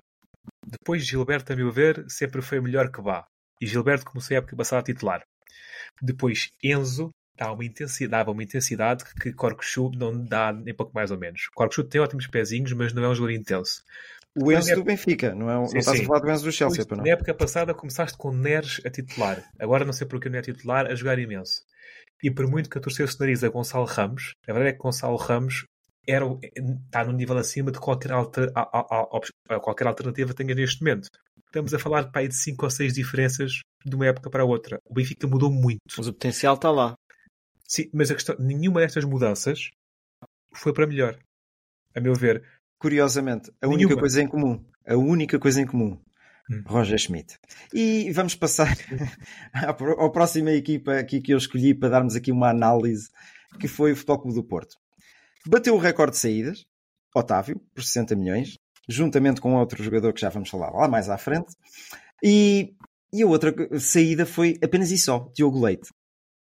Depois 0.65 1.05
Gilberto, 1.05 1.53
a 1.53 1.55
meu 1.55 1.71
ver, 1.71 2.03
sempre 2.09 2.41
foi 2.41 2.59
melhor 2.59 2.91
que 2.91 3.01
Bá, 3.01 3.25
e 3.61 3.67
Gilberto 3.67 4.05
começou 4.05 4.35
a 4.35 4.39
época 4.39 4.57
passada 4.57 4.81
a 4.81 4.83
titular. 4.83 5.23
Depois 6.01 6.49
Enzo 6.61 7.11
dá 7.37 7.51
uma 7.53 7.63
intensidade, 7.63 8.11
dava 8.11 8.31
uma 8.31 8.43
intensidade 8.43 9.05
que 9.21 9.31
Corcochub 9.31 9.97
não 9.97 10.25
dá 10.25 10.51
nem 10.51 10.73
pouco 10.73 10.93
mais 10.93 11.11
ou 11.11 11.17
menos. 11.17 11.47
Corcochub 11.55 11.89
tem 11.89 12.01
ótimos 12.01 12.27
pezinhos, 12.27 12.73
mas 12.73 12.91
não 12.91 13.03
é 13.03 13.09
um 13.09 13.15
jogador 13.15 13.33
intenso. 13.33 13.83
O 14.37 14.51
Enzo 14.51 14.75
do 14.75 14.83
Benfica, 14.83 15.33
não, 15.33 15.49
é, 15.49 15.67
sim, 15.67 15.73
não 15.73 15.79
estás 15.79 15.97
sim. 15.97 16.03
a 16.03 16.07
falar 16.07 16.19
do 16.19 16.31
Enzo 16.31 16.45
do 16.45 16.51
Chelsea, 16.51 16.85
pois, 16.85 17.01
Na 17.01 17.09
época 17.09 17.33
passada 17.33 17.73
começaste 17.73 18.17
com 18.17 18.31
Neres 18.31 18.79
a 18.85 18.89
titular. 18.89 19.43
Agora 19.59 19.83
não 19.83 19.93
sei 19.93 20.07
porque 20.07 20.29
não 20.29 20.37
é 20.37 20.41
titular, 20.41 20.85
a 20.85 20.95
jogar 20.95 21.17
imenso. 21.19 21.61
E 22.21 22.29
por 22.29 22.47
muito 22.47 22.69
que 22.69 22.77
a 22.77 22.81
torcesse 22.81 23.15
o 23.15 23.19
nariz 23.19 23.43
a 23.43 23.49
Gonçalo 23.49 23.85
Ramos, 23.85 24.33
a 24.47 24.53
verdade 24.53 24.69
é 24.69 24.73
que 24.73 24.79
Gonçalo 24.79 25.15
Ramos 25.15 25.65
era, 26.07 26.25
está 26.85 27.05
no 27.05 27.13
nível 27.13 27.37
acima 27.37 27.71
de 27.71 27.79
qualquer, 27.79 28.11
alter, 28.11 28.51
a, 28.55 28.61
a, 28.61 29.19
a, 29.49 29.59
qualquer 29.59 29.87
alternativa 29.87 30.29
que 30.29 30.35
tenha 30.35 30.55
neste 30.55 30.81
momento. 30.81 31.07
Estamos 31.45 31.73
a 31.73 31.79
falar 31.79 32.03
de 32.03 32.35
5 32.35 32.65
ou 32.65 32.69
6 32.69 32.93
diferenças 32.93 33.61
de 33.85 33.95
uma 33.95 34.05
época 34.05 34.29
para 34.29 34.43
a 34.43 34.45
outra. 34.45 34.79
O 34.85 34.93
Benfica 34.93 35.27
mudou 35.27 35.51
muito. 35.51 35.79
Mas 35.97 36.07
o 36.07 36.13
potencial 36.13 36.55
está 36.55 36.69
lá. 36.69 36.95
Sim, 37.67 37.89
mas 37.93 38.11
a 38.11 38.15
questão, 38.15 38.35
nenhuma 38.39 38.81
destas 38.81 39.05
mudanças 39.05 39.69
foi 40.53 40.73
para 40.73 40.87
melhor. 40.87 41.17
A 41.95 41.99
meu 41.99 42.13
ver, 42.13 42.43
curiosamente, 42.79 43.51
a 43.61 43.67
Nenhuma. 43.67 43.85
única 43.85 43.99
coisa 43.99 44.21
em 44.21 44.27
comum. 44.27 44.65
A 44.87 44.95
única 44.95 45.37
coisa 45.37 45.61
em 45.61 45.67
comum. 45.67 45.99
Hum. 46.49 46.63
Roger 46.65 46.97
Schmidt. 46.97 47.37
E 47.73 48.11
vamos 48.11 48.33
passar 48.33 48.75
à 49.53 49.73
próxima 50.09 50.51
equipa 50.51 50.93
aqui 50.93 51.21
que 51.21 51.33
eu 51.33 51.37
escolhi 51.37 51.75
para 51.75 51.89
darmos 51.89 52.15
aqui 52.15 52.31
uma 52.31 52.49
análise, 52.49 53.09
que 53.59 53.67
foi 53.67 53.91
o 53.91 53.95
Futebol 53.95 54.19
Clube 54.19 54.35
do 54.35 54.43
Porto. 54.43 54.77
Bateu 55.45 55.75
o 55.75 55.77
recorde 55.77 56.13
de 56.13 56.17
saídas, 56.17 56.65
Otávio, 57.15 57.61
por 57.73 57.83
60 57.83 58.15
milhões, 58.15 58.57
juntamente 58.87 59.41
com 59.41 59.55
outro 59.55 59.83
jogador 59.83 60.13
que 60.13 60.21
já 60.21 60.29
vamos 60.29 60.49
falar 60.49 60.71
lá 60.71 60.87
mais 60.87 61.09
à 61.09 61.17
frente. 61.17 61.53
E, 62.23 62.73
e 63.13 63.21
a 63.21 63.27
outra 63.27 63.53
saída 63.79 64.25
foi 64.25 64.57
apenas 64.63 64.89
isso 64.89 65.05
só, 65.05 65.31
Diogo 65.35 65.63
Leite. 65.63 65.89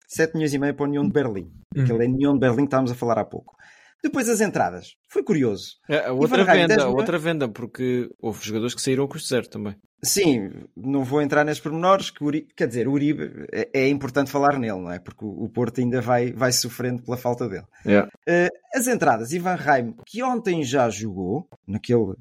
7 0.08 0.34
milhões 0.34 0.52
e 0.52 0.58
meio 0.58 0.74
para 0.74 0.84
o 0.84 0.88
União 0.88 1.04
de 1.04 1.12
Berlim. 1.12 1.50
Hum. 1.74 1.82
Aquele 1.82 2.04
é 2.04 2.08
União 2.08 2.34
de 2.34 2.40
Berlim 2.40 2.64
que 2.64 2.64
estávamos 2.64 2.90
a 2.90 2.94
falar 2.94 3.18
há 3.18 3.24
pouco. 3.24 3.56
Depois 4.02 4.28
as 4.28 4.40
entradas. 4.40 4.96
Foi 5.08 5.22
curioso. 5.22 5.76
É, 5.88 6.06
a 6.06 6.12
outra 6.12 6.44
venda, 6.44 6.88
outra 6.88 7.18
venda, 7.18 7.48
porque 7.48 8.10
houve 8.20 8.44
jogadores 8.44 8.74
que 8.74 8.82
saíram 8.82 9.04
a 9.04 9.08
custo 9.08 9.28
zero 9.28 9.48
também. 9.48 9.76
Sim, 10.04 10.50
não 10.76 11.04
vou 11.04 11.22
entrar 11.22 11.44
nesses 11.44 11.62
pormenores, 11.62 12.10
que 12.10 12.24
Uribe, 12.24 12.48
quer 12.56 12.66
dizer, 12.66 12.88
o 12.88 12.92
Uribe 12.92 13.46
é, 13.52 13.70
é, 13.72 13.88
importante 13.88 14.32
falar 14.32 14.58
nele, 14.58 14.80
não 14.80 14.90
é? 14.90 14.98
Porque 14.98 15.24
o, 15.24 15.44
o 15.44 15.48
Porto 15.48 15.80
ainda 15.80 16.00
vai, 16.00 16.32
vai 16.32 16.50
sofrendo 16.50 17.04
pela 17.04 17.16
falta 17.16 17.48
dele. 17.48 17.66
Yeah. 17.86 18.10
Uh, 18.28 18.48
as 18.76 18.88
entradas, 18.88 19.32
Ivan 19.32 19.54
Raim, 19.54 19.94
que 20.04 20.20
ontem 20.20 20.64
já 20.64 20.90
jogou, 20.90 21.46
naquele, 21.68 22.16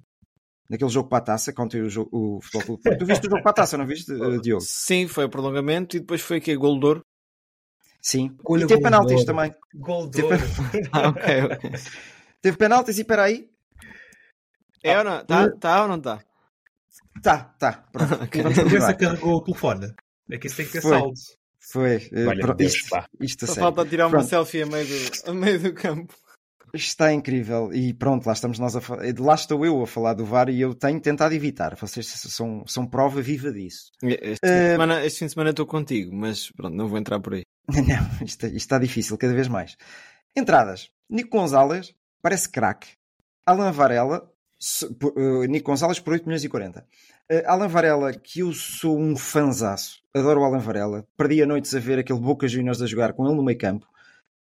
naquele 0.70 0.92
jogo 0.92 1.10
para 1.10 1.18
a 1.18 1.22
taça, 1.22 1.52
ontem 1.58 1.82
o, 1.82 1.90
jogo, 1.90 2.10
o 2.12 2.40
Futebol 2.40 2.78
Clube. 2.80 3.00
Tu 3.00 3.06
viste 3.08 3.26
o 3.26 3.30
jogo 3.32 3.42
para 3.42 3.52
a 3.52 3.56
taça, 3.56 3.76
não 3.80 3.88
viste, 3.88 4.14
uh, 4.14 4.38
Diogo? 4.40 4.62
Sim, 4.62 5.08
foi 5.08 5.26
o 5.26 5.30
prolongamento 5.30 5.98
e 5.98 6.02
depois 6.02 6.22
foi 6.22 6.40
que 6.40 6.56
gol 6.56 6.80
de 6.80 7.02
Sim. 8.02 8.36
e 8.58 8.66
teve 8.66 8.82
penaltis 8.82 9.24
também. 9.24 9.54
Gol 9.76 10.10
de 10.10 10.22
teve... 10.22 10.44
ah, 10.92 11.10
ok, 11.10 11.44
ok. 11.44 11.72
Teve 12.42 12.58
penaltis 12.58 12.98
e 12.98 13.04
peraí. 13.04 13.50
É 14.84 14.98
ou 14.98 15.04
não? 15.04 15.24
Tá, 15.24 15.50
tá 15.52 15.82
ou 15.84 15.88
não 15.88 16.00
tá? 16.02 16.24
Tá, 17.22 17.56
tá. 17.60 17.84
Pronto. 17.92 18.16
okay. 18.26 18.42
Vamos 18.42 18.58
continuar. 18.58 18.94
carregou 18.96 19.36
o 19.36 19.44
telefone. 19.44 19.94
É 20.30 20.38
que 20.38 20.48
isso 20.48 20.58
tem 20.58 20.66
que 20.66 20.72
ter 20.72 20.82
saldo. 20.82 21.14
Foi. 21.60 22.10
Olha, 22.28 22.56
isto, 22.60 22.86
isto, 22.88 23.08
isto 23.20 23.48
Só 23.48 23.56
falta 23.56 23.86
tirar 23.86 24.08
uma 24.08 24.24
selfie 24.24 24.64
a 24.64 24.66
meio, 24.66 24.88
do, 24.88 25.30
a 25.30 25.34
meio 25.34 25.60
do 25.60 25.74
campo. 25.74 26.16
Está 26.74 27.12
incrível 27.12 27.74
e 27.74 27.94
pronto, 27.94 28.26
lá 28.26 28.32
estamos 28.32 28.58
nós 28.58 28.76
a 28.78 28.82
lá 29.20 29.36
estou 29.36 29.66
eu 29.66 29.84
a 29.84 29.88
falar 29.88 30.14
do 30.14 30.24
VAR 30.24 30.50
e 30.50 30.62
eu 30.62 30.74
tenho 30.74 31.00
tentado 31.02 31.36
evitar. 31.36 31.76
Vocês 31.76 32.08
são, 32.08 32.64
são 32.66 32.88
prova 32.88 33.22
viva 33.22 33.52
disso. 33.52 33.92
Este, 34.02 34.46
uh... 34.46 34.72
semana, 34.72 35.06
este 35.06 35.20
fim 35.20 35.26
de 35.26 35.34
semana 35.34 35.50
estou 35.50 35.66
contigo, 35.66 36.16
mas 36.16 36.50
pronto, 36.52 36.76
não 36.76 36.88
vou 36.88 36.98
entrar 36.98 37.20
por 37.20 37.34
aí. 37.34 37.44
Não, 37.70 38.26
isto, 38.26 38.46
isto 38.46 38.56
está 38.56 38.80
difícil 38.80 39.18
cada 39.18 39.34
vez 39.34 39.48
mais. 39.48 39.78
Entradas. 40.36 40.90
Nico 41.10 41.38
Gonzalez 41.38 41.94
parece 42.22 42.50
craque. 42.50 42.90
Alan 43.46 43.72
Varela, 43.72 44.32
uh, 44.84 45.46
Nico 45.46 45.72
Gonzalez 45.72 46.00
por 46.00 46.14
8 46.14 46.26
milhões 46.26 46.44
e 46.44 46.50
40. 46.50 46.86
Uh, 47.32 47.42
Alan 47.46 47.68
Varela, 47.68 48.14
que 48.14 48.40
eu 48.42 48.54
sou 48.54 49.00
um 49.00 49.16
fanzaço, 49.16 50.02
adoro 50.14 50.42
o 50.42 50.44
Alan 50.44 50.60
Varela. 50.60 51.06
Perdi 51.18 51.42
a 51.42 51.46
noites 51.46 51.74
a 51.76 51.80
ver 51.80 52.00
aquele 52.00 52.20
Boca 52.20 52.48
Juniors 52.48 52.82
a 52.82 52.88
jogar 52.88 53.14
com 53.14 53.26
ele 53.26 53.36
no 53.36 53.44
meio 53.44 53.58
campo. 53.58 53.88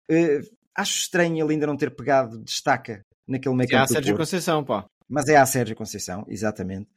Uh, 0.09 0.41
acho 0.75 0.99
estranho 0.99 1.43
ele 1.43 1.53
ainda 1.53 1.67
não 1.67 1.77
ter 1.77 1.91
pegado 1.91 2.39
destaca 2.39 3.05
naquele 3.27 3.55
meio 3.55 3.69
campo. 3.69 3.81
É 3.81 3.83
a 3.83 3.87
Sérgio 3.87 4.15
Porto. 4.15 4.25
Conceição, 4.25 4.63
pá. 4.63 4.85
Mas 5.07 5.27
é 5.27 5.37
a 5.37 5.45
Sérgio 5.45 5.75
Conceição, 5.75 6.25
exatamente. 6.27 6.89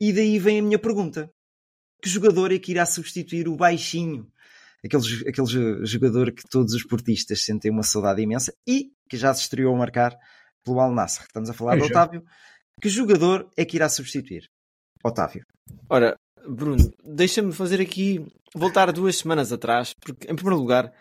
E 0.00 0.12
daí 0.12 0.38
vem 0.38 0.58
a 0.58 0.62
minha 0.62 0.78
pergunta: 0.78 1.30
que 2.02 2.08
jogador 2.08 2.52
é 2.52 2.58
que 2.58 2.72
irá 2.72 2.84
substituir 2.84 3.48
o 3.48 3.56
baixinho? 3.56 4.26
Aquele, 4.84 5.28
aquele 5.28 5.86
jogador 5.86 6.32
que 6.32 6.42
todos 6.48 6.74
os 6.74 6.84
portistas 6.84 7.44
sentem 7.44 7.70
uma 7.70 7.84
saudade 7.84 8.20
imensa 8.20 8.52
e 8.66 8.90
que 9.08 9.16
já 9.16 9.32
se 9.32 9.42
estreou 9.42 9.74
a 9.74 9.78
marcar 9.78 10.16
pelo 10.64 10.80
Al 10.80 10.92
Nassr. 10.92 11.22
Estamos 11.22 11.48
a 11.48 11.52
falar 11.52 11.76
é 11.76 11.80
de 11.80 11.84
Otávio. 11.84 12.24
Que 12.80 12.88
jogador 12.88 13.48
é 13.56 13.64
que 13.64 13.76
irá 13.76 13.88
substituir? 13.88 14.48
Otávio. 15.04 15.44
Ora, 15.88 16.16
Bruno, 16.48 16.92
deixa-me 17.04 17.52
fazer 17.52 17.80
aqui, 17.80 18.24
voltar 18.54 18.90
duas 18.92 19.16
semanas 19.16 19.52
atrás, 19.52 19.92
porque, 20.00 20.30
em 20.30 20.34
primeiro 20.34 20.58
lugar, 20.60 20.92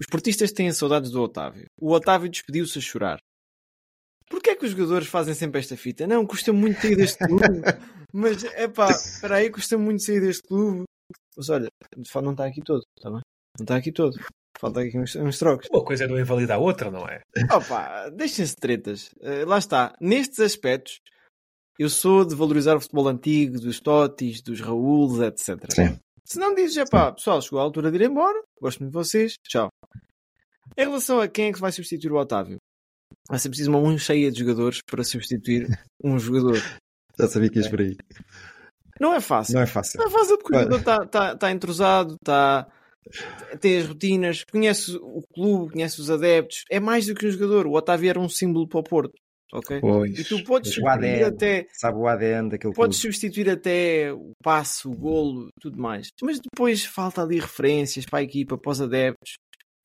os 0.00 0.06
portistas 0.06 0.52
têm 0.52 0.72
saudades 0.72 1.10
do 1.10 1.20
Otávio. 1.20 1.66
O 1.78 1.92
Otávio 1.92 2.28
despediu-se 2.28 2.78
a 2.78 2.82
chorar. 2.82 3.18
Porquê 4.28 4.50
é 4.50 4.56
que 4.56 4.64
os 4.64 4.70
jogadores 4.70 5.08
fazem 5.08 5.34
sempre 5.34 5.60
esta 5.60 5.76
fita? 5.76 6.06
Não, 6.06 6.24
custa 6.24 6.52
muito 6.52 6.80
sair 6.80 6.96
deste 6.96 7.18
clube. 7.18 7.44
Mas, 8.12 8.44
é 8.44 8.68
pá, 8.68 8.90
espera 8.90 9.36
aí, 9.36 9.50
custa 9.50 9.76
muito 9.76 10.02
sair 10.02 10.20
deste 10.20 10.46
clube. 10.46 10.84
Mas 11.36 11.48
olha, 11.48 11.68
não 11.96 12.32
está 12.32 12.46
aqui 12.46 12.60
todo, 12.62 12.82
está 12.96 13.10
bem? 13.10 13.20
Não 13.58 13.64
está 13.64 13.76
aqui 13.76 13.92
todo. 13.92 14.18
Falta 14.58 14.80
aqui 14.80 14.98
uns, 14.98 15.16
uns 15.16 15.38
trocos. 15.38 15.68
Uma 15.70 15.84
coisa 15.84 16.06
não 16.06 16.18
invalida 16.18 16.54
a 16.54 16.58
outra, 16.58 16.90
não 16.90 17.06
é? 17.08 17.22
Opa, 17.50 18.10
deixem-se 18.10 18.56
tretas. 18.56 19.10
Uh, 19.20 19.46
lá 19.46 19.58
está. 19.58 19.94
Nestes 20.00 20.40
aspectos, 20.40 21.00
eu 21.78 21.88
sou 21.88 22.26
de 22.26 22.34
valorizar 22.34 22.76
o 22.76 22.80
futebol 22.80 23.08
antigo, 23.08 23.58
dos 23.58 23.80
Totis, 23.80 24.42
dos 24.42 24.60
Raúls, 24.60 25.18
etc. 25.20 25.64
Sim. 25.72 25.98
Se 26.24 26.38
não 26.38 26.54
dizes, 26.54 26.76
é 26.76 26.84
pá, 26.84 27.10
pessoal, 27.10 27.40
chegou 27.40 27.58
a 27.58 27.62
altura 27.62 27.90
de 27.90 27.96
ir 27.96 28.02
embora, 28.02 28.40
gosto 28.60 28.80
muito 28.80 28.92
de 28.92 28.98
vocês, 28.98 29.34
tchau. 29.48 29.68
Em 30.76 30.84
relação 30.84 31.20
a 31.20 31.26
quem 31.26 31.46
é 31.46 31.52
que 31.52 31.58
vai 31.58 31.72
substituir 31.72 32.12
o 32.12 32.18
Otávio, 32.18 32.58
vai 33.28 33.38
ser 33.38 33.48
preciso 33.48 33.70
uma 33.70 33.80
mão 33.80 33.96
cheia 33.98 34.30
de 34.30 34.38
jogadores 34.38 34.80
para 34.86 35.02
substituir 35.02 35.66
um 36.04 36.18
jogador. 36.18 36.54
Já 37.18 37.28
sabia 37.28 37.50
que 37.50 37.58
ias 37.58 37.68
por 37.68 37.80
aí. 37.80 37.96
Não 39.00 39.14
é 39.14 39.20
fácil. 39.20 39.54
Não 39.54 39.62
é 39.62 39.66
fácil. 39.66 39.98
Não 39.98 40.06
é 40.06 40.10
fácil 40.10 40.38
porque 40.38 40.56
o 40.56 40.60
jogador 40.60 40.78
está 40.78 41.06
tá, 41.06 41.36
tá 41.36 41.50
entrosado, 41.50 42.16
tá, 42.22 42.66
tem 43.60 43.78
as 43.78 43.86
rotinas, 43.86 44.44
conhece 44.44 44.96
o 44.96 45.22
clube, 45.32 45.72
conhece 45.72 46.00
os 46.00 46.10
adeptos. 46.10 46.64
É 46.70 46.78
mais 46.78 47.06
do 47.06 47.14
que 47.14 47.26
um 47.26 47.30
jogador. 47.30 47.66
O 47.66 47.72
Otávio 47.72 48.10
era 48.10 48.20
um 48.20 48.28
símbolo 48.28 48.68
para 48.68 48.80
o 48.80 48.84
Porto. 48.84 49.14
Ok? 49.52 49.80
Pois, 49.80 50.16
e 50.16 50.22
tu 50.22 50.44
podes 50.44 50.72
substituir 50.72 51.24
até. 51.24 51.66
Sabe 51.72 51.98
o 51.98 52.06
ADN 52.06 52.50
daquele 52.50 52.72
Podes 52.72 53.00
clube. 53.00 53.14
substituir 53.14 53.50
até 53.50 54.12
o 54.12 54.30
passe, 54.42 54.86
o 54.86 54.92
golo, 54.92 55.48
tudo 55.60 55.80
mais. 55.80 56.08
Mas 56.22 56.38
depois 56.38 56.84
falta 56.84 57.22
ali 57.22 57.40
referências 57.40 58.04
para 58.04 58.20
a 58.20 58.22
equipa, 58.22 58.56
para 58.56 58.70
os 58.70 58.80
adeptos. 58.80 59.38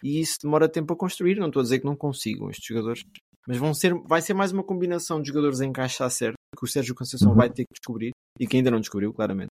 E 0.03 0.21
isso 0.21 0.37
demora 0.43 0.69
tempo 0.69 0.93
a 0.93 0.97
construir. 0.97 1.39
Não 1.39 1.47
estou 1.47 1.61
a 1.61 1.63
dizer 1.63 1.79
que 1.79 1.85
não 1.85 1.95
consigam 1.95 2.49
estes 2.49 2.67
jogadores. 2.67 3.03
Mas 3.47 3.57
vão 3.57 3.73
ser, 3.73 3.95
vai 4.07 4.21
ser 4.21 4.35
mais 4.35 4.51
uma 4.51 4.63
combinação 4.63 5.19
de 5.19 5.29
jogadores 5.29 5.61
em 5.61 5.69
encaixar 5.69 6.11
certo 6.11 6.35
que 6.55 6.63
o 6.63 6.67
Sérgio 6.67 6.95
Conceição 6.95 7.29
uhum. 7.29 7.37
vai 7.37 7.49
ter 7.49 7.63
que 7.63 7.73
descobrir 7.73 8.11
e 8.39 8.47
que 8.47 8.57
ainda 8.57 8.71
não 8.71 8.79
descobriu, 8.79 9.13
claramente. 9.13 9.49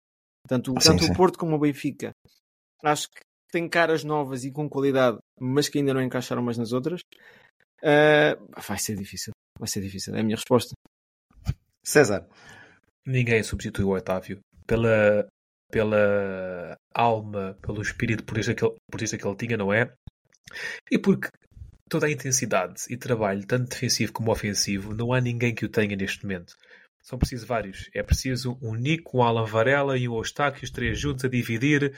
Tanto, 0.47 0.73
sim, 0.79 0.89
tanto 0.89 1.03
sim. 1.03 1.11
o 1.11 1.15
Porto 1.15 1.37
como 1.37 1.55
o 1.55 1.59
Benfica 1.59 2.11
acho 2.83 3.07
que 3.09 3.21
têm 3.51 3.67
caras 3.69 4.03
novas 4.03 4.43
e 4.43 4.51
com 4.51 4.69
qualidade, 4.69 5.17
mas 5.39 5.69
que 5.69 5.77
ainda 5.77 5.93
não 5.93 6.01
encaixaram 6.01 6.41
umas 6.41 6.57
nas 6.57 6.71
outras, 6.71 7.01
uh, 7.83 8.61
vai 8.67 8.77
ser 8.79 8.95
difícil. 8.95 9.33
Vai 9.59 9.67
ser 9.67 9.81
difícil. 9.81 10.15
É 10.15 10.21
a 10.21 10.23
minha 10.23 10.35
resposta. 10.35 10.73
César. 11.85 12.27
Ninguém 13.05 13.43
substitui 13.43 13.83
o 13.83 13.95
Otávio 13.95 14.39
pela, 14.65 15.27
pela 15.71 16.75
alma, 16.93 17.57
pelo 17.61 17.81
espírito 17.81 18.23
portista 18.23 18.53
que, 18.53 18.63
ele, 18.63 18.75
portista 18.89 19.17
que 19.17 19.27
ele 19.27 19.35
tinha, 19.35 19.57
não 19.57 19.73
é? 19.73 19.91
E 20.89 20.97
porque 20.97 21.27
toda 21.89 22.05
a 22.05 22.11
intensidade 22.11 22.83
e 22.89 22.95
trabalho, 22.95 23.45
tanto 23.45 23.69
defensivo 23.69 24.13
como 24.13 24.31
ofensivo, 24.31 24.93
não 24.93 25.13
há 25.13 25.19
ninguém 25.19 25.53
que 25.53 25.65
o 25.65 25.69
tenha 25.69 25.95
neste 25.95 26.23
momento. 26.23 26.55
São 27.01 27.17
precisos 27.17 27.47
vários. 27.47 27.89
É 27.93 28.03
preciso 28.03 28.57
um 28.61 28.75
Nico, 28.75 29.17
um 29.17 29.23
Alan 29.23 29.45
Varela 29.45 29.97
e 29.97 30.07
um 30.07 30.15
Eustáquio, 30.15 30.63
os 30.63 30.71
três 30.71 30.99
juntos 30.99 31.25
a 31.25 31.29
dividir 31.29 31.93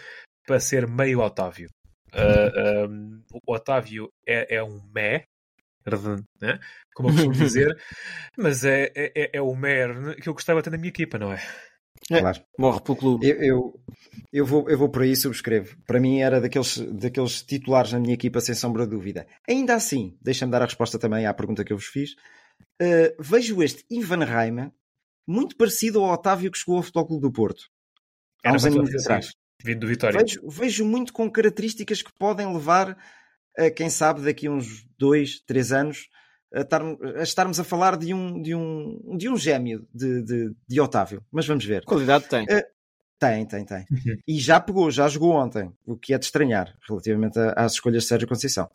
para 0.46 0.60
ser 0.60 0.88
meio 0.88 1.20
Otávio. 1.20 1.70
Uh, 2.14 2.88
um, 2.88 3.24
o 3.46 3.54
Otávio 3.54 4.10
é, 4.28 4.56
é 4.58 4.64
um 4.64 4.80
mé, 4.94 5.26
né? 6.40 6.60
como 6.94 7.10
eu 7.10 7.14
costumo 7.14 7.34
dizer, 7.34 7.76
mas 8.38 8.64
é, 8.64 8.92
é, 8.96 9.38
é 9.38 9.42
o 9.42 9.56
mer 9.56 10.16
que 10.22 10.30
eu 10.30 10.34
gostava 10.34 10.60
de 10.60 10.66
ter 10.66 10.70
na 10.70 10.78
minha 10.78 10.90
equipa, 10.90 11.18
não 11.18 11.34
é? 11.34 11.42
É, 12.12 12.20
claro. 12.20 12.42
Morre 12.58 12.82
pelo 12.82 12.98
clube. 12.98 13.28
Eu, 13.28 13.42
eu, 13.42 13.80
eu, 14.32 14.46
vou, 14.46 14.70
eu 14.70 14.78
vou 14.78 14.90
por 14.90 15.02
aí 15.02 15.16
subscrevo. 15.16 15.76
Para 15.86 16.00
mim 16.00 16.20
era 16.20 16.40
daqueles, 16.40 16.78
daqueles 16.78 17.42
titulares 17.44 17.94
na 17.94 18.00
minha 18.00 18.14
equipa, 18.14 18.42
sem 18.42 18.54
sombra 18.54 18.86
de 18.86 18.92
dúvida. 18.92 19.26
Ainda 19.48 19.76
assim, 19.76 20.18
deixa-me 20.22 20.52
dar 20.52 20.62
a 20.62 20.66
resposta 20.66 21.00
também 21.00 21.26
à 21.26 21.34
pergunta 21.34 21.64
que 21.64 21.72
eu 21.72 21.78
vos 21.78 21.88
fiz. 21.88 22.14
Uh, 22.82 23.16
vejo 23.20 23.64
este 23.64 23.86
Ivan 23.90 24.24
Reimer 24.26 24.72
muito 25.28 25.56
parecido 25.56 26.04
ao 26.04 26.14
Otávio 26.14 26.52
que 26.52 26.58
chegou 26.58 26.78
ao 26.78 26.84
Futebol 26.84 27.08
Clube 27.08 27.22
do 27.22 27.32
Porto. 27.32 27.64
Há 28.44 28.54
uns 28.54 28.66
anos 28.66 28.94
atrás. 28.96 29.32
Vindo 29.64 29.80
do 29.80 29.88
Vitória. 29.88 30.20
Vejo, 30.20 30.42
vejo 30.48 30.86
muito 30.86 31.14
com 31.14 31.32
características 31.32 32.02
que 32.02 32.12
podem 32.20 32.52
levar 32.54 32.98
a, 33.58 33.70
quem 33.70 33.90
sabe, 33.90 34.22
daqui 34.22 34.48
a 34.48 34.52
uns 34.52 34.86
dois, 34.98 35.40
três 35.46 35.72
anos, 35.72 36.10
a, 36.54 36.62
estar, 36.62 36.82
a 36.82 37.24
estarmos 37.24 37.60
a 37.60 37.64
falar 37.64 37.98
de 37.98 38.14
um, 38.14 38.42
de 38.42 38.54
um, 38.54 39.18
de 39.18 39.30
um 39.30 39.38
gêmeo 39.38 39.88
de, 39.94 40.22
de, 40.22 40.56
de 40.68 40.82
Otávio. 40.82 41.24
Mas 41.32 41.48
vamos 41.48 41.64
ver. 41.64 41.86
Qualidade 41.86 42.28
tem. 42.28 42.44
Uh, 42.44 42.64
tem, 43.18 43.46
tem, 43.46 43.66
tem. 43.66 43.86
Uhum. 43.90 44.18
E 44.28 44.38
já 44.38 44.60
pegou, 44.60 44.92
já 44.92 45.08
jogou 45.08 45.32
ontem, 45.32 45.72
o 45.86 45.96
que 45.96 46.14
é 46.14 46.18
de 46.18 46.26
estranhar 46.26 46.76
relativamente 46.88 47.40
às 47.56 47.74
escolhas 47.74 48.04
de 48.04 48.10
Sérgio 48.10 48.28
Conceição. 48.28 48.70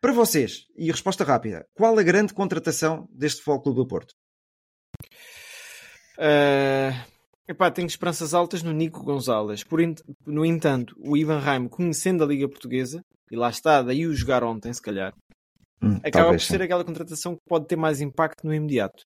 Para 0.00 0.12
vocês, 0.12 0.66
e 0.76 0.90
resposta 0.90 1.24
rápida, 1.24 1.66
qual 1.74 1.98
a 1.98 2.02
grande 2.02 2.34
contratação 2.34 3.08
deste 3.10 3.42
Futebol 3.42 3.62
Clube 3.62 3.78
do 3.78 3.86
Porto? 3.86 4.14
Uh, 6.20 6.92
epá, 7.48 7.70
tenho 7.70 7.86
esperanças 7.86 8.34
altas 8.34 8.62
no 8.62 8.72
Nico 8.72 9.02
Gonzalez. 9.02 9.64
Por 9.64 9.80
no 10.26 10.44
entanto, 10.44 10.94
o 10.98 11.16
Ivan 11.16 11.38
Raim, 11.38 11.66
conhecendo 11.66 12.22
a 12.22 12.26
Liga 12.26 12.46
Portuguesa, 12.46 13.02
e 13.30 13.36
lá 13.36 13.48
está, 13.48 13.82
daí 13.82 14.06
o 14.06 14.14
jogar 14.14 14.44
ontem, 14.44 14.70
se 14.72 14.82
calhar, 14.82 15.14
hum, 15.82 15.98
acaba 16.04 16.30
por 16.32 16.40
ser 16.40 16.58
sim. 16.58 16.64
aquela 16.64 16.84
contratação 16.84 17.34
que 17.34 17.42
pode 17.48 17.66
ter 17.66 17.76
mais 17.76 18.02
impacto 18.02 18.46
no 18.46 18.52
imediato. 18.52 19.02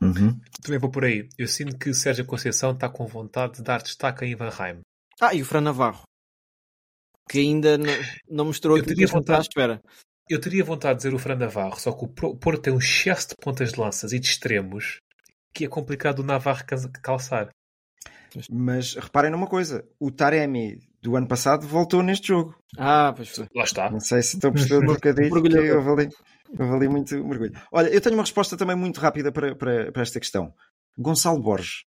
Uhum. 0.00 0.38
Também 0.62 0.78
vou 0.78 0.90
por 0.90 1.04
aí. 1.04 1.28
Eu 1.38 1.48
sinto 1.48 1.76
que 1.78 1.92
Sérgio 1.92 2.24
Conceição 2.24 2.72
está 2.72 2.88
com 2.88 3.06
vontade 3.06 3.56
de 3.56 3.62
dar 3.62 3.82
destaque 3.82 4.24
a 4.24 4.28
Ivan 4.28 4.48
Raim. 4.48 4.80
Ah, 5.20 5.34
e 5.34 5.42
o 5.42 5.44
Fran 5.44 5.62
Navarro. 5.62 6.02
Que 7.28 7.40
ainda 7.40 7.76
não, 7.76 7.92
não 8.28 8.44
mostrou 8.46 8.76
aquilo 8.76 8.94
que 8.94 9.06
vontade, 9.06 9.38
à 9.38 9.42
espera. 9.42 9.82
Eu 10.28 10.40
teria 10.40 10.64
vontade 10.64 10.98
de 10.98 11.04
dizer 11.04 11.14
o 11.14 11.18
Fran 11.18 11.36
Navarro, 11.36 11.78
só 11.80 11.92
que 11.92 12.04
o 12.04 12.08
Porto 12.08 12.62
tem 12.62 12.72
um 12.72 12.78
excesso 12.78 13.30
de 13.30 13.36
pontas 13.36 13.72
de 13.72 13.80
lanças 13.80 14.12
e 14.12 14.18
de 14.18 14.26
extremos 14.26 15.00
que 15.56 15.64
é 15.64 15.68
complicado 15.68 16.18
o 16.18 16.22
Navarro 16.22 16.64
calçar. 17.02 17.48
Mas 18.50 18.94
reparem 18.94 19.30
numa 19.30 19.46
coisa: 19.46 19.88
o 19.98 20.10
Taremi 20.10 20.78
do 21.00 21.16
ano 21.16 21.26
passado 21.26 21.66
voltou 21.66 22.02
neste 22.02 22.28
jogo. 22.28 22.54
Ah, 22.76 23.12
pois 23.16 23.30
foi. 23.30 23.46
Lá 23.54 23.64
está. 23.64 23.90
Não 23.90 24.00
sei 24.00 24.22
se 24.22 24.36
estou 24.36 24.50
a 24.50 24.52
perceber 24.52 24.84
um 24.84 24.86
bocadinho. 24.92 25.56
eu 25.56 25.80
avali, 25.80 26.10
eu 26.58 26.64
avali 26.66 26.88
muito 26.88 27.14
mergulho. 27.24 27.52
Olha, 27.72 27.88
eu 27.88 28.00
tenho 28.00 28.14
uma 28.16 28.22
resposta 28.22 28.56
também 28.56 28.76
muito 28.76 29.00
rápida 29.00 29.32
para, 29.32 29.56
para, 29.56 29.90
para 29.90 30.02
esta 30.02 30.20
questão. 30.20 30.52
Gonçalo 30.98 31.40
Borges. 31.40 31.84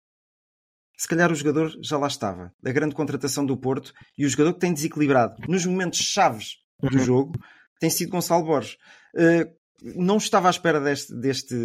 Se 0.97 1.07
calhar 1.07 1.32
o 1.32 1.36
jogador 1.36 1.72
já 1.82 1.97
lá 1.97 2.07
estava. 2.07 2.53
A 2.65 2.72
grande 2.72 2.95
contratação 2.95 3.45
do 3.45 3.57
Porto 3.57 3.93
e 4.18 4.26
o 4.26 4.30
jogador 4.30 4.53
que 4.53 4.59
tem 4.59 4.74
desequilibrado 4.74 5.36
nos 5.47 5.65
momentos 5.65 5.99
chaves 5.99 6.55
do 6.80 6.97
uhum. 6.97 7.03
jogo 7.03 7.34
tem 7.80 7.89
sido 7.89 8.11
Gonçalo 8.11 8.45
Borges. 8.45 8.78
Uh, 9.13 9.51
não 9.82 10.17
estava 10.17 10.47
à 10.47 10.51
espera 10.51 10.80
deste, 10.80 11.13
deste, 11.15 11.55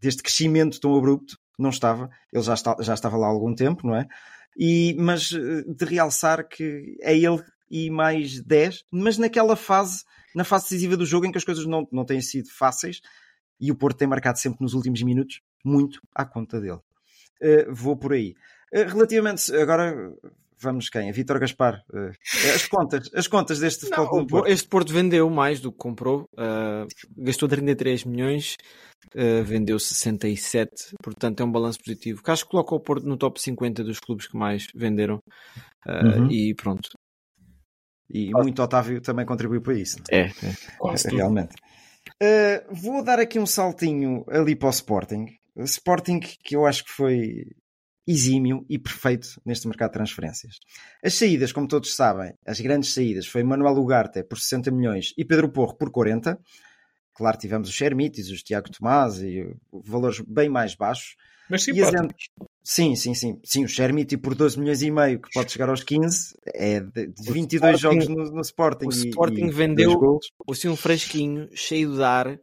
deste 0.00 0.22
crescimento 0.22 0.80
tão 0.80 0.96
abrupto, 0.96 1.38
não 1.58 1.70
estava, 1.70 2.10
ele 2.32 2.42
já, 2.42 2.54
está, 2.54 2.76
já 2.80 2.94
estava 2.94 3.16
lá 3.16 3.26
há 3.26 3.30
algum 3.30 3.54
tempo, 3.54 3.86
não 3.86 3.96
é? 3.96 4.06
E, 4.56 4.94
mas 4.98 5.32
eh, 5.32 5.64
de 5.66 5.84
realçar 5.84 6.46
que 6.48 6.96
é 7.00 7.16
ele 7.16 7.42
e 7.70 7.90
mais 7.90 8.40
10, 8.40 8.84
mas 8.90 9.18
naquela 9.18 9.56
fase, 9.56 10.04
na 10.34 10.44
fase 10.44 10.64
decisiva 10.64 10.96
do 10.96 11.06
jogo 11.06 11.26
em 11.26 11.32
que 11.32 11.38
as 11.38 11.44
coisas 11.44 11.66
não, 11.66 11.86
não 11.92 12.04
têm 12.04 12.20
sido 12.20 12.48
fáceis 12.50 13.00
e 13.60 13.70
o 13.70 13.74
Porto 13.74 13.98
tem 13.98 14.08
marcado 14.08 14.38
sempre 14.38 14.62
nos 14.62 14.74
últimos 14.74 15.02
minutos 15.02 15.40
muito 15.64 16.00
à 16.14 16.24
conta 16.24 16.60
dele. 16.60 16.80
Uh, 17.42 17.72
vou 17.72 17.96
por 17.96 18.12
aí. 18.12 18.34
Uh, 18.72 18.88
relativamente, 18.88 19.54
agora 19.54 20.12
vamos 20.60 20.88
quem? 20.88 21.08
A 21.08 21.12
Vítor 21.12 21.38
Gaspar. 21.38 21.82
Uh, 21.92 22.10
as 22.54 22.66
contas, 22.66 23.10
as 23.14 23.26
contas 23.26 23.58
deste 23.58 23.86
futebol 23.86 24.26
Porto. 24.26 24.48
Este 24.48 24.68
Porto 24.68 24.92
vendeu 24.92 25.28
mais 25.30 25.60
do 25.60 25.72
que 25.72 25.78
comprou. 25.78 26.28
Uh, 26.34 26.86
gastou 27.16 27.48
33 27.48 28.04
milhões, 28.04 28.56
uh, 29.14 29.42
vendeu 29.44 29.78
67, 29.78 30.94
portanto 31.02 31.40
é 31.40 31.44
um 31.44 31.50
balanço 31.52 31.78
positivo. 31.84 32.22
Que 32.22 32.30
acho 32.30 32.44
que 32.44 32.50
coloca 32.50 32.74
o 32.74 32.80
Porto 32.80 33.06
no 33.06 33.16
top 33.16 33.40
50 33.40 33.84
dos 33.84 34.00
clubes 34.00 34.26
que 34.26 34.36
mais 34.36 34.66
venderam. 34.74 35.20
Uhum. 35.86 36.30
E 36.30 36.54
pronto. 36.54 36.88
E 38.10 38.30
muito 38.32 38.62
Otávio 38.62 39.00
também 39.00 39.26
contribuiu 39.26 39.60
para 39.60 39.74
isso. 39.74 39.98
É, 40.10 40.20
é. 40.20 40.28
é 40.28 41.10
realmente. 41.10 41.54
vou 42.70 43.04
dar 43.04 43.18
aqui 43.18 43.38
um 43.38 43.46
saltinho 43.46 44.24
ali 44.28 44.56
para 44.56 44.68
o 44.68 44.70
Sporting. 44.70 45.26
Sporting 45.58 46.20
que 46.20 46.56
eu 46.56 46.64
acho 46.64 46.84
que 46.84 46.90
foi 46.90 47.44
exímio 48.08 48.64
e 48.70 48.78
perfeito 48.78 49.40
neste 49.44 49.68
mercado 49.68 49.90
de 49.90 49.98
transferências. 49.98 50.58
As 51.04 51.12
saídas, 51.12 51.52
como 51.52 51.68
todos 51.68 51.94
sabem, 51.94 52.32
as 52.46 52.58
grandes 52.58 52.94
saídas 52.94 53.26
foi 53.26 53.42
Manuel 53.42 53.76
Ugarte 53.76 54.24
por 54.24 54.38
60 54.38 54.70
milhões 54.70 55.12
e 55.18 55.24
Pedro 55.26 55.50
Porro 55.50 55.76
por 55.76 55.90
40. 55.90 56.38
Claro, 57.14 57.36
tivemos 57.36 57.68
os 57.68 57.74
Xermites, 57.74 58.30
os 58.30 58.42
Tiago 58.42 58.70
Tomás 58.70 59.20
e 59.20 59.54
valores 59.70 60.20
bem 60.26 60.48
mais 60.48 60.74
baixos. 60.74 61.16
Mas 61.50 61.64
sim, 61.64 61.72
Sim, 62.62 62.94
sim, 62.94 63.14
sim. 63.14 63.40
Sim, 63.42 63.64
o 63.64 63.68
Xermiti 63.68 64.16
por 64.16 64.34
12 64.34 64.60
milhões 64.60 64.82
e 64.82 64.90
meio, 64.90 65.20
que 65.20 65.30
pode 65.32 65.50
chegar 65.50 65.70
aos 65.70 65.82
15, 65.82 66.34
é 66.54 66.80
de 66.80 67.12
22 67.18 67.76
Sporting, 67.76 67.78
jogos 67.78 68.08
no, 68.08 68.34
no 68.34 68.40
Sporting. 68.42 68.86
O 68.86 68.90
Sporting 68.90 69.46
e, 69.46 69.50
vendeu 69.50 70.18
assim, 70.50 70.68
um 70.68 70.76
fresquinho 70.76 71.48
cheio 71.54 71.94
de 71.94 72.02
ar 72.02 72.38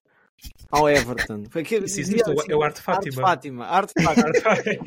ao 0.72 0.90
Everton. 0.90 1.46
Foi 1.50 1.64
que, 1.64 1.78
Isso 1.78 2.00
existe, 2.00 2.30
assim, 2.30 2.52
é 2.52 2.56
o 2.56 2.64
Arte 2.64 2.82
Fátima. 2.82 3.28
Arte 3.28 3.52
Fátima. 3.52 3.66
Arte 3.66 3.94
Fátima. 4.42 4.84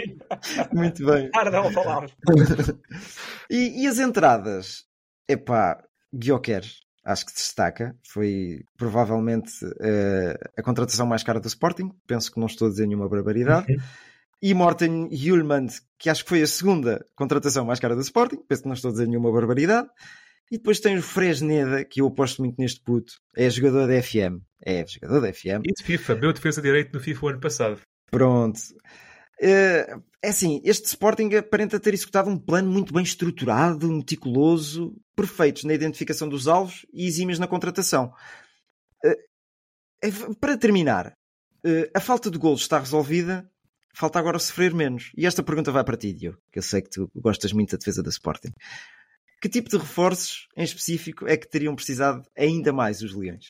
Muito 0.72 1.06
bem. 1.06 1.30
Falar. 1.72 2.10
e, 3.50 3.82
e 3.82 3.86
as 3.86 3.98
entradas? 3.98 4.84
Epá, 5.28 5.82
Guioquer, 6.14 6.64
acho 7.04 7.26
que 7.26 7.32
destaca. 7.32 7.96
Foi 8.06 8.60
provavelmente 8.76 9.64
uh, 9.64 10.50
a 10.56 10.62
contratação 10.62 11.06
mais 11.06 11.22
cara 11.22 11.40
do 11.40 11.48
Sporting. 11.48 11.90
Penso 12.06 12.32
que 12.32 12.40
não 12.40 12.46
estou 12.46 12.68
a 12.68 12.70
dizer 12.70 12.86
nenhuma 12.86 13.08
barbaridade. 13.08 13.72
Uhum. 13.72 13.78
E 14.40 14.54
Morten 14.54 15.08
Hjulmand, 15.10 15.68
que 15.98 16.08
acho 16.08 16.22
que 16.22 16.28
foi 16.28 16.42
a 16.42 16.46
segunda 16.46 17.04
contratação 17.16 17.64
mais 17.64 17.80
cara 17.80 17.96
do 17.96 18.02
Sporting. 18.02 18.38
Penso 18.48 18.62
que 18.62 18.68
não 18.68 18.74
estou 18.74 18.90
a 18.90 18.92
dizer 18.92 19.08
nenhuma 19.08 19.32
barbaridade. 19.32 19.88
E 20.50 20.56
depois 20.56 20.80
tem 20.80 20.96
o 20.96 21.02
Fresneda, 21.02 21.84
que 21.84 22.00
eu 22.00 22.06
aposto 22.06 22.42
muito 22.42 22.56
neste 22.58 22.80
puto. 22.80 23.12
É 23.36 23.48
jogador 23.50 23.86
da 23.86 24.02
FM. 24.02 24.42
É 24.64 24.86
jogador 24.86 25.20
da 25.20 25.32
FM. 25.32 25.62
E 25.64 25.72
de 25.72 25.84
FIFA. 25.84 26.14
Meu 26.16 26.32
defesa 26.32 26.60
de 26.60 26.68
direito 26.68 26.92
no 26.92 27.00
FIFA 27.00 27.26
o 27.26 27.28
ano 27.28 27.40
passado. 27.40 27.80
Pronto. 28.10 28.58
Eh, 29.40 29.96
é 30.22 30.28
assim, 30.28 30.60
este 30.64 30.86
Sporting 30.86 31.34
aparenta 31.34 31.78
ter 31.78 31.94
executado 31.94 32.30
um 32.30 32.38
plano 32.38 32.70
muito 32.70 32.92
bem 32.92 33.02
estruturado, 33.02 33.90
meticuloso, 33.92 34.96
perfeitos 35.14 35.64
na 35.64 35.74
identificação 35.74 36.28
dos 36.28 36.48
alvos 36.48 36.86
e 36.92 37.06
exímios 37.06 37.38
na 37.38 37.46
contratação. 37.46 38.12
É, 40.02 40.10
para 40.40 40.56
terminar, 40.56 41.16
eh, 41.64 41.90
a 41.94 42.00
falta 42.00 42.30
de 42.30 42.38
golos 42.38 42.62
está 42.62 42.78
resolvida, 42.78 43.48
falta 43.94 44.18
agora 44.18 44.38
sofrer 44.38 44.74
menos. 44.74 45.10
E 45.16 45.26
esta 45.26 45.42
pergunta 45.42 45.72
vai 45.72 45.84
para 45.84 45.96
ti, 45.96 46.12
Diogo, 46.12 46.38
que 46.52 46.58
eu 46.58 46.62
sei 46.62 46.82
que 46.82 46.90
tu 46.90 47.10
gostas 47.14 47.52
muito 47.52 47.72
da 47.72 47.78
defesa 47.78 48.02
da 48.02 48.10
Sporting. 48.10 48.52
Que 49.40 49.48
tipo 49.48 49.68
de 49.68 49.76
reforços 49.76 50.48
em 50.56 50.64
específico 50.64 51.26
é 51.26 51.36
que 51.36 51.48
teriam 51.48 51.74
precisado 51.74 52.26
ainda 52.36 52.72
mais 52.72 53.02
os 53.02 53.14
Leões? 53.14 53.46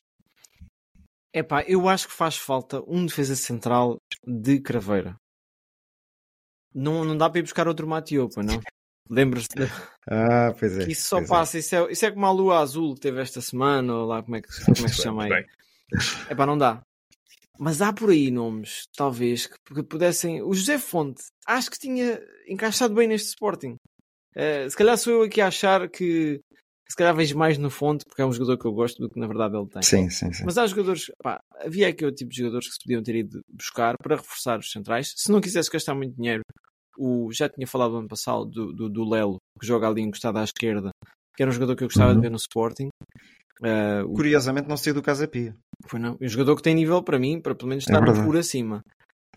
Epá, 1.33 1.63
eu 1.63 1.89
acho 1.89 2.09
que 2.09 2.15
faz 2.15 2.37
falta 2.37 2.83
um 2.87 3.07
defesa 3.07 3.37
central 3.37 3.99
de 4.27 4.61
craveira. 4.61 5.17
Não, 6.75 7.05
não 7.05 7.17
dá 7.17 7.29
para 7.29 7.41
ir 7.41 7.43
buscar 7.43 7.69
outro 7.69 7.87
Matiopa, 7.87 8.43
não? 8.43 8.61
Lembras-te? 9.11 9.55
De... 9.55 9.71
Ah, 10.07 10.55
pois 10.59 10.77
é. 10.77 10.91
Isso 10.91 11.09
só 11.09 11.19
é. 11.21 11.27
passa, 11.27 11.57
é. 11.57 11.61
Isso, 11.61 11.75
é, 11.75 11.93
isso 11.93 12.05
é 12.05 12.11
como 12.11 12.27
a 12.27 12.31
lua 12.31 12.59
azul 12.59 12.95
que 12.95 13.01
teve 13.01 13.21
esta 13.21 13.41
semana, 13.41 13.95
ou 13.95 14.07
lá 14.07 14.23
como 14.23 14.37
é 14.37 14.43
que, 14.43 14.49
como 14.65 14.87
é 14.87 14.91
que 14.91 14.97
se 14.97 15.03
chama 15.03 15.25
aí. 15.25 15.47
Epá, 16.31 16.45
não 16.45 16.59
dá. 16.59 16.83
Mas 17.59 17.81
há 17.83 17.93
por 17.93 18.11
aí 18.11 18.31
nomes, 18.31 18.87
talvez, 18.95 19.47
que, 19.47 19.75
que 19.75 19.83
pudessem. 19.83 20.43
O 20.43 20.53
José 20.53 20.79
Fonte, 20.79 21.23
acho 21.47 21.71
que 21.71 21.79
tinha 21.79 22.21
encaixado 22.47 22.95
bem 22.95 23.09
neste 23.09 23.29
Sporting. 23.29 23.77
Uh, 24.39 24.71
se 24.71 24.77
calhar 24.77 24.97
sou 24.97 25.13
eu 25.15 25.23
aqui 25.23 25.41
a 25.41 25.49
achar 25.49 25.89
que 25.89 26.41
se 26.89 26.97
calhar 26.97 27.15
vejo 27.15 27.37
mais 27.37 27.59
no 27.59 27.69
fonte 27.71 28.05
porque 28.07 28.23
é 28.23 28.25
um 28.25 28.33
jogador 28.33 28.57
que 28.57 28.65
eu 28.67 28.73
gosto 28.73 28.99
do 29.03 29.11
que 29.11 29.19
na 29.19 29.27
verdade 29.27 29.57
ele 29.57 29.67
tem. 29.69 29.83
Sim, 29.83 30.09
sim, 30.09 30.33
sim. 30.33 30.45
Mas 30.45 30.57
há 30.57 30.67
jogadores, 30.67 31.11
pá, 31.23 31.41
havia 31.61 31.89
aqui 31.89 32.05
outro 32.05 32.17
tipo 32.19 32.31
de 32.31 32.39
jogadores 32.39 32.69
que 32.69 32.75
se 32.75 32.79
podiam 32.85 33.03
ter 33.03 33.17
ido 33.17 33.41
buscar 33.53 33.95
para 34.03 34.17
reforçar 34.17 34.59
os 34.59 34.71
centrais. 34.71 35.13
Se 35.17 35.31
não 35.33 35.41
quisesse 35.41 35.71
gastar 35.71 35.95
muito 35.95 36.15
dinheiro, 36.17 36.43
o, 36.97 37.31
já 37.33 37.49
tinha 37.49 37.67
falado 37.67 37.97
ano 37.97 38.09
passado 38.09 38.45
do, 38.47 38.73
do, 38.73 38.89
do 38.89 39.09
Lelo, 39.09 39.37
que 39.61 39.67
joga 39.67 39.89
ali 39.89 40.03
encostado 40.03 40.39
à 40.39 40.45
esquerda, 40.45 40.91
que 41.37 41.43
era 41.43 41.51
um 41.51 41.55
jogador 41.55 41.77
que 41.77 41.83
eu 41.85 41.89
gostava 41.89 42.11
Uhum. 42.11 42.17
de 42.17 42.23
ver 42.23 42.31
no 42.31 42.37
Sporting. 42.37 42.89
Uh, 43.61 44.05
o- 44.07 44.15
Curiosamente 44.15 44.69
não 44.69 44.77
saiu 44.77 44.95
do 44.95 45.03
Casa 45.03 45.27
Pia. 45.27 45.55
foi 45.87 45.99
não. 45.99 46.17
Um 46.21 46.29
jogador 46.29 46.55
que 46.57 46.63
tem 46.63 46.75
nível 46.75 47.03
para 47.03 47.19
mim, 47.19 47.41
para 47.41 47.55
pelo 47.55 47.69
menos 47.69 47.85
É 47.89 47.91
estar 47.93 48.05
verdade. 48.05 48.25
por 48.25 48.37
acima. 48.37 48.81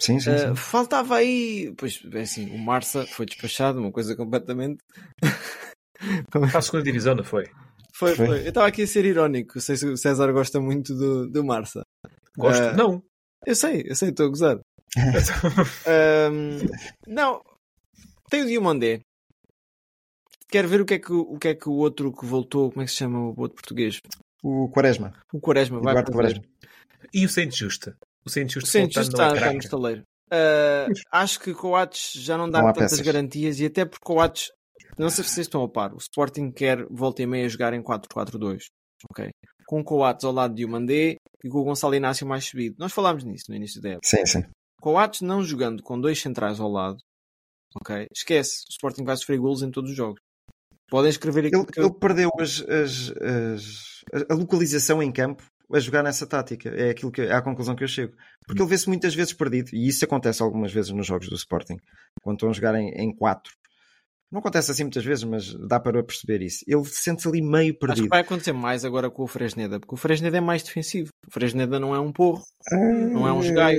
Sim, 0.02 0.20
sim, 0.20 0.32
Uh, 0.32 0.40
sim. 0.40 0.56
faltava 0.56 1.16
aí, 1.18 1.72
pois 1.78 2.02
é 2.12 2.22
assim, 2.22 2.50
o 2.50 2.58
Marça 2.58 3.06
foi 3.06 3.26
despachado, 3.28 3.80
uma 3.80 3.92
coisa 3.92 4.16
completamente. 4.16 4.80
Para 6.32 6.58
a 6.58 6.62
segunda 6.62 6.84
divisão, 6.84 7.14
não 7.14 7.24
foi? 7.24 7.46
Foi, 7.94 8.16
Foi. 8.16 8.26
foi. 8.26 8.40
Eu 8.42 8.50
estava 8.50 8.66
aqui 8.66 8.82
a 8.82 8.88
ser 8.88 9.06
irónico. 9.06 9.62
Sei 9.62 9.76
se 9.78 9.86
o 9.86 9.96
César 9.96 10.32
gosta 10.32 10.60
muito 10.60 10.96
do, 10.96 11.30
do 11.30 11.44
Marça. 11.44 11.84
Gosto? 12.36 12.64
Ah, 12.64 12.74
Não. 12.74 13.04
Eu 13.46 13.56
sei, 13.56 13.84
eu 13.86 13.96
sei, 13.96 14.10
estou 14.10 14.26
a 14.26 14.30
gozar. 14.30 14.60
Não, 17.08 17.42
tem 18.30 18.42
o 18.42 18.48
Diomandé. 18.48 19.02
Quero 20.50 20.68
ver 20.68 20.82
o 20.82 20.86
que, 20.86 20.96
é 20.96 21.00
que, 21.00 21.14
o 21.14 21.38
que 21.38 21.48
é 21.50 21.56
que 21.56 21.70
o 21.70 21.74
outro 21.74 22.12
que 22.12 22.26
voltou, 22.26 22.72
como 22.72 22.82
é 22.82 22.86
que 22.86 22.92
se 22.92 22.98
chama 22.98 23.20
o 23.20 23.28
outro 23.38 23.56
português? 23.56 24.00
O 24.44 24.68
Quaresma. 24.70 25.14
O 25.32 25.40
Quaresma 25.40 25.80
vai 25.80 25.94
Eduardo 25.94 26.12
fazer. 26.12 26.40
Quaresma. 26.42 26.44
E 27.14 27.26
o 27.26 27.30
Saint 27.30 27.56
Justa? 27.56 27.96
O 28.26 28.30
Saint 28.30 28.50
O 28.50 28.54
Justa 28.54 28.70
Santos 28.72 28.96
voltando 29.08 29.14
está, 29.14 29.34
é 29.34 29.38
está 29.38 29.54
no 29.54 29.60
estaleiro. 29.60 30.04
Ah, 30.32 30.88
acho 31.12 31.40
que 31.40 31.54
Coates 31.54 32.14
já 32.22 32.38
não 32.38 32.50
dá 32.50 32.60
Não 32.62 32.68
tantas 32.74 32.92
peças. 32.92 33.06
garantias 33.06 33.60
e 33.60 33.66
até 33.66 33.84
porque 33.86 34.04
Coates, 34.06 34.50
não 34.98 35.10
sei 35.10 35.24
se 35.24 35.32
vocês 35.32 35.48
estão 35.48 35.64
a 35.64 35.70
par, 35.70 35.94
o 35.94 35.98
Sporting 35.98 36.52
quer 36.52 36.86
volta 36.90 37.22
e 37.22 37.26
meia 37.26 37.50
jogar 37.50 37.74
em 37.74 37.82
4-4-2. 37.82 38.64
Ok. 39.10 39.30
Com 39.66 39.84
Coates 39.84 40.24
ao 40.26 40.32
lado 40.32 40.52
de 40.54 40.58
Diomandé 40.64 41.16
e 41.44 41.50
com 41.50 41.60
o 41.60 41.64
Gonçalo 41.64 41.96
Inácio 41.96 42.26
mais 42.28 42.46
subido. 42.46 42.76
Nós 42.80 42.94
falámos 42.94 43.24
nisso 43.24 43.46
no 43.50 43.56
início 43.56 43.82
da 43.82 43.90
época. 43.90 44.08
Sim, 44.08 44.26
sim. 44.26 44.44
Coates 44.82 45.22
não 45.22 45.44
jogando 45.44 45.82
com 45.84 46.00
dois 46.00 46.20
centrais 46.22 46.60
ao 46.60 46.70
lado, 46.70 46.98
ok? 47.76 48.06
Esquece, 48.16 48.64
o 48.70 48.72
Sporting 48.72 49.04
vai 49.04 49.16
sofrer 49.18 49.38
golos 49.40 49.62
em 49.64 49.72
todos 49.72 49.92
os 49.92 49.98
jogos. 49.98 50.20
Podem 50.90 51.10
escrever 51.10 51.46
aquilo 51.46 51.64
Ele, 51.64 51.72
que 51.72 51.80
eu... 51.80 51.86
ele 51.86 51.94
perdeu 52.00 52.30
as, 52.40 52.62
as- 52.62 53.12
as- 53.22 54.26
a 54.30 54.34
localização 54.34 55.02
em 55.02 55.12
campo 55.12 55.44
a 55.74 55.80
jogar 55.80 56.04
nessa 56.04 56.26
tática. 56.28 56.70
É 56.70 56.90
aquilo 56.92 57.12
que 57.12 57.22
é 57.22 57.34
a 57.34 57.42
conclusão 57.42 57.76
que 57.76 57.84
eu 57.84 57.88
chego. 57.88 58.14
Porque 58.46 58.62
ele 58.62 58.70
vê-se 58.70 58.88
muitas 58.88 59.14
vezes 59.16 59.34
perdido, 59.34 59.70
e 59.74 59.88
isso 59.88 60.04
acontece 60.06 60.42
algumas 60.42 60.72
vezes 60.74 60.92
nos 60.92 61.06
jogos 61.08 61.28
do 61.30 61.36
Sporting, 61.36 61.78
quando 62.22 62.38
estão 62.38 62.50
a 62.50 62.54
jogar 62.54 62.76
em, 62.76 62.90
em 62.90 63.16
quatro. 63.16 63.52
Não 64.32 64.40
acontece 64.40 64.72
assim 64.72 64.84
muitas 64.84 65.04
vezes, 65.04 65.26
mas 65.26 65.54
dá 65.68 65.78
para 65.78 66.02
perceber 66.02 66.42
isso. 66.42 66.64
Ele 66.66 66.86
sente-se 66.86 67.28
ali 67.28 67.42
meio 67.42 67.72
Acho 67.72 67.80
que 67.80 67.86
perdido. 67.86 68.08
vai 68.08 68.22
acontecer 68.22 68.54
mais 68.54 68.86
agora 68.86 69.10
com 69.12 69.24
o 69.24 69.28
Fresneda, 69.28 69.78
porque 69.78 69.94
o 69.94 69.98
Fresneda 69.98 70.38
é 70.38 70.40
mais 70.42 70.64
defensivo. 70.64 71.10
O 71.28 71.32
Fresneda 71.34 71.78
não 71.82 71.94
é 71.94 72.00
um 72.00 72.14
porro, 72.14 72.42
não 72.72 73.28
é 73.28 73.34
um 73.34 73.42
jogaio. 73.44 73.78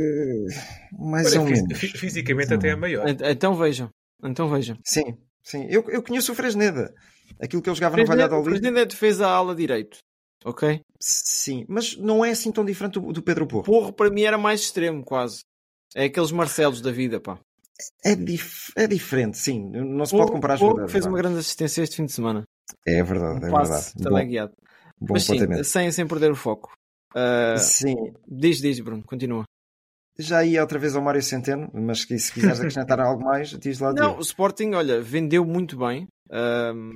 Mais 0.93 1.29
Olha, 1.29 1.41
ou 1.41 1.47
menos. 1.47 1.79
fi- 1.79 1.89
Fisicamente 1.97 2.53
até 2.53 2.69
é 2.69 2.77
maior. 2.77 3.09
Ent- 3.09 3.23
Então 3.23 3.55
vejam, 3.57 3.89
então 4.23 4.47
vejam. 4.51 4.77
Sim, 4.85 5.17
sim. 5.43 5.67
Eu, 5.71 5.89
eu 5.89 6.03
conheço 6.03 6.33
o 6.33 6.35
Fresneda. 6.35 6.93
Aquilo 7.41 7.63
que 7.63 7.71
ele 7.71 7.77
jogava 7.77 7.97
no 7.97 8.05
Fresneda, 8.05 8.27
o 8.27 8.31
Valladolid. 8.31 8.61
Fresneda 8.61 8.81
é 8.83 8.85
defesa 8.87 9.27
à 9.27 9.31
ala 9.31 9.55
direito, 9.55 9.97
ok? 10.45 10.81
Sim, 11.01 11.65
mas 11.69 11.97
não 11.97 12.25
é 12.25 12.31
assim 12.31 12.51
tão 12.53 12.65
diferente 12.65 12.95
do, 13.01 13.13
do 13.13 13.23
Pedro 13.23 13.47
Porro. 13.47 13.65
Porro 13.65 13.93
para 13.93 14.11
mim 14.11 14.23
era 14.23 14.39
mais 14.39 14.61
extremo, 14.61 15.05
quase. 15.05 15.41
É 15.95 16.05
aqueles 16.05 16.33
Marcelos 16.33 16.81
da 16.81 16.91
vida, 16.93 17.21
pá. 17.21 17.39
É, 18.05 18.15
dif- 18.15 18.73
é 18.77 18.87
diferente, 18.87 19.37
sim. 19.39 19.69
Não 19.71 20.05
se 20.07 20.13
pode 20.13 20.23
Porro- 20.25 20.33
comparar 20.33 20.55
as 20.55 20.61
Porro 20.61 20.73
verdades. 20.75 20.93
fez 20.93 21.07
uma 21.07 21.19
grande 21.19 21.39
assistência 21.39 21.83
este 21.83 21.97
fim 21.97 22.05
de 22.07 22.13
semana. 22.13 22.45
É 22.87 23.03
verdade, 23.03 23.45
é 23.45 23.49
Um 23.49 23.51
passe 23.51 23.93
verdade. 23.95 24.03
teleguiado. 24.05 24.53
Bom, 25.01 25.07
bom 25.09 25.15
Mas 25.15 25.25
sim, 25.25 25.65
sem, 25.65 25.91
sem 25.91 26.07
perder 26.07 26.31
o 26.31 26.37
foco. 26.37 26.73
Ah, 27.15 27.57
Sim, 27.59 27.95
diz, 28.27 28.59
diz, 28.61 28.79
Bruno, 28.81 29.03
continua. 29.03 29.45
já 30.19 30.45
ia 30.45 30.61
outra 30.63 30.79
vez 30.79 30.95
ao 30.95 31.03
Mário 31.03 31.23
Centeno, 31.23 31.69
mas 31.75 32.03
se 32.03 32.33
quiseres 32.33 32.59
acrescentar 32.61 33.01
algo 33.01 33.23
mais, 33.25 33.51
diz 33.59 33.81
lá. 33.81 33.93
Não, 33.93 34.17
o. 34.19 34.21
Sporting, 34.21 34.73
olha, 34.75 35.01
vendeu 35.03 35.45
muito 35.45 35.77
bem. 35.77 36.07
Ahm, 36.33 36.93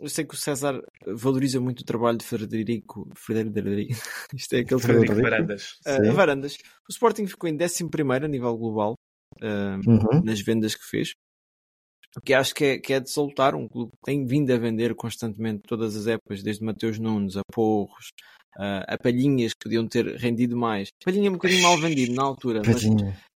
eu 0.00 0.08
sei 0.08 0.24
que 0.24 0.34
o 0.34 0.38
César 0.38 0.80
valoriza 1.06 1.60
muito 1.60 1.80
o 1.80 1.84
trabalho 1.84 2.16
de 2.18 2.24
Frederico. 2.24 3.06
Frederico. 3.14 3.92
Isto 4.34 4.54
é 4.54 4.60
aquele 4.60 4.80
Frederico 4.80 5.14
Frederico. 5.14 5.22
Varandas. 5.22 5.76
Sim. 5.86 6.12
Varandas. 6.12 6.54
O 6.88 6.92
Sporting 6.92 7.26
ficou 7.26 7.48
em 7.48 7.54
11 7.62 7.84
a 8.24 8.28
nível 8.28 8.56
global 8.56 8.94
ahm, 9.42 9.80
Uhum. 9.86 10.22
nas 10.24 10.40
vendas 10.40 10.74
que 10.74 10.84
fez. 10.84 11.12
O 12.16 12.20
que 12.20 12.34
acho 12.34 12.54
que 12.54 12.64
é, 12.64 12.78
que 12.78 12.92
é 12.94 13.00
de 13.00 13.10
soltar. 13.10 13.54
Um 13.54 13.68
clube 13.68 13.92
que 13.92 13.98
tem 14.04 14.24
vindo 14.26 14.50
a 14.52 14.56
vender 14.58 14.94
constantemente 14.96 15.62
todas 15.68 15.94
as 15.94 16.06
épocas, 16.06 16.42
desde 16.42 16.64
Mateus 16.64 16.98
Nunes 16.98 17.36
a 17.36 17.42
Porros, 17.52 18.08
ah, 18.58 18.84
a 18.88 18.98
Palhinhas, 18.98 19.52
que 19.52 19.64
podiam 19.68 19.86
ter 19.86 20.16
rendido 20.16 20.56
mais. 20.56 20.88
Palhinha 21.04 21.28
é 21.28 21.30
um 21.30 21.34
bocadinho 21.34 21.62
mal 21.62 21.78
vendido 21.78 22.12
na 22.14 22.22
altura, 22.24 22.62
mas, 22.66 22.82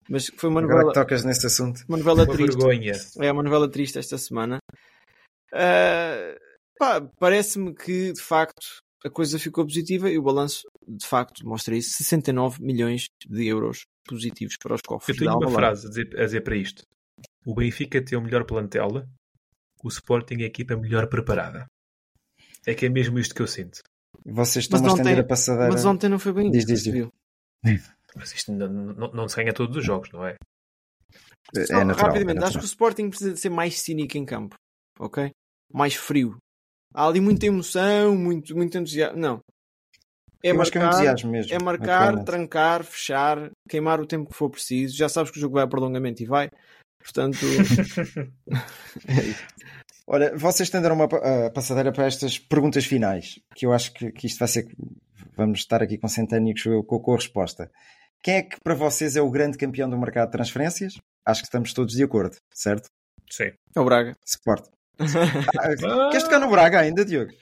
mas 0.08 0.26
foi 0.36 0.50
uma 0.50 0.60
Agora 0.60 0.74
novela, 0.76 0.92
que 0.92 1.00
tocas 1.00 1.24
nesse 1.24 1.46
assunto. 1.46 1.80
uma 1.88 1.96
novela 1.98 2.22
Uma 2.24 2.32
triste. 2.32 2.56
vergonha. 2.58 2.92
É 3.18 3.32
uma 3.32 3.42
novela 3.42 3.68
triste 3.68 3.98
esta 3.98 4.16
semana. 4.18 4.58
Ah, 5.52 6.34
pá, 6.78 7.00
Parece-me 7.18 7.74
que 7.74 8.12
de 8.12 8.20
facto 8.22 8.80
a 9.04 9.10
coisa 9.10 9.38
ficou 9.38 9.64
positiva 9.64 10.10
e 10.10 10.18
o 10.18 10.22
balanço 10.22 10.62
de 10.86 11.06
facto 11.06 11.46
mostra 11.46 11.76
isso: 11.76 11.90
69 11.96 12.62
milhões 12.62 13.06
de 13.26 13.46
euros 13.46 13.84
positivos 14.06 14.56
para 14.58 14.74
os 14.74 14.80
Eu 14.80 14.88
cofres 14.88 15.16
da 15.18 15.24
tenho 15.24 15.38
uma 15.38 15.50
frase 15.50 15.86
a 15.86 15.90
dizer, 15.90 16.20
a 16.20 16.24
dizer 16.24 16.40
para 16.42 16.56
isto. 16.56 16.82
O 17.46 17.54
Benfica 17.54 18.02
tem 18.04 18.18
o 18.18 18.22
melhor 18.22 18.44
plantel, 18.44 18.88
o 19.82 19.88
Sporting 19.88 20.34
é 20.40 20.44
a 20.44 20.46
equipa 20.46 20.76
melhor 20.76 21.06
preparada. 21.08 21.66
É 22.66 22.74
que 22.74 22.84
é 22.86 22.88
mesmo 22.90 23.18
isto 23.18 23.34
que 23.34 23.40
eu 23.42 23.46
sinto. 23.46 23.80
Vocês 24.26 24.68
Mas 24.68 24.80
estão 24.80 24.92
a 24.92 24.94
estender 24.96 25.12
ontem- 25.14 25.20
a 25.24 25.26
passadeira. 25.26 25.72
Mas 25.72 25.84
ontem 25.84 26.08
não 26.10 26.18
foi 26.18 26.32
bem 26.34 26.50
Diz, 26.50 26.64
isso, 26.64 26.66
diz, 26.74 26.82
diz. 26.84 26.92
viu? 26.92 27.08
Mas 28.14 28.32
isto 28.34 28.52
não, 28.52 28.68
não, 28.68 29.10
não 29.12 29.28
se 29.28 29.36
ganha 29.36 29.52
todos 29.54 29.74
os 29.76 29.84
jogos, 29.84 30.10
não 30.12 30.26
é? 30.26 30.36
É 31.56 31.64
Só 31.64 31.84
natural. 31.84 32.08
rapidamente, 32.08 32.42
é 32.42 32.46
acho 32.46 32.58
que 32.58 32.64
o 32.64 32.66
Sporting 32.66 33.08
precisa 33.08 33.32
de 33.32 33.40
ser 33.40 33.48
mais 33.48 33.80
cínico 33.80 34.18
em 34.18 34.24
campo, 34.26 34.56
ok? 34.98 35.30
Mais 35.72 35.94
frio. 35.94 36.36
Há 36.92 37.06
ali 37.06 37.20
muita 37.20 37.46
emoção, 37.46 38.16
muito, 38.16 38.56
muito 38.56 38.76
entusiasmo. 38.76 39.18
Não. 39.18 39.40
É 40.42 40.50
Eu 40.50 40.60
acho 40.60 40.72
que 40.72 40.78
é 40.78 40.80
um 40.80 41.30
mesmo. 41.30 41.54
É 41.54 41.58
marcar, 41.62 42.24
trancar, 42.24 42.82
fechar, 42.82 43.50
queimar 43.68 44.00
o 44.00 44.06
tempo 44.06 44.30
que 44.30 44.36
for 44.36 44.48
preciso. 44.50 44.96
Já 44.96 45.08
sabes 45.08 45.30
que 45.30 45.38
o 45.38 45.40
jogo 45.40 45.54
vai 45.54 45.64
a 45.64 45.68
prolongamento 45.68 46.22
e 46.22 46.26
vai. 46.26 46.48
Portanto, 46.98 47.38
Ora, 50.06 50.36
vocês 50.36 50.66
estenderam 50.66 50.96
uma 50.96 51.04
a 51.04 51.50
passadeira 51.50 51.92
para 51.92 52.06
estas 52.06 52.36
perguntas 52.36 52.84
finais, 52.84 53.38
que 53.54 53.64
eu 53.64 53.72
acho 53.72 53.92
que, 53.92 54.10
que 54.10 54.26
isto 54.26 54.40
vai 54.40 54.48
ser. 54.48 54.66
Vamos 55.36 55.60
estar 55.60 55.82
aqui 55.82 55.96
consentâneos 55.96 56.62
com, 56.86 56.98
com 56.98 57.12
a 57.12 57.16
resposta. 57.16 57.70
Quem 58.22 58.34
é 58.34 58.42
que 58.42 58.56
para 58.62 58.74
vocês 58.74 59.14
é 59.14 59.22
o 59.22 59.30
grande 59.30 59.56
campeão 59.56 59.88
do 59.88 59.96
mercado 59.96 60.26
de 60.26 60.32
transferências? 60.32 60.94
Acho 61.24 61.42
que 61.42 61.46
estamos 61.46 61.72
todos 61.72 61.94
de 61.94 62.02
acordo, 62.02 62.36
certo? 62.52 62.88
Sim. 63.30 63.52
é 63.76 63.80
o 63.80 63.84
Braga. 63.84 64.16
Sport. 64.26 64.66
Ah, 65.58 66.08
queres 66.10 66.24
tocar 66.24 66.38
no 66.40 66.50
Braga 66.50 66.80
ainda, 66.80 67.04
Diogo? 67.04 67.32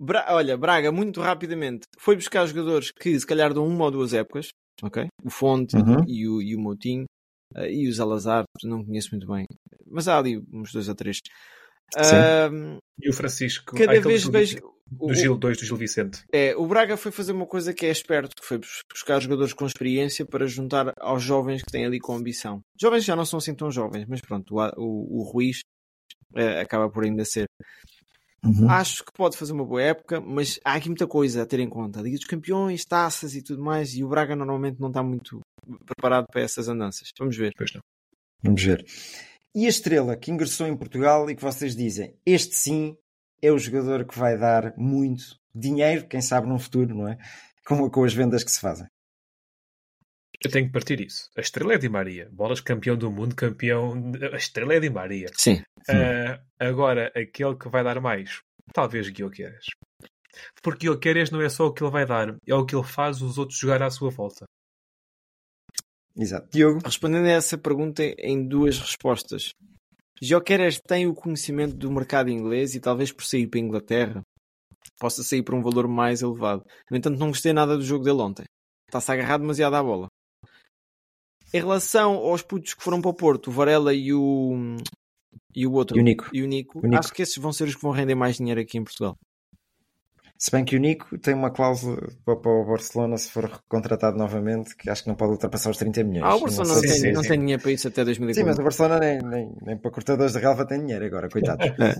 Bra- 0.00 0.26
Olha, 0.30 0.56
Braga, 0.56 0.90
muito 0.90 1.20
rapidamente, 1.20 1.82
foi 1.98 2.16
buscar 2.16 2.46
jogadores 2.46 2.90
que 2.90 3.18
se 3.18 3.26
calhar 3.26 3.52
dão 3.52 3.66
uma 3.66 3.84
ou 3.84 3.90
duas 3.90 4.14
épocas, 4.14 4.48
ok? 4.82 5.06
O 5.22 5.30
Fonte 5.30 5.76
Uhum. 5.76 6.04
e, 6.06 6.26
o, 6.26 6.40
e 6.40 6.56
o 6.56 6.58
Moutinho 6.60 7.04
eh, 7.54 7.70
e 7.72 7.88
o 7.88 7.92
Salazar, 7.94 8.44
não 8.64 8.82
conheço 8.84 9.10
muito 9.12 9.26
bem, 9.26 9.44
mas 9.86 10.08
há 10.08 10.16
ali 10.18 10.42
uns 10.52 10.72
dois 10.72 10.88
ou 10.88 10.94
três. 10.94 11.18
E 13.02 13.08
o 13.08 13.12
Francisco. 13.12 13.76
cada 13.76 13.92
ah, 13.92 13.98
aquele 13.98 14.08
vez 14.08 14.22
do- 14.24 14.32
vejo. 14.32 14.58
Do 14.90 15.14
Gil 15.14 15.36
2 15.38 15.56
do 15.56 15.64
Gil 15.64 15.76
Vicente. 15.76 16.24
É, 16.32 16.56
o 16.56 16.66
Braga 16.66 16.96
foi 16.96 17.12
fazer 17.12 17.30
uma 17.32 17.46
coisa 17.46 17.72
que 17.72 17.86
é 17.86 17.90
esperto, 17.90 18.34
que 18.34 18.44
foi 18.44 18.58
bus- 18.58 18.82
buscar 18.92 19.20
jogadores 19.20 19.52
com 19.52 19.64
experiência 19.64 20.26
para 20.26 20.46
juntar 20.48 20.92
aos 20.98 21.22
jovens 21.22 21.62
que 21.62 21.70
têm 21.70 21.84
ali 21.86 22.00
com 22.00 22.12
ambição. 22.14 22.60
Jovens 22.80 23.04
já 23.04 23.14
não 23.14 23.24
são 23.24 23.38
assim 23.38 23.54
tão 23.54 23.70
jovens, 23.70 24.04
mas 24.08 24.20
pronto, 24.20 24.52
o, 24.56 24.60
o, 24.76 25.20
o 25.20 25.22
Ruiz 25.22 25.60
acaba 26.60 26.88
por 26.88 27.04
ainda 27.04 27.24
ser. 27.24 27.46
Uhum. 28.42 28.70
Acho 28.70 29.04
que 29.04 29.12
pode 29.12 29.36
fazer 29.36 29.52
uma 29.52 29.64
boa 29.64 29.82
época, 29.82 30.20
mas 30.20 30.58
há 30.64 30.74
aqui 30.74 30.88
muita 30.88 31.06
coisa 31.06 31.42
a 31.42 31.46
ter 31.46 31.60
em 31.60 31.68
conta. 31.68 32.00
Liga 32.00 32.16
dos 32.16 32.26
Campeões, 32.26 32.84
taças 32.84 33.34
e 33.34 33.42
tudo 33.42 33.62
mais, 33.62 33.94
e 33.94 34.02
o 34.02 34.08
Braga 34.08 34.34
normalmente 34.34 34.80
não 34.80 34.88
está 34.88 35.02
muito 35.02 35.40
preparado 35.84 36.26
para 36.30 36.40
essas 36.40 36.68
andanças. 36.68 37.10
Vamos 37.18 37.36
ver. 37.36 37.52
Pois 37.56 37.72
não. 37.74 37.80
Vamos 38.42 38.62
ver. 38.62 38.84
E 39.54 39.66
a 39.66 39.68
estrela 39.68 40.16
que 40.16 40.30
ingressou 40.30 40.66
em 40.66 40.76
Portugal 40.76 41.28
e 41.28 41.34
que 41.34 41.42
vocês 41.42 41.76
dizem, 41.76 42.14
este 42.24 42.54
sim 42.54 42.96
é 43.42 43.50
o 43.50 43.58
jogador 43.58 44.06
que 44.06 44.18
vai 44.18 44.38
dar 44.38 44.72
muito 44.76 45.38
dinheiro, 45.54 46.06
quem 46.06 46.20
sabe 46.20 46.46
no 46.46 46.58
futuro, 46.58 46.94
não 46.94 47.08
é? 47.08 47.18
Com, 47.66 47.90
com 47.90 48.04
as 48.04 48.14
vendas 48.14 48.44
que 48.44 48.50
se 48.50 48.60
fazem. 48.60 48.86
Eu 50.42 50.50
tenho 50.50 50.66
que 50.66 50.72
partir 50.72 51.00
isso. 51.00 51.28
A 51.36 51.40
estrela 51.40 51.74
é 51.74 51.78
Di 51.78 51.88
Maria. 51.88 52.28
Bolas 52.32 52.60
campeão 52.60 52.96
do 52.96 53.10
mundo, 53.10 53.36
campeão. 53.36 53.92
A 54.32 54.36
estrela 54.36 54.74
é 54.74 54.80
Di 54.80 54.88
Maria. 54.88 55.28
Sim. 55.34 55.62
Ah, 55.88 56.40
agora, 56.58 57.12
aquele 57.14 57.56
que 57.56 57.68
vai 57.68 57.84
dar 57.84 58.00
mais, 58.00 58.40
talvez 58.72 59.08
Guilherme. 59.10 59.58
Porque 60.62 60.94
Guilherme 60.96 61.32
não 61.32 61.42
é 61.42 61.48
só 61.48 61.66
o 61.66 61.72
que 61.72 61.82
ele 61.82 61.90
vai 61.90 62.06
dar, 62.06 62.36
é 62.46 62.54
o 62.54 62.64
que 62.64 62.74
ele 62.74 62.84
faz 62.84 63.20
os 63.20 63.36
outros 63.36 63.58
jogar 63.58 63.82
à 63.82 63.90
sua 63.90 64.10
volta. 64.10 64.46
Exato. 66.16 66.48
Diogo? 66.50 66.80
Respondendo 66.84 67.26
a 67.26 67.30
essa 67.30 67.58
pergunta 67.58 68.02
em 68.02 68.46
duas 68.46 68.78
respostas. 68.78 69.52
Jokeres 70.22 70.80
tem 70.86 71.06
o 71.06 71.14
conhecimento 71.14 71.74
do 71.74 71.90
mercado 71.90 72.30
inglês 72.30 72.74
e 72.74 72.80
talvez 72.80 73.10
por 73.10 73.24
sair 73.24 73.46
para 73.46 73.58
a 73.58 73.62
Inglaterra 73.62 74.22
possa 74.98 75.22
sair 75.22 75.42
por 75.42 75.54
um 75.54 75.62
valor 75.62 75.88
mais 75.88 76.20
elevado. 76.20 76.62
No 76.90 76.96
entanto, 76.96 77.18
não 77.18 77.28
gostei 77.28 77.54
nada 77.54 77.76
do 77.76 77.82
jogo 77.82 78.04
dele 78.04 78.20
ontem. 78.20 78.44
Está-se 78.86 79.10
agarrado 79.10 79.40
demasiado 79.40 79.74
à 79.74 79.82
bola. 79.82 80.08
Em 81.52 81.58
relação 81.58 82.14
aos 82.14 82.42
putos 82.42 82.74
que 82.74 82.82
foram 82.82 83.00
para 83.00 83.10
o 83.10 83.14
Porto, 83.14 83.48
o 83.48 83.52
Varela 83.52 83.92
e 83.92 84.12
o, 84.14 84.76
e 85.54 85.66
o 85.66 85.72
outro, 85.72 85.96
E 85.96 86.00
o 86.00 86.04
Nico. 86.04 86.28
e 86.32 86.42
o 86.42 86.46
Nico, 86.46 86.78
O 86.78 86.82
Nico. 86.86 86.96
acho 86.98 87.12
que 87.12 87.22
esses 87.22 87.36
vão 87.36 87.52
ser 87.52 87.64
os 87.68 87.74
que 87.74 87.82
vão 87.82 87.90
render 87.92 88.14
mais 88.14 88.36
dinheiro 88.36 88.60
aqui 88.60 88.78
em 88.78 88.84
Portugal. 88.84 89.16
Se 90.38 90.50
bem 90.50 90.64
que 90.64 90.74
o 90.74 90.80
Nico 90.80 91.18
tem 91.18 91.34
uma 91.34 91.50
cláusula 91.50 91.98
para 92.24 92.32
o 92.50 92.64
Barcelona 92.64 93.18
se 93.18 93.30
for 93.30 93.60
contratado 93.68 94.16
novamente 94.16 94.74
que 94.74 94.88
acho 94.88 95.02
que 95.02 95.08
não 95.10 95.14
pode 95.16 95.32
ultrapassar 95.32 95.68
os 95.70 95.76
30 95.76 96.02
milhões. 96.02 96.24
Ah, 96.24 96.36
o 96.36 96.40
Barcelona 96.40 96.74
não, 96.74 96.80
se- 96.80 97.02
tem, 97.02 97.12
não 97.12 97.22
tem 97.22 97.38
dinheiro 97.38 97.60
para 97.60 97.72
isso 97.72 97.88
até 97.88 98.00
Sim, 98.02 98.06
2040. 98.06 98.48
mas 98.48 98.58
o 98.58 98.62
Barcelona 98.62 98.98
nem, 98.98 99.18
nem, 99.18 99.52
nem 99.60 99.76
para 99.76 99.90
cortadores 99.90 100.32
de 100.32 100.38
relva 100.38 100.64
tem 100.66 100.80
dinheiro 100.80 101.04
agora, 101.04 101.28
coitado. 101.28 101.62
É. 101.62 101.94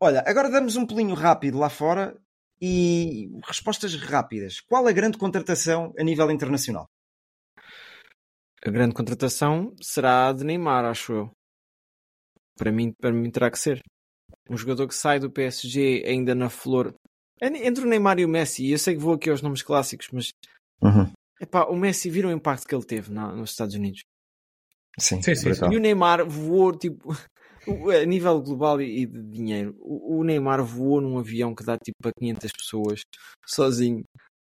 Olha, 0.00 0.24
agora 0.26 0.50
damos 0.50 0.74
um 0.74 0.84
pulinho 0.84 1.14
rápido 1.14 1.56
lá 1.58 1.68
fora 1.70 2.16
e 2.60 3.30
respostas 3.46 3.94
rápidas. 3.94 4.58
Qual 4.60 4.84
a 4.88 4.92
grande 4.92 5.16
contratação 5.16 5.92
a 5.96 6.02
nível 6.02 6.28
internacional? 6.32 6.86
A 8.64 8.70
grande 8.70 8.94
contratação 8.94 9.74
será 9.80 10.28
a 10.28 10.32
de 10.32 10.44
Neymar, 10.44 10.84
acho 10.84 11.12
eu. 11.12 11.30
Para 12.56 12.70
mim, 12.70 12.92
para 13.00 13.12
mim 13.12 13.30
terá 13.30 13.50
que 13.50 13.58
ser. 13.58 13.80
Um 14.48 14.56
jogador 14.56 14.86
que 14.86 14.94
sai 14.94 15.18
do 15.18 15.30
PSG 15.30 16.04
ainda 16.06 16.34
na 16.34 16.48
flor. 16.48 16.94
É 17.40 17.46
Entre 17.66 17.84
o 17.84 17.88
Neymar 17.88 18.18
e 18.20 18.24
o 18.24 18.28
Messi, 18.28 18.64
e 18.64 18.72
eu 18.72 18.78
sei 18.78 18.94
que 18.94 19.00
vou 19.00 19.14
aqui 19.14 19.30
aos 19.30 19.42
nomes 19.42 19.62
clássicos, 19.62 20.08
mas 20.12 20.30
epá, 21.40 21.64
o 21.64 21.74
Messi 21.76 22.08
viram 22.08 22.28
o 22.28 22.32
impacto 22.32 22.66
que 22.68 22.74
ele 22.74 22.84
teve 22.84 23.10
na- 23.12 23.32
nos 23.34 23.50
Estados 23.50 23.74
Unidos. 23.74 24.02
Sim, 24.98 25.20
Sim, 25.22 25.34
sim. 25.34 25.48
E 25.72 25.76
o 25.76 25.80
Neymar 25.80 26.24
voou, 26.28 26.76
tipo, 26.76 27.08
a 28.00 28.06
nível 28.06 28.40
global 28.42 28.80
e 28.80 29.06
de 29.06 29.22
dinheiro, 29.22 29.74
o, 29.80 30.18
o 30.18 30.24
Neymar 30.24 30.62
voou 30.64 31.00
num 31.00 31.18
avião 31.18 31.54
que 31.54 31.64
dá 31.64 31.76
tipo 31.78 31.96
para 32.00 32.12
500 32.16 32.52
pessoas, 32.52 33.00
sozinho. 33.44 34.04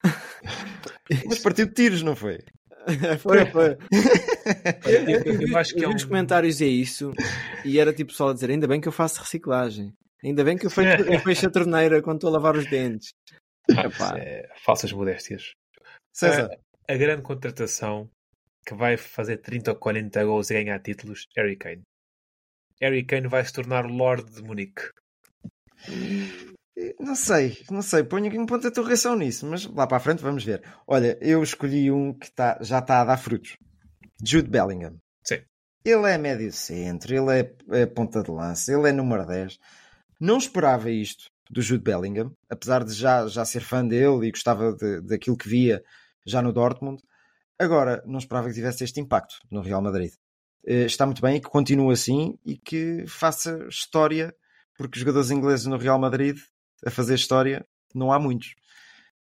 Mas 1.27 1.39
partiu 1.39 1.65
de 1.67 1.73
tiros, 1.73 2.01
não 2.01 2.15
foi? 2.15 2.39
Foi, 3.21 3.45
foi. 3.45 3.77
Eu- 4.85 5.09
Eu, 5.25 5.41
eu 5.49 5.57
acho 5.57 5.73
que 5.75 5.83
é 5.83 5.87
um- 5.87 5.95
os 5.95 6.03
comentários 6.05 6.61
e 6.61 6.65
é 6.65 6.67
isso, 6.67 7.11
e 7.63 7.79
era 7.79 7.93
tipo 7.93 8.11
pessoal 8.11 8.29
a 8.29 8.33
dizer: 8.33 8.49
ainda 8.49 8.67
bem 8.67 8.81
que 8.81 8.87
eu 8.87 8.91
faço 8.91 9.19
reciclagem, 9.21 9.93
ainda 10.23 10.43
bem 10.43 10.57
que 10.57 10.65
eu 10.65 10.69
fecho, 10.99 11.03
eu 11.03 11.19
fecho 11.19 11.47
a 11.47 11.51
torneira 11.51 12.01
quando 12.01 12.17
estou 12.17 12.29
a 12.29 12.33
lavar 12.33 12.55
os 12.55 12.65
dentes. 12.67 13.09
É, 14.19 14.49
falsas 14.65 14.91
modéstias. 14.91 15.53
César, 16.13 16.49
A 16.87 16.95
grande 16.97 17.21
contratação 17.21 18.09
que 18.65 18.73
vai 18.73 18.97
fazer 18.97 19.37
30 19.37 19.71
ou 19.71 19.77
40 19.77 20.23
gols 20.25 20.49
e 20.49 20.53
ganhar 20.55 20.79
títulos, 20.79 21.27
Harry 21.37 21.55
Kane. 21.55 21.81
Harry 22.81 23.03
Kane 23.03 23.27
vai 23.27 23.45
se 23.45 23.53
tornar 23.53 23.85
Lord 23.85 24.31
de 24.31 24.41
Munique. 24.41 24.89
Não 26.99 27.15
sei, 27.15 27.57
não 27.69 27.81
sei, 27.81 28.03
ponho 28.03 28.27
aqui 28.27 28.37
um 28.37 28.45
ponto 28.45 28.61
de 28.61 28.67
interrogação 28.67 29.15
nisso, 29.15 29.45
mas 29.45 29.65
lá 29.65 29.85
para 29.85 29.97
a 29.97 29.99
frente 29.99 30.21
vamos 30.21 30.43
ver. 30.43 30.63
Olha, 30.87 31.17
eu 31.21 31.43
escolhi 31.43 31.91
um 31.91 32.13
que 32.13 32.31
tá, 32.31 32.57
já 32.61 32.79
está 32.79 33.01
a 33.01 33.05
dar 33.05 33.17
frutos. 33.17 33.57
Jude 34.23 34.49
Bellingham. 34.49 34.97
Sim. 35.23 35.41
Ele 35.83 36.09
é 36.09 36.17
médio 36.17 36.51
centro, 36.51 37.13
ele 37.13 37.39
é, 37.39 37.81
é 37.81 37.85
ponta 37.85 38.23
de 38.23 38.31
lança, 38.31 38.71
ele 38.71 38.89
é 38.89 38.91
número 38.91 39.25
10. 39.25 39.57
Não 40.19 40.37
esperava 40.37 40.89
isto 40.89 41.25
do 41.49 41.61
Jude 41.61 41.83
Bellingham, 41.83 42.31
apesar 42.49 42.83
de 42.83 42.93
já, 42.93 43.27
já 43.27 43.43
ser 43.43 43.61
fã 43.61 43.85
dele 43.85 44.27
e 44.27 44.31
gostava 44.31 44.73
de, 44.73 45.01
daquilo 45.01 45.37
que 45.37 45.49
via 45.49 45.83
já 46.25 46.41
no 46.41 46.53
Dortmund. 46.53 47.01
Agora, 47.59 48.01
não 48.05 48.19
esperava 48.19 48.47
que 48.47 48.53
tivesse 48.53 48.83
este 48.83 48.99
impacto 49.01 49.35
no 49.51 49.61
Real 49.61 49.81
Madrid. 49.81 50.11
Eh, 50.65 50.85
Está 50.85 51.05
muito 51.05 51.21
bem 51.21 51.41
que 51.41 51.49
continue 51.49 51.91
assim 51.91 52.37
e 52.45 52.57
que 52.57 53.05
faça 53.07 53.67
história, 53.67 54.33
porque 54.77 54.99
jogadores 54.99 55.31
ingleses 55.31 55.65
no 55.65 55.77
Real 55.77 55.99
Madrid 55.99 56.37
a 56.85 56.91
fazer 56.91 57.15
história 57.15 57.65
não 57.93 58.11
há 58.11 58.19
muitos. 58.19 58.55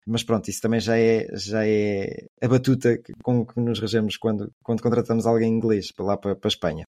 Mas 0.05 0.23
pronto, 0.23 0.49
isso 0.49 0.61
também 0.61 0.79
já 0.79 0.97
é, 0.97 1.27
já 1.33 1.67
é 1.67 2.27
a 2.41 2.47
batuta 2.47 2.97
com 3.21 3.45
que 3.45 3.59
nos 3.59 3.79
regemos 3.79 4.15
quando, 4.15 4.49
quando 4.63 4.81
contratamos 4.81 5.25
alguém 5.25 5.51
inglês 5.51 5.91
para 5.91 6.05
lá 6.05 6.17
para, 6.17 6.35
para 6.35 6.47
a 6.47 6.53
Espanha. 6.53 6.85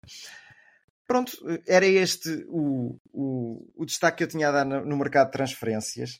Pronto, 1.06 1.32
era 1.66 1.84
este 1.84 2.46
o, 2.48 2.96
o, 3.12 3.70
o 3.76 3.84
destaque 3.84 4.18
que 4.18 4.24
eu 4.24 4.28
tinha 4.28 4.48
a 4.48 4.52
dar 4.52 4.64
no, 4.64 4.86
no 4.86 4.96
mercado 4.96 5.26
de 5.26 5.32
transferências. 5.32 6.18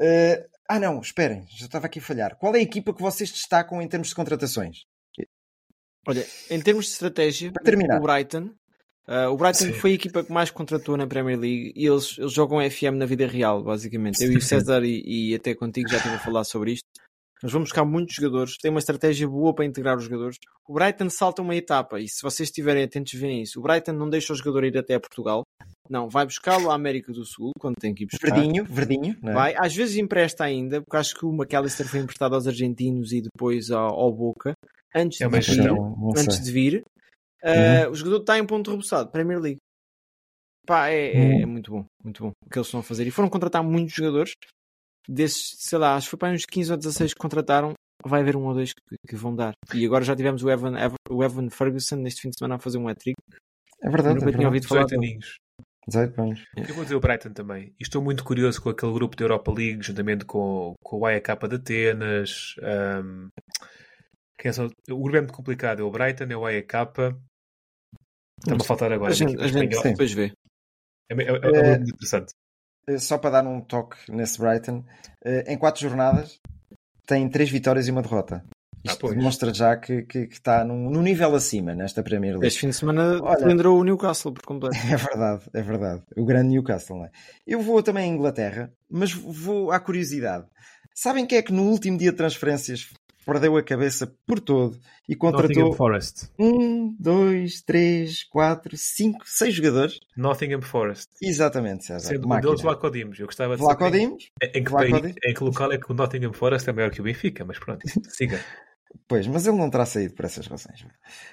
Eh, 0.00 0.46
ah, 0.66 0.80
não, 0.80 0.98
esperem, 1.00 1.44
já 1.50 1.66
estava 1.66 1.86
aqui 1.86 1.98
a 1.98 2.02
falhar. 2.02 2.36
Qual 2.38 2.54
é 2.54 2.58
a 2.58 2.62
equipa 2.62 2.94
que 2.94 3.02
vocês 3.02 3.30
destacam 3.30 3.82
em 3.82 3.88
termos 3.88 4.08
de 4.08 4.14
contratações? 4.14 4.84
olha, 6.06 6.26
em 6.50 6.60
termos 6.60 6.86
de 6.86 6.92
estratégia, 6.92 7.50
o 7.50 8.00
Brighton. 8.00 8.54
Ah, 9.10 9.28
o 9.28 9.36
Brighton 9.36 9.64
Sim. 9.64 9.72
foi 9.72 9.90
a 9.90 9.94
equipa 9.94 10.22
que 10.22 10.32
mais 10.32 10.52
contratou 10.52 10.96
na 10.96 11.04
Premier 11.04 11.36
League 11.36 11.72
e 11.74 11.84
eles, 11.84 12.16
eles 12.16 12.32
jogam 12.32 12.58
FM 12.70 12.94
na 12.94 13.06
vida 13.06 13.26
real, 13.26 13.60
basicamente. 13.60 14.22
Eu 14.22 14.30
e 14.30 14.36
o 14.36 14.40
César 14.40 14.84
e, 14.84 15.02
e 15.04 15.34
até 15.34 15.52
contigo 15.52 15.88
já 15.88 15.96
estive 15.96 16.14
a 16.14 16.18
falar 16.20 16.44
sobre 16.44 16.74
isto. 16.74 16.84
Nós 17.42 17.52
vamos 17.52 17.70
buscar 17.70 17.84
muitos 17.84 18.14
jogadores, 18.14 18.56
tem 18.56 18.70
uma 18.70 18.78
estratégia 18.78 19.26
boa 19.26 19.52
para 19.52 19.64
integrar 19.64 19.96
os 19.96 20.04
jogadores. 20.04 20.36
O 20.68 20.74
Brighton 20.74 21.10
salta 21.10 21.42
uma 21.42 21.56
etapa 21.56 21.98
e 21.98 22.06
se 22.06 22.22
vocês 22.22 22.50
estiverem 22.50 22.84
atentos, 22.84 23.12
veem 23.14 23.42
isso. 23.42 23.58
O 23.58 23.62
Brighton 23.62 23.92
não 23.92 24.08
deixa 24.08 24.32
o 24.32 24.36
jogador 24.36 24.62
ir 24.62 24.78
até 24.78 24.94
a 24.94 25.00
Portugal, 25.00 25.42
não, 25.88 26.08
vai 26.08 26.24
buscá-lo 26.24 26.70
à 26.70 26.74
América 26.74 27.12
do 27.12 27.24
Sul 27.24 27.50
quando 27.58 27.74
tem 27.80 27.92
que 27.92 28.04
ir 28.04 28.06
buscar. 28.06 28.32
Verdinho, 28.32 28.64
verdinho, 28.64 29.16
é? 29.24 29.32
Vai, 29.32 29.54
às 29.58 29.74
vezes 29.74 29.96
empresta 29.96 30.44
ainda, 30.44 30.80
porque 30.82 30.96
acho 30.96 31.16
que 31.16 31.26
o 31.26 31.32
McAllister 31.32 31.88
foi 31.88 31.98
emprestado 31.98 32.36
aos 32.36 32.46
argentinos 32.46 33.10
e 33.10 33.20
depois 33.20 33.72
ao, 33.72 33.98
ao 33.98 34.12
Boca, 34.12 34.52
antes 34.94 35.20
É 35.20 35.28
de 35.28 35.40
vir. 35.40 35.70
Antes 36.16 36.40
de 36.40 36.52
vir. 36.52 36.84
Uh, 37.44 37.90
O 37.90 37.94
jogador 37.94 38.20
está 38.20 38.38
em 38.38 38.46
ponto 38.46 38.70
rebuçado, 38.70 39.10
Premier 39.10 39.40
League. 39.40 39.58
Pá, 40.66 40.88
é, 40.88 41.12
é- 41.16 41.42
é 41.42 41.46
muito 41.46 41.70
bom, 41.70 41.84
muito 42.04 42.22
bom 42.22 42.30
o 42.44 42.50
que 42.50 42.58
eles 42.58 42.66
estão 42.66 42.80
a 42.80 42.82
fazer. 42.82 43.06
E 43.06 43.10
foram 43.10 43.28
contratar 43.28 43.62
muitos 43.64 43.94
jogadores, 43.94 44.32
desses, 45.08 45.56
sei 45.58 45.78
lá, 45.78 45.96
acho 45.96 46.06
que 46.06 46.10
foi 46.10 46.18
para 46.18 46.32
uns 46.34 46.44
15 46.44 46.70
ou 46.70 46.76
16 46.76 47.12
que 47.14 47.18
contrataram. 47.20 47.72
Vai 48.04 48.20
haver 48.22 48.34
um 48.36 48.46
ou 48.46 48.54
dois 48.54 48.72
que, 48.72 48.96
que 49.08 49.16
vão 49.16 49.34
dar. 49.34 49.52
E 49.74 49.84
agora 49.84 50.04
já 50.04 50.16
tivemos 50.16 50.42
o 50.42 50.50
Evan, 50.50 50.78
Ev- 50.78 50.94
o 51.10 51.22
Evan 51.24 51.50
Ferguson 51.50 51.96
neste 51.96 52.22
fim 52.22 52.30
de 52.30 52.38
semana 52.38 52.54
a 52.54 52.58
fazer 52.58 52.78
um 52.78 52.88
hat-trick. 52.88 53.14
É 53.82 53.88
verdade, 53.90 54.14
Nunca 54.16 54.30
é 54.30 54.32
tinha 54.32 54.46
ouvido 54.46 54.66
falar 54.68 54.84
18 54.84 55.00
dele. 55.00 55.06
aninhos. 55.12 55.36
18 55.86 56.20
anos. 56.22 56.44
Eu 56.56 56.74
vou 56.74 56.84
dizer 56.84 56.94
o 56.96 57.00
Brighton 57.00 57.32
também. 57.32 57.74
E 57.78 57.82
estou 57.82 58.00
muito 58.02 58.22
curioso 58.24 58.62
com 58.62 58.68
aquele 58.70 58.92
grupo 58.92 59.16
da 59.16 59.24
Europa 59.24 59.52
League, 59.52 59.82
juntamente 59.82 60.24
com, 60.24 60.74
com 60.82 60.98
o 60.98 61.06
AEK 61.06 61.26
de 61.48 61.56
Atenas. 61.56 62.54
ahm, 62.62 63.28
quem 64.38 64.52
são- 64.52 64.70
o 64.90 64.98
grupo 65.02 65.16
é 65.16 65.20
muito 65.20 65.34
complicado. 65.34 65.80
É 65.80 65.82
o 65.82 65.90
Brighton, 65.90 66.24
é 66.30 66.36
o 66.36 66.46
AEK. 66.46 66.72
Está-me 68.40 68.60
a 68.60 68.64
faltar 68.64 68.92
agora. 68.92 69.12
A 69.12 69.14
gente, 69.14 69.34
equipa 69.34 69.44
a 69.44 69.48
gente 69.48 69.82
depois 69.82 70.12
vê. 70.12 70.32
É, 71.08 71.14
é, 71.14 71.22
é, 71.22 71.28
é 71.28 71.32
grupo 71.32 71.68
muito 71.68 71.94
interessante. 71.94 72.32
Eh, 72.88 72.98
Só 72.98 73.18
para 73.18 73.30
dar 73.30 73.46
um 73.46 73.60
toque 73.60 73.96
nesse 74.10 74.38
Brighton, 74.38 74.84
em 75.46 75.56
quatro 75.58 75.80
jornadas 75.82 76.40
tem 77.06 77.28
três 77.28 77.50
vitórias 77.50 77.88
e 77.88 77.90
uma 77.90 78.02
derrota. 78.02 78.44
Ah, 78.86 78.92
Isto 78.92 79.00
pois. 79.00 79.16
demonstra 79.16 79.52
já 79.52 79.76
que, 79.76 80.02
que, 80.02 80.28
que 80.28 80.34
está 80.34 80.64
num, 80.64 80.88
num 80.88 81.02
nível 81.02 81.34
acima 81.34 81.74
nesta 81.74 82.02
Premier 82.02 82.34
League. 82.34 82.46
Este 82.46 82.60
fim 82.60 82.68
de 82.68 82.76
semana 82.76 83.20
cilindrau 83.38 83.76
o 83.76 83.84
Newcastle 83.84 84.32
por 84.32 84.44
completo. 84.44 84.76
É 84.90 84.96
verdade, 84.96 85.42
é 85.52 85.60
verdade. 85.62 86.02
O 86.16 86.24
grande 86.24 86.50
Newcastle, 86.50 86.98
não 86.98 87.04
é? 87.06 87.10
Eu 87.46 87.60
vou 87.60 87.82
também 87.82 88.04
à 88.04 88.06
Inglaterra, 88.06 88.72
mas 88.88 89.12
vou 89.12 89.72
à 89.72 89.80
curiosidade. 89.80 90.46
Sabem 90.94 91.26
quem 91.26 91.38
é 91.38 91.42
que 91.42 91.52
no 91.52 91.64
último 91.64 91.98
dia 91.98 92.10
de 92.10 92.16
transferências 92.16 92.88
perdeu 93.30 93.56
a 93.56 93.62
cabeça 93.62 94.12
por 94.26 94.40
todo 94.40 94.78
e 95.08 95.14
contratou 95.16 95.72
Forest. 95.72 96.30
um, 96.38 96.94
dois, 96.98 97.62
três, 97.62 98.24
quatro, 98.24 98.76
cinco, 98.76 99.24
seis 99.26 99.54
jogadores? 99.54 99.98
Nottingham 100.16 100.60
Forest. 100.62 101.08
Exatamente, 101.22 101.84
César. 101.86 102.08
Sendo 102.08 102.26
um 102.32 102.40
deles 102.40 102.60
Vlaco 102.60 102.90
Dimos. 102.90 103.18
Eu 103.18 103.26
gostava 103.26 103.56
de 103.56 103.62
Vlaco 103.62 103.90
Dimos? 103.90 104.30
em, 104.42 104.58
em, 104.58 104.64
que 104.64 104.70
país- 104.70 105.14
em 105.24 105.34
que 105.34 105.44
local 105.44 105.72
é 105.72 105.78
que 105.78 105.90
o 105.90 105.94
Nottingham 105.94 106.32
Forest 106.32 106.68
é 106.68 106.72
maior 106.72 106.90
que 106.90 107.00
o 107.00 107.04
Benfica, 107.04 107.44
mas 107.44 107.58
pronto, 107.58 107.80
siga. 108.10 108.40
Pois, 109.06 109.26
mas 109.26 109.46
ele 109.46 109.56
não 109.56 109.70
terá 109.70 109.86
saído 109.86 110.14
por 110.14 110.24
essas 110.24 110.46
razões. 110.46 110.82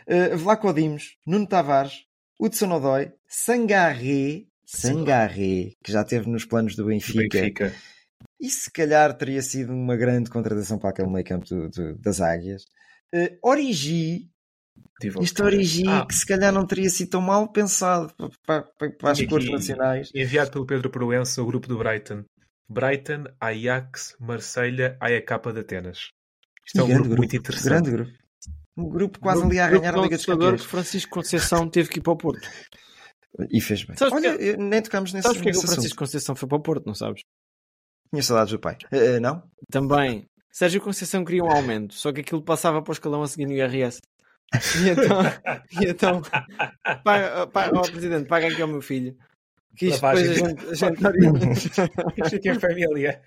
Uh, 0.08 0.38
Vlaco 0.38 0.72
Dimos, 0.74 1.18
Nuno 1.26 1.48
Tavares, 1.48 2.04
Hudson 2.40 2.72
Odoi, 2.72 3.12
Sangaré, 3.28 4.44
Sangaré, 4.64 5.72
que 5.84 5.92
já 5.92 6.04
teve 6.04 6.30
nos 6.30 6.46
planos 6.46 6.76
do 6.76 6.84
do 6.84 6.90
Benfica, 6.90 7.40
Benfica. 7.40 7.74
E 8.40 8.50
se 8.50 8.72
calhar 8.72 9.16
teria 9.18 9.42
sido 9.42 9.74
uma 9.74 9.96
grande 9.96 10.30
contratação 10.30 10.78
para 10.78 10.90
aquele 10.92 11.10
meio 11.10 11.26
campo 11.26 11.46
do- 11.48 11.70
do- 11.70 11.98
das 11.98 12.22
Águias. 12.22 12.64
Uh, 13.14 13.38
Origi, 13.42 14.30
Tive- 15.00 15.20
este 15.24 15.42
Origi 15.42 15.88
Ah, 15.88 16.06
que 16.06 16.14
se 16.16 16.26
calhar 16.26 16.52
não 16.52 16.66
teria 16.66 16.90
sido 16.90 17.10
tão 17.10 17.22
mal 17.22 17.52
pensado 17.52 18.14
para, 18.46 18.62
para- 18.64 18.92
para 18.92 19.12
as 19.12 19.22
cores 19.24 19.50
nacionais. 19.50 20.12
enviado 20.14 20.52
pelo 20.52 20.66
Pedro 20.66 20.90
Proença, 20.90 21.42
o 21.42 21.46
grupo 21.46 21.68
do 21.68 21.78
Brighton. 21.78 22.24
Brighton, 22.70 23.24
Ajax, 23.40 24.16
Marselha, 24.20 24.98
AEK 25.00 25.54
de 25.54 25.60
Atenas. 25.62 26.10
Isto 26.66 26.80
é 26.82 26.84
um 26.84 26.90
E 26.90 26.94
grupo, 26.96 27.16
muito 27.18 27.36
interessante. 27.36 27.66
grande 27.70 27.92
grupo. 27.92 28.12
Um 28.76 28.90
grupo 28.90 29.20
quase 29.20 29.40
Grupo- 29.40 29.52
ali 29.54 29.60
a 29.60 29.68
grupo 29.70 29.82
ganhar 29.82 29.98
a 29.98 30.02
Liga 30.02 30.16
dos 30.18 30.26
Campeões. 30.26 30.62
que 30.62 30.68
Francisco 30.68 31.12
Conceição 31.12 31.70
teve 31.70 31.90
que 31.90 32.00
ir 32.00 32.02
para 32.04 32.14
o 32.14 32.18
Porto. 32.18 32.48
E 33.52 33.62
fez 33.62 33.84
bem. 33.84 33.96
Sabes 33.98 34.14
Olha, 34.14 34.58
nem 34.58 34.82
tocamos 34.82 35.14
nesse, 35.14 35.24
Sabes 35.24 35.38
porque 35.38 35.50
é 35.50 35.52
que 35.54 35.58
o 35.58 35.62
assunto. 35.62 35.74
Francisco 35.76 35.98
Conceição 35.98 36.36
foi 36.36 36.48
para 36.50 36.58
o 36.58 36.62
Porto, 36.62 36.86
não 36.86 36.94
sabes? 36.94 37.22
Tinha 38.10 38.24
saudades 38.24 38.52
do 38.52 38.60
pai. 38.60 38.78
Uh, 38.92 39.18
uh, 39.18 39.20
não? 39.20 39.44
Também. 39.72 40.28
Sérgio 40.52 40.82
Conceição 40.82 41.24
queria 41.24 41.44
um 41.44 41.52
aumento, 41.52 41.94
só 41.94 42.12
que 42.12 42.22
aquilo 42.22 42.42
passava 42.42 42.82
para 42.82 42.92
o 42.92 42.94
escalão 42.94 43.22
a 43.22 43.28
seguir 43.28 43.46
no 43.46 43.54
IRS. 43.54 44.00
E 44.54 44.90
então, 44.90 45.22
e 45.82 45.86
então 45.90 46.22
paga, 47.04 47.48
paga, 47.48 47.78
ó, 47.78 47.82
presidente, 47.82 48.28
paga 48.28 48.48
aqui 48.48 48.62
ao 48.62 48.68
meu 48.68 48.82
filho 48.82 49.14
Que 49.76 49.88
isto 49.88 50.02
Lavagem 50.02 50.34
depois 50.34 50.48
a 50.50 50.56
de- 50.56 50.76
gente, 50.76 50.86
a 50.86 50.90
gente 50.90 52.24
Isto 52.24 52.36
aqui 52.38 52.50
é 52.50 52.56
família. 52.56 53.22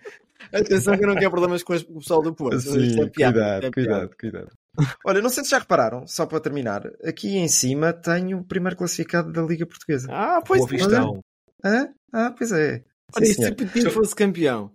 Atenção 0.52 0.96
que 0.96 1.04
eu 1.04 1.08
não 1.08 1.14
quero 1.14 1.30
problemas 1.30 1.62
com 1.62 1.74
o 1.74 1.98
pessoal 1.98 2.22
do 2.22 2.34
Porto. 2.34 2.58
Sim, 2.60 3.02
é 3.02 3.06
piada, 3.10 3.40
cuidado, 3.40 3.66
é 3.66 3.70
cuidado, 3.70 4.10
cuidado. 4.18 4.48
Olha, 5.04 5.20
não 5.20 5.28
sei 5.28 5.44
se 5.44 5.50
já 5.50 5.58
repararam, 5.58 6.06
só 6.06 6.24
para 6.24 6.40
terminar, 6.40 6.90
aqui 7.04 7.36
em 7.36 7.48
cima 7.48 7.92
tenho 7.92 8.38
o 8.38 8.44
primeiro 8.44 8.76
classificado 8.76 9.30
da 9.30 9.42
Liga 9.42 9.66
Portuguesa. 9.66 10.08
Ah, 10.10 10.40
pois 10.44 10.64
Boa. 10.64 11.20
Hã? 11.62 11.88
Ah, 12.12 12.34
pois 12.36 12.50
é. 12.50 12.82
Olha, 13.16 13.24
e 13.24 13.34
se 13.34 13.48
o 13.48 13.56
Petino 13.56 13.90
fosse 13.90 14.14
campeão? 14.14 14.72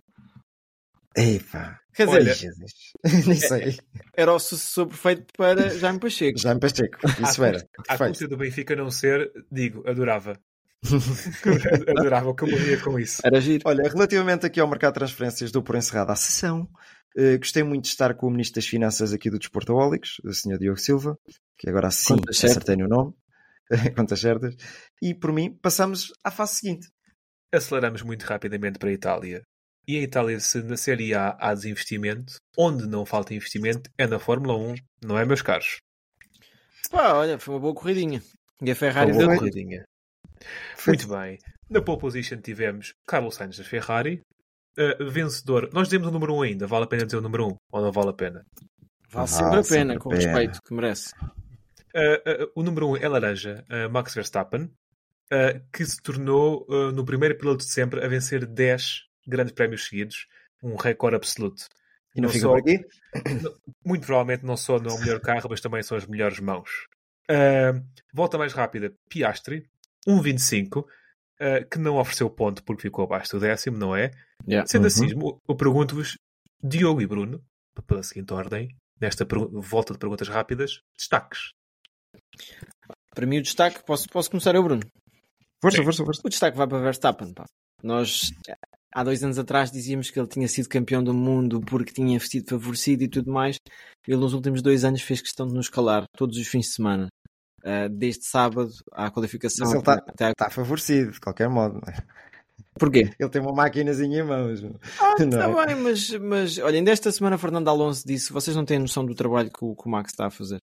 Epá. 1.16 1.80
Quer 1.94 2.06
dizer, 2.06 2.18
Olha, 2.18 2.34
Jesus. 2.34 2.72
Nem 3.26 3.36
sei. 3.36 3.78
era 4.14 4.32
o 4.32 4.38
sucessor 4.38 4.86
perfeito 4.86 5.26
para 5.36 5.70
Jaime 5.70 5.98
Pacheco. 5.98 6.38
Já 6.38 6.54
me 6.54 6.60
Pacheco. 6.60 6.98
Isso 7.22 7.42
era. 7.42 7.66
Perfeito. 7.86 8.10
custa 8.10 8.28
do 8.28 8.36
Benfica 8.36 8.76
não 8.76 8.90
ser, 8.90 9.32
digo, 9.50 9.82
adorava. 9.88 10.38
adorava 11.96 12.34
que 12.34 12.44
eu 12.44 12.50
morria 12.50 12.78
com 12.80 13.00
isso. 13.00 13.22
Era 13.24 13.40
giro. 13.40 13.62
Olha, 13.64 13.82
relativamente 13.88 14.44
aqui 14.44 14.60
ao 14.60 14.68
mercado 14.68 14.92
de 14.92 14.98
transferências, 14.98 15.50
dou 15.50 15.62
por 15.62 15.74
encerrada 15.74 16.12
a 16.12 16.16
sessão. 16.16 16.68
Eh, 17.16 17.38
gostei 17.38 17.62
muito 17.62 17.84
de 17.84 17.88
estar 17.90 18.14
com 18.14 18.26
o 18.26 18.30
Ministro 18.30 18.56
das 18.56 18.68
Finanças 18.68 19.12
aqui 19.12 19.30
do 19.30 19.38
Desportaólicos, 19.38 20.20
o 20.22 20.32
Sr. 20.32 20.58
Diogo 20.58 20.78
Silva, 20.78 21.18
que 21.58 21.68
agora 21.68 21.90
sim 21.90 22.16
acertei 22.28 22.76
no 22.76 22.86
nome, 22.86 23.14
contas 23.96 24.20
certas. 24.20 24.54
E 25.02 25.14
por 25.14 25.32
mim, 25.32 25.58
passamos 25.62 26.12
à 26.22 26.30
fase 26.30 26.56
seguinte. 26.56 26.88
Aceleramos 27.56 28.02
muito 28.02 28.24
rapidamente 28.24 28.78
para 28.78 28.88
a 28.90 28.92
Itália. 28.92 29.42
E 29.88 29.96
a 29.98 30.02
Itália, 30.02 30.38
se 30.40 30.62
na 30.62 30.76
Série 30.76 31.14
A 31.14 31.36
há 31.40 31.54
desinvestimento, 31.54 32.34
onde 32.58 32.86
não 32.86 33.06
falta 33.06 33.34
investimento 33.34 33.88
é 33.96 34.06
na 34.06 34.18
Fórmula 34.18 34.56
1, 34.56 34.74
não 35.04 35.16
é, 35.18 35.24
meus 35.24 35.42
caros? 35.42 35.78
Pá, 36.90 37.12
olha, 37.14 37.38
foi 37.38 37.54
uma 37.54 37.60
boa 37.60 37.74
corridinha. 37.74 38.22
E 38.62 38.70
a 38.70 38.74
Ferrari 38.74 39.12
Boa 39.12 39.26
deu. 39.28 39.38
corridinha. 39.38 39.84
Muito 40.86 41.08
bem. 41.08 41.38
Na 41.70 41.80
pole 41.82 41.98
position 42.00 42.40
tivemos 42.40 42.94
Carlos 43.06 43.34
Sainz 43.34 43.58
da 43.58 43.64
Ferrari, 43.64 44.20
uh, 44.78 45.10
vencedor. 45.10 45.68
Nós 45.72 45.88
dizemos 45.88 46.08
o 46.08 46.10
número 46.10 46.34
1 46.36 46.42
ainda, 46.42 46.66
vale 46.66 46.84
a 46.84 46.88
pena 46.88 47.04
dizer 47.04 47.18
o 47.18 47.22
número 47.22 47.48
1 47.48 47.56
ou 47.72 47.82
não 47.82 47.92
vale 47.92 48.10
a 48.10 48.12
pena? 48.12 48.44
Vale 49.10 49.24
Ah, 49.24 49.26
sempre 49.26 49.58
a 49.58 49.62
sempre 49.62 49.78
pena, 49.78 49.94
a 49.94 49.98
com 49.98 50.08
o 50.08 50.12
pena. 50.12 50.22
respeito 50.24 50.60
que 50.62 50.74
merece. 50.74 51.12
Uh, 51.94 52.44
uh, 52.44 52.52
o 52.54 52.62
número 52.62 52.90
1 52.90 52.96
é 52.98 53.08
laranja, 53.08 53.64
uh, 53.70 53.90
Max 53.90 54.14
Verstappen, 54.14 54.70
uh, 55.32 55.60
que 55.72 55.84
se 55.84 56.00
tornou 56.02 56.66
uh, 56.68 56.92
no 56.92 57.04
primeiro 57.04 57.36
piloto 57.36 57.64
de 57.64 57.70
sempre 57.72 58.04
a 58.04 58.08
vencer 58.08 58.46
10 58.46 59.02
grandes 59.26 59.52
prémios 59.52 59.84
seguidos, 59.86 60.26
um 60.62 60.76
recorde 60.76 61.16
absoluto. 61.16 61.64
E 62.14 62.20
não, 62.20 62.28
Não 62.28 62.32
fica 62.32 62.46
só- 62.46 62.48
por 62.52 62.58
aqui? 62.58 62.84
Muito 63.84 64.06
provavelmente 64.06 64.44
não 64.44 64.56
só 64.56 64.78
não 64.78 64.96
é 64.96 65.00
melhor 65.00 65.20
carro, 65.20 65.48
mas 65.50 65.60
também 65.60 65.82
são 65.82 65.96
as 65.96 66.06
melhores 66.06 66.38
mãos. 66.40 66.70
Uh, 67.30 67.84
volta 68.14 68.38
mais 68.38 68.52
rápida, 68.52 68.94
Piastri, 69.08 69.68
1.25, 70.06 70.78
uh, 70.80 70.86
que 71.70 71.78
não 71.78 71.96
ofereceu 71.98 72.30
ponto 72.30 72.62
porque 72.64 72.82
ficou 72.82 73.04
abaixo 73.04 73.32
do 73.32 73.40
décimo, 73.40 73.76
não 73.76 73.94
é? 73.96 74.12
Yeah. 74.48 74.66
Sendo 74.68 74.82
Uhum. 74.82 74.86
assim, 74.86 75.10
eu- 75.10 75.42
eu 75.48 75.56
pergunto-vos, 75.56 76.16
Diogo 76.62 77.00
e 77.02 77.06
Bruno, 77.06 77.44
pela 77.86 78.02
seguinte 78.02 78.32
ordem, 78.32 78.74
nesta 79.00 79.26
volta 79.52 79.92
de 79.92 79.98
perguntas 79.98 80.28
rápidas, 80.28 80.80
destaques. 80.96 81.52
Para 83.14 83.26
mim, 83.26 83.38
o 83.38 83.42
destaque, 83.42 83.82
posso, 83.84 84.08
posso 84.08 84.30
começar 84.30 84.54
eu, 84.54 84.62
Bruno? 84.62 84.82
Força, 85.62 85.82
força, 85.82 86.04
força. 86.04 86.20
O 86.24 86.28
destaque 86.28 86.56
vai 86.56 86.66
para 86.66 86.78
Verstappen. 86.80 87.32
Pá. 87.32 87.44
Nós, 87.82 88.30
há 88.94 89.02
dois 89.04 89.22
anos 89.22 89.38
atrás, 89.38 89.70
dizíamos 89.70 90.10
que 90.10 90.18
ele 90.18 90.28
tinha 90.28 90.48
sido 90.48 90.68
campeão 90.68 91.02
do 91.02 91.14
mundo 91.14 91.60
porque 91.60 91.92
tinha 91.92 92.18
sido 92.20 92.48
favorecido 92.48 93.04
e 93.04 93.08
tudo 93.08 93.32
mais. 93.32 93.56
Ele, 94.06 94.16
nos 94.18 94.34
últimos 94.34 94.62
dois 94.62 94.84
anos, 94.84 95.02
fez 95.02 95.20
questão 95.20 95.46
de 95.46 95.54
nos 95.54 95.68
calar 95.68 96.04
todos 96.16 96.36
os 96.38 96.46
fins 96.46 96.66
de 96.66 96.72
semana. 96.74 97.08
Ah, 97.64 97.88
desde 97.88 98.24
sábado 98.24 98.70
à 98.92 99.10
qualificação. 99.10 99.66
Mas 99.66 99.74
ele 99.74 99.82
tá- 99.82 100.30
Está 100.30 100.50
favorecido, 100.50 101.12
de 101.12 101.20
qualquer 101.20 101.48
modo. 101.48 101.80
Porquê? 102.78 103.10
Ele 103.18 103.28
tem 103.30 103.40
uma 103.42 103.52
maquinazinha 103.52 104.20
em 104.20 104.22
mãos. 104.22 104.62
Ah, 105.00 105.14
Não 105.18 105.28
está 105.28 105.50
é? 105.62 105.66
bem, 105.66 105.74
mas, 105.76 106.10
mas 106.10 106.58
olha, 106.58 106.76
ainda 106.78 106.90
esta 106.90 107.10
semana 107.10 107.38
Fernando 107.38 107.68
Alonso 107.68 108.06
disse: 108.06 108.32
vocês 108.32 108.54
não 108.56 108.64
têm 108.64 108.78
noção 108.78 109.04
do 109.04 109.14
trabalho 109.14 109.50
que 109.50 109.64
o, 109.64 109.74
que 109.74 109.86
o 109.86 109.90
Max 109.90 110.12
está 110.12 110.26
a 110.26 110.30
fazer. 110.30 110.58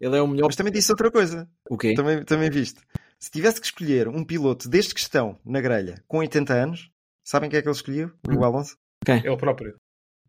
Ele 0.00 0.16
é 0.16 0.22
o 0.22 0.26
melhor. 0.28 0.46
Mas 0.46 0.56
também 0.56 0.72
disse 0.72 0.90
outra 0.92 1.10
coisa. 1.10 1.48
O 1.68 1.76
quê? 1.76 1.94
Também, 1.94 2.24
também 2.24 2.48
viste. 2.48 2.80
Se 3.20 3.30
tivesse 3.30 3.60
que 3.60 3.66
escolher 3.66 4.08
um 4.08 4.24
piloto 4.24 4.68
destes 4.68 4.92
que 4.92 5.00
estão 5.00 5.38
na 5.44 5.60
grelha 5.60 6.02
com 6.06 6.18
80 6.18 6.52
anos, 6.54 6.90
sabem 7.26 7.50
quem 7.50 7.58
é 7.58 7.62
que 7.62 7.68
ele 7.68 7.74
escolheu? 7.74 8.12
O 8.28 8.44
Alonso? 8.44 8.76
É 9.06 9.30
o 9.30 9.36
próprio. 9.36 9.74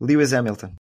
Lewis 0.02 0.34
Hamilton. 0.34 0.74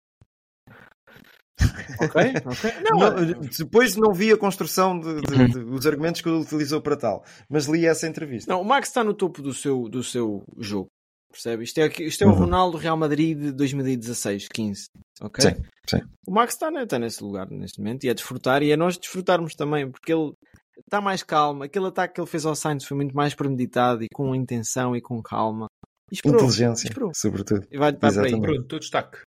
Ok, 2.00 2.22
ok. 2.46 2.70
Não, 2.88 2.98
Não, 2.98 3.40
depois 3.40 3.96
não 3.96 4.12
vi 4.14 4.30
a 4.32 4.36
construção 4.36 4.98
de, 5.00 5.20
de- 5.22 5.48
de- 5.48 5.58
os 5.58 5.86
argumentos 5.86 6.20
que 6.20 6.28
ele 6.28 6.38
utilizou 6.38 6.80
para 6.80 6.96
tal, 6.96 7.24
mas 7.50 7.66
li 7.66 7.84
essa 7.84 8.06
entrevista. 8.06 8.52
Não, 8.52 8.60
o 8.60 8.64
Max 8.64 8.88
está 8.88 9.02
no 9.02 9.12
topo 9.12 9.42
do 9.42 9.52
seu, 9.52 9.88
do 9.88 10.02
seu 10.04 10.44
jogo. 10.58 10.86
Percebe? 11.32 11.64
Isto 11.64 11.78
é, 11.80 11.86
isto 12.04 12.22
é 12.22 12.26
o 12.26 12.30
Uhum. 12.30 12.36
Ronaldo 12.38 12.76
Real 12.78 12.96
Madrid 12.96 13.36
de 13.36 13.52
2016, 13.52 14.46
15. 14.48 14.86
Ok? 15.20 15.44
Sim, 15.44 15.62
sim. 15.90 16.00
O 16.26 16.30
Max 16.32 16.54
está, 16.54 16.70
ne- 16.70 16.84
está 16.84 16.98
nesse 16.98 17.22
lugar 17.24 17.50
neste 17.50 17.80
momento 17.80 18.04
e 18.04 18.08
é 18.08 18.14
desfrutar 18.14 18.62
e 18.62 18.70
é 18.70 18.76
nós 18.76 18.96
desfrutarmos 18.96 19.54
também, 19.54 19.90
porque 19.90 20.12
ele 20.12 20.32
está 20.80 21.00
mais 21.00 21.22
calmo. 21.22 21.62
Aquele 21.62 21.86
ataque 21.86 22.14
que 22.14 22.20
ele 22.20 22.26
fez 22.28 22.44
ao 22.46 22.54
Sainz 22.54 22.84
foi 22.84 22.96
muito 22.96 23.14
mais 23.14 23.34
premeditado 23.34 24.02
e 24.02 24.08
com 24.12 24.34
intenção 24.34 24.94
e 24.96 25.00
com 25.00 25.22
calma. 25.22 25.66
E 26.10 26.14
esperou, 26.14 26.38
Inteligência, 26.40 26.88
esperou. 26.88 27.10
sobretudo. 27.14 27.66
E 27.70 27.76
vai 27.78 27.92
para 27.92 28.12
por 28.12 28.24
aí. 28.50 28.64
Teu 28.66 28.78
destaque. 28.78 29.18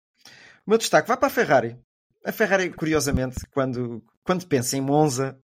O 0.66 0.70
meu 0.70 0.78
destaque 0.78 1.08
vai 1.08 1.16
para 1.16 1.26
a 1.28 1.30
Ferrari. 1.30 1.76
A 2.24 2.32
Ferrari, 2.32 2.70
curiosamente, 2.70 3.36
quando, 3.52 4.02
quando 4.24 4.46
pensa 4.46 4.76
em 4.76 4.80
Monza, 4.80 5.38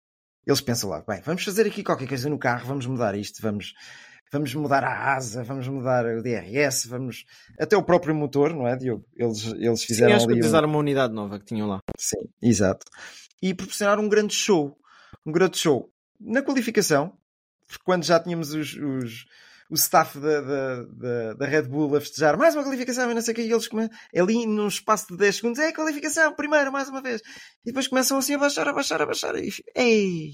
eles 0.47 0.61
pensam 0.61 0.91
lá, 0.91 1.03
bem, 1.07 1.21
vamos 1.23 1.43
fazer 1.43 1.67
aqui 1.67 1.83
qualquer 1.83 2.07
coisa 2.09 2.29
no 2.29 2.39
carro, 2.39 2.67
vamos 2.69 2.87
mudar 2.87 3.15
isto, 3.17 3.41
vamos, 3.43 3.73
vamos 4.31 4.55
mudar 4.55 4.85
a 4.85 5.15
asa, 5.15 5.43
vamos 5.43 5.67
mudar 5.69 6.05
o 6.07 6.23
DRS, 6.23 6.87
vamos. 6.87 7.25
Até 7.59 7.77
o 7.77 7.83
próprio 7.83 8.15
motor, 8.15 8.55
não 8.55 8.67
é, 8.69 8.77
Diogo? 8.77 9.05
Eles, 9.17 9.45
eles 9.55 9.81
Sim, 9.81 9.87
fizeram 9.87 10.15
acho 10.17 10.27
que 10.27 10.33
ali. 10.33 10.35
um- 10.35 10.41
utilizaram 10.41 10.69
uma 10.69 10.79
unidade 10.79 11.13
nova 11.15 11.39
que 11.39 11.47
tinham 11.47 11.67
lá. 11.67 11.81
Sim, 11.99 12.29
exato. 12.43 12.85
E 13.43 13.53
proporcionar 13.55 13.99
um 13.99 14.09
grande 14.09 14.35
show. 14.35 14.77
Um 15.27 15.33
grande 15.33 15.59
show. 15.59 15.91
Na 16.21 16.43
qualificação, 16.43 17.17
quando 17.85 18.05
já 18.05 18.19
tínhamos 18.21 18.53
os, 18.53 18.75
os- 18.75 19.27
o 19.71 19.75
staff 19.75 20.19
da, 20.19 20.41
da, 20.41 21.35
da, 21.35 21.47
Red 21.47 21.63
Bull 21.63 21.97
a 21.97 22.01
festejar 22.01 22.39
mais 22.39 22.55
uma 22.55 22.63
qualificação 22.63 23.11
e 23.11 23.15
não 23.15 23.21
sei 23.21 23.33
o 23.33 23.35
que, 23.35 23.43
e 23.43 23.51
eles 23.51 23.67
come... 23.67 23.89
ali 24.15 24.47
num 24.47 24.69
espaço 24.69 25.09
de 25.09 25.17
10 25.17 25.37
segundos, 25.37 25.59
é 25.59 25.73
qualificação, 25.73 26.35
primeiro, 26.35 26.71
mais 26.71 26.89
uma 26.89 27.03
vez. 27.03 27.21
E 27.65 27.67
depois 27.67 27.89
começam 27.89 28.17
assim 28.17 28.35
a 28.35 28.39
baixar, 28.39 28.69
a 28.69 28.73
baixar, 28.73 29.03
a 29.03 29.07
baixar. 29.07 29.35
E, 29.37 29.51
ei! 29.75 30.31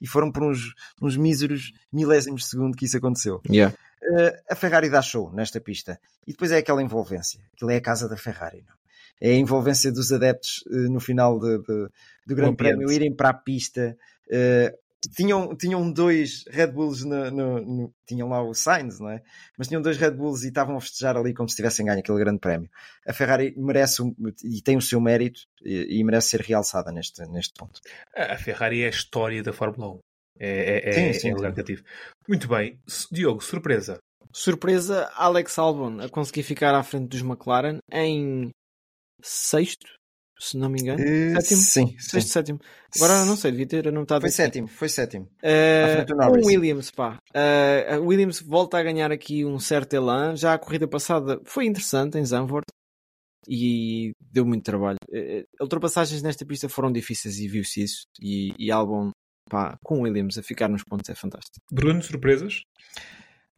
e 0.00 0.06
foram 0.06 0.32
por 0.32 0.42
uns, 0.44 0.72
uns 1.02 1.16
míseros 1.16 1.72
milésimos 1.92 2.42
de 2.42 2.48
segundo 2.48 2.76
que 2.76 2.86
isso 2.86 2.96
aconteceu. 2.96 3.40
Yeah. 3.48 3.76
Uh, 4.02 4.32
a 4.48 4.54
Ferrari 4.54 4.88
dá 4.88 5.02
show 5.02 5.30
nesta 5.32 5.60
pista. 5.60 6.00
E 6.26 6.32
depois 6.32 6.50
é 6.50 6.58
aquela 6.58 6.82
envolvência. 6.82 7.40
Aquilo 7.52 7.70
é 7.70 7.76
a 7.76 7.82
casa 7.82 8.08
da 8.08 8.16
Ferrari. 8.16 8.64
Não? 8.66 8.74
É 9.20 9.32
a 9.32 9.36
envolvência 9.36 9.92
dos 9.92 10.10
adeptos 10.10 10.64
uh, 10.68 10.90
no 10.90 11.00
final 11.00 11.38
de, 11.38 11.58
de, 11.58 11.88
do 12.26 12.34
Grande. 12.34 12.56
Prémio 12.56 12.90
irem 12.90 13.14
para 13.14 13.28
a 13.28 13.34
pista. 13.34 13.94
Uh, 14.28 14.74
tinham, 15.08 15.56
tinham 15.56 15.90
dois 15.90 16.44
Red 16.48 16.68
Bulls 16.68 17.04
no, 17.04 17.30
no- 17.30 17.60
no- 17.60 17.94
tinham 18.06 18.28
lá 18.28 18.42
o 18.42 18.52
Sainz, 18.54 19.00
não 19.00 19.08
é? 19.10 19.22
Mas 19.56 19.68
tinham 19.68 19.80
dois 19.80 19.96
Red 19.96 20.10
Bulls 20.12 20.42
e 20.44 20.48
estavam 20.48 20.76
a 20.76 20.80
festejar 20.80 21.16
ali 21.16 21.32
como 21.32 21.48
se 21.48 21.56
tivessem 21.56 21.86
ganho 21.86 22.00
aquele 22.00 22.18
grande 22.18 22.38
prémio. 22.40 22.68
A 23.06 23.12
Ferrari 23.12 23.54
merece 23.56 24.02
e 24.44 24.60
tem 24.62 24.76
o 24.76 24.82
seu 24.82 25.00
mérito 25.00 25.40
e, 25.62 25.98
e 25.98 26.04
merece 26.04 26.28
ser 26.30 26.40
realçada 26.40 26.92
neste, 26.92 27.24
neste 27.28 27.54
ponto. 27.54 27.80
A 28.14 28.36
Ferrari 28.36 28.82
é 28.82 28.86
a 28.86 28.90
história 28.90 29.42
da 29.42 29.52
Fórmula 29.52 29.94
1. 29.94 29.98
É, 30.42 30.88
é, 30.88 30.92
Sim, 30.92 31.04
é, 31.08 31.12
sim, 31.12 31.30
é 31.30 31.34
lugar 31.34 31.54
cativo. 31.54 31.82
Muito 32.28 32.48
bem. 32.48 32.78
Diogo, 33.12 33.42
surpresa. 33.42 33.98
Surpresa, 34.32 35.10
Alex 35.14 35.58
Albon 35.58 36.00
a 36.00 36.08
conseguir 36.08 36.42
ficar 36.44 36.74
à 36.74 36.82
frente 36.82 37.08
dos 37.08 37.20
McLaren 37.20 37.78
em 37.92 38.50
sexto, 39.22 39.86
se 40.40 40.56
não 40.56 40.68
me 40.68 40.80
engano. 40.80 41.02
Uh, 41.02 41.40
Sétimo? 41.40 41.60
Sim, 41.60 41.86
Sexto, 41.98 42.20
sim. 42.26 42.32
sétimo. 42.32 42.60
Agora 42.96 43.24
não 43.24 43.36
sei, 43.36 43.50
devia 43.52 43.66
ter 43.66 43.88
anotado 43.88 44.22
Foi 44.22 44.28
aqui. 44.28 44.36
sétimo, 44.36 44.66
foi 44.68 44.88
sétimo. 44.88 45.28
Eh, 45.42 46.04
com 46.08 46.14
Norris. 46.16 46.44
o 46.44 46.48
Williams, 46.48 46.90
pá. 46.90 47.18
Eh, 47.32 47.94
a 47.94 47.98
Williams 48.00 48.40
volta 48.40 48.78
a 48.78 48.82
ganhar 48.82 49.12
aqui 49.12 49.44
um 49.44 49.58
certo 49.60 49.94
elan. 49.94 50.34
Já 50.36 50.54
a 50.54 50.58
corrida 50.58 50.88
passada 50.88 51.40
foi 51.44 51.66
interessante 51.66 52.18
em 52.18 52.24
Zandvoort 52.24 52.66
e 53.48 54.12
deu 54.20 54.44
muito 54.44 54.64
trabalho. 54.64 54.98
Eh, 55.12 55.44
ultrapassagens 55.60 56.22
nesta 56.22 56.44
pista 56.44 56.68
foram 56.68 56.90
difíceis 56.90 57.38
e 57.38 57.46
viu-se 57.48 57.82
isso. 57.82 58.02
E, 58.20 58.52
e 58.58 58.70
Albon, 58.70 59.10
pá, 59.48 59.76
com 59.84 59.98
o 59.98 60.02
Williams 60.02 60.36
a 60.38 60.42
ficar 60.42 60.68
nos 60.68 60.82
pontos 60.84 61.08
é 61.08 61.14
fantástico. 61.14 61.64
Bruno, 61.72 62.02
surpresas? 62.02 62.62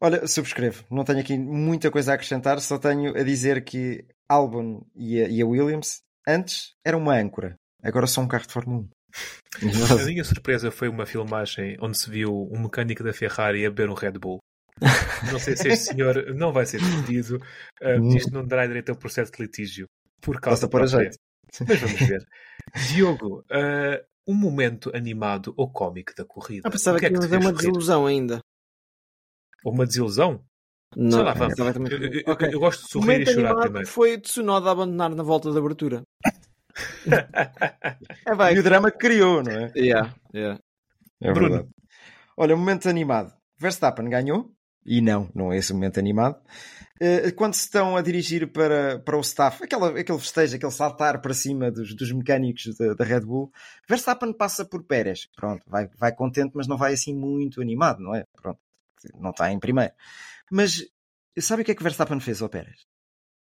Olha, 0.01 0.27
subscrevo. 0.27 0.85
Não 0.91 1.05
tenho 1.05 1.21
aqui 1.21 1.39
muita 1.39 1.91
coisa 1.91 2.13
a 2.13 2.15
acrescentar, 2.17 2.61
só 2.61 2.77
tenho 2.79 3.17
a 3.17 3.23
dizer 3.23 3.65
que 3.65 4.05
Albon 4.29 4.85
e 4.97 5.21
a, 5.21 5.29
e 5.29 5.41
a 5.41 5.47
Williams 5.47 6.01
antes 6.27 6.75
era 6.85 6.97
uma 6.97 7.15
âncora, 7.15 7.57
agora 7.83 8.07
são 8.07 8.25
um 8.25 8.29
carro 8.29 8.47
de 8.47 8.53
Fórmula 8.53 8.81
1. 8.81 8.89
A 10.01 10.05
minha 10.05 10.25
surpresa 10.25 10.71
foi 10.71 10.89
uma 10.89 11.05
filmagem 11.05 11.77
onde 11.81 11.99
se 11.99 12.11
viu 12.11 12.49
um 12.51 12.63
mecânico 12.63 13.05
da 13.05 13.13
Ferrari 13.13 13.67
a 13.67 13.71
beber 13.71 13.91
um 13.91 13.95
Red 13.95 14.13
Bull. 14.13 14.39
Não 15.31 15.39
sei 15.39 15.57
se 15.57 15.69
este 15.69 15.93
senhor 15.93 16.15
não 16.35 16.53
vai 16.53 16.67
ser 16.67 16.81
despedido. 16.81 17.37
Uh, 17.83 18.17
isto 18.17 18.33
não 18.33 18.47
dará 18.47 18.67
direito 18.67 18.91
a 18.91 18.93
um 18.95 18.99
processo 18.99 19.31
de 19.33 19.43
litígio. 19.43 19.87
Por 20.21 20.41
causa 20.41 20.67
Basta 20.67 20.69
pôr 20.69 20.83
a 20.83 20.87
própria. 20.87 21.11
jeito. 21.11 21.19
Mas 21.69 21.81
vamos 21.81 22.01
ver. 22.01 22.27
Diogo, 22.89 23.41
uh, 23.41 24.05
um 24.27 24.35
momento 24.35 24.91
animado 24.95 25.53
ou 25.57 25.71
cómico 25.71 26.15
da 26.17 26.25
corrida. 26.25 26.67
Ah, 26.67 26.71
pensava 26.71 26.97
o 26.97 27.01
que, 27.01 27.07
é 27.07 27.11
que 27.11 27.15
ia 27.15 27.39
uma 27.39 27.53
desilusão 27.53 28.07
ainda. 28.07 28.41
Ou 29.65 29.73
uma 29.73 29.87
desilusão? 29.87 30.45
Não, 30.97 31.11
Sei 31.11 31.23
lá, 31.23 31.33
vamos. 31.33 31.59
exatamente. 31.59 31.93
Eu, 31.95 32.01
eu- 32.13 32.23
Ok. 32.27 32.49
eu 32.53 32.61
gosto 32.61 32.81
de 32.81 32.87
O 32.87 32.89
sorrir 32.91 33.07
momento 33.07 33.31
e 33.31 33.33
chorar 33.35 33.49
animado 33.49 33.63
primeiro. 33.63 33.89
foi 33.89 34.19
Tsunoda 34.19 34.71
abandonar 34.71 35.15
na 35.15 35.23
volta 35.23 35.51
de 35.51 35.59
abertura. 35.59 36.03
é 38.27 38.35
vai. 38.35 38.55
E 38.55 38.59
o 38.59 38.63
drama 38.63 38.91
que 38.91 38.99
criou, 38.99 39.43
não 39.43 39.53
é? 39.53 39.73
Yeah, 39.77 40.15
yeah. 40.35 40.61
É 41.21 41.33
Bruno. 41.33 41.51
verdade. 41.51 41.69
Olha, 42.37 42.57
momento 42.57 42.89
animado. 42.89 43.33
Verstappen 43.59 44.09
ganhou. 44.09 44.51
E 44.85 45.01
não, 45.01 45.31
não 45.35 45.53
é 45.53 45.59
esse 45.59 45.71
o 45.73 45.75
momento 45.77 45.99
animado. 46.01 46.41
Eh, 47.01 47.31
Quando 47.33 47.55
se 47.55 47.61
estão 47.61 47.97
a 47.97 48.03
dirigir 48.03 48.51
para, 48.53 48.99
para 48.99 49.17
o 49.17 49.21
staff, 49.21 49.63
aquela, 49.63 49.97
aquele 49.99 50.19
festejo, 50.19 50.57
aquele 50.57 50.73
saltar 50.73 51.21
para 51.21 51.33
cima 51.35 51.71
dos, 51.71 51.95
dos 51.95 52.11
mecânicos 52.11 52.77
da, 52.77 52.95
da 52.95 53.05
Red 53.05 53.21
Bull, 53.21 53.53
Verstappen 53.89 54.33
passa 54.33 54.65
por 54.65 54.83
Pérez. 54.85 55.29
Pronto, 55.37 55.63
vai, 55.69 55.89
vai 55.99 56.13
contente, 56.13 56.53
mas 56.55 56.67
não 56.67 56.77
vai 56.77 56.95
assim 56.95 57.15
muito 57.15 57.61
animado, 57.61 58.01
não 58.01 58.13
é? 58.15 58.25
Pronto, 58.41 58.59
não 59.21 59.31
está 59.31 59.53
em 59.53 59.61
primeiro. 59.61 59.93
Mas 60.53 60.85
sabe 61.39 61.63
o 61.63 61.65
que 61.65 61.71
é 61.71 61.75
que 61.75 61.83
Verstappen 61.83 62.21
fez 62.21 62.43
ao 62.43 62.49
Pérez? 62.51 62.85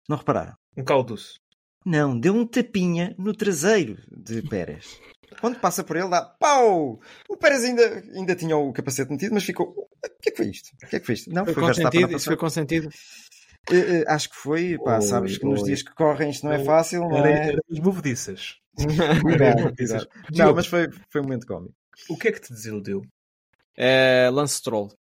Não 0.09 0.17
repararam? 0.17 0.55
Um 0.75 0.83
caldoço. 0.83 1.39
Não, 1.85 2.19
deu 2.19 2.33
um 2.33 2.47
tapinha 2.47 3.13
no 3.19 3.31
traseiro 3.31 4.01
de 4.11 4.41
Pérez. 4.41 4.99
Quando 5.39 5.59
passa 5.59 5.83
por 5.83 5.95
ele, 5.97 6.09
dá 6.09 6.23
pau! 6.25 6.99
O 7.29 7.37
Pérez 7.37 7.63
ainda, 7.63 8.03
ainda 8.15 8.35
tinha 8.35 8.57
o 8.57 8.73
capacete 8.73 9.11
metido, 9.11 9.35
mas 9.35 9.43
ficou. 9.43 9.67
O 9.67 10.19
que 10.19 10.29
é 10.29 10.31
que 10.31 10.37
foi 10.37 10.47
isto? 10.47 10.71
O 10.83 10.87
que 10.87 10.95
é 10.95 10.99
que 10.99 11.05
foi 11.05 11.13
isto? 11.13 11.31
Não, 11.31 11.45
Foi 11.45 11.53
foi, 11.53 11.63
consentido? 11.63 12.15
Isso 12.15 12.25
foi 12.25 12.37
consentido? 12.37 12.89
Eh, 13.71 13.75
eh, 13.75 14.03
acho 14.07 14.29
que 14.31 14.35
foi, 14.35 14.75
pá, 14.79 14.95
Oi, 14.95 15.01
sabes 15.03 15.37
que 15.37 15.45
nos 15.45 15.63
dias 15.63 15.83
que 15.83 15.93
correm 15.93 16.31
isto 16.31 16.43
não 16.43 16.53
é 16.53 16.63
fácil, 16.63 17.01
não 17.01 17.17
Era, 17.17 17.29
é? 17.29 17.47
era 17.49 17.61
as 17.71 17.77
movediças. 17.79 18.57
Não, 20.31 20.55
mas 20.55 20.65
foi, 20.65 20.89
foi 21.09 21.21
um 21.21 21.25
momento 21.25 21.45
cómico. 21.45 21.75
O 22.09 22.17
que 22.17 22.29
é 22.29 22.31
que 22.31 22.41
te 22.41 22.51
desiludiu? 22.51 23.03
É, 23.77 24.27
Lance 24.31 24.55
Stroll. 24.55 24.91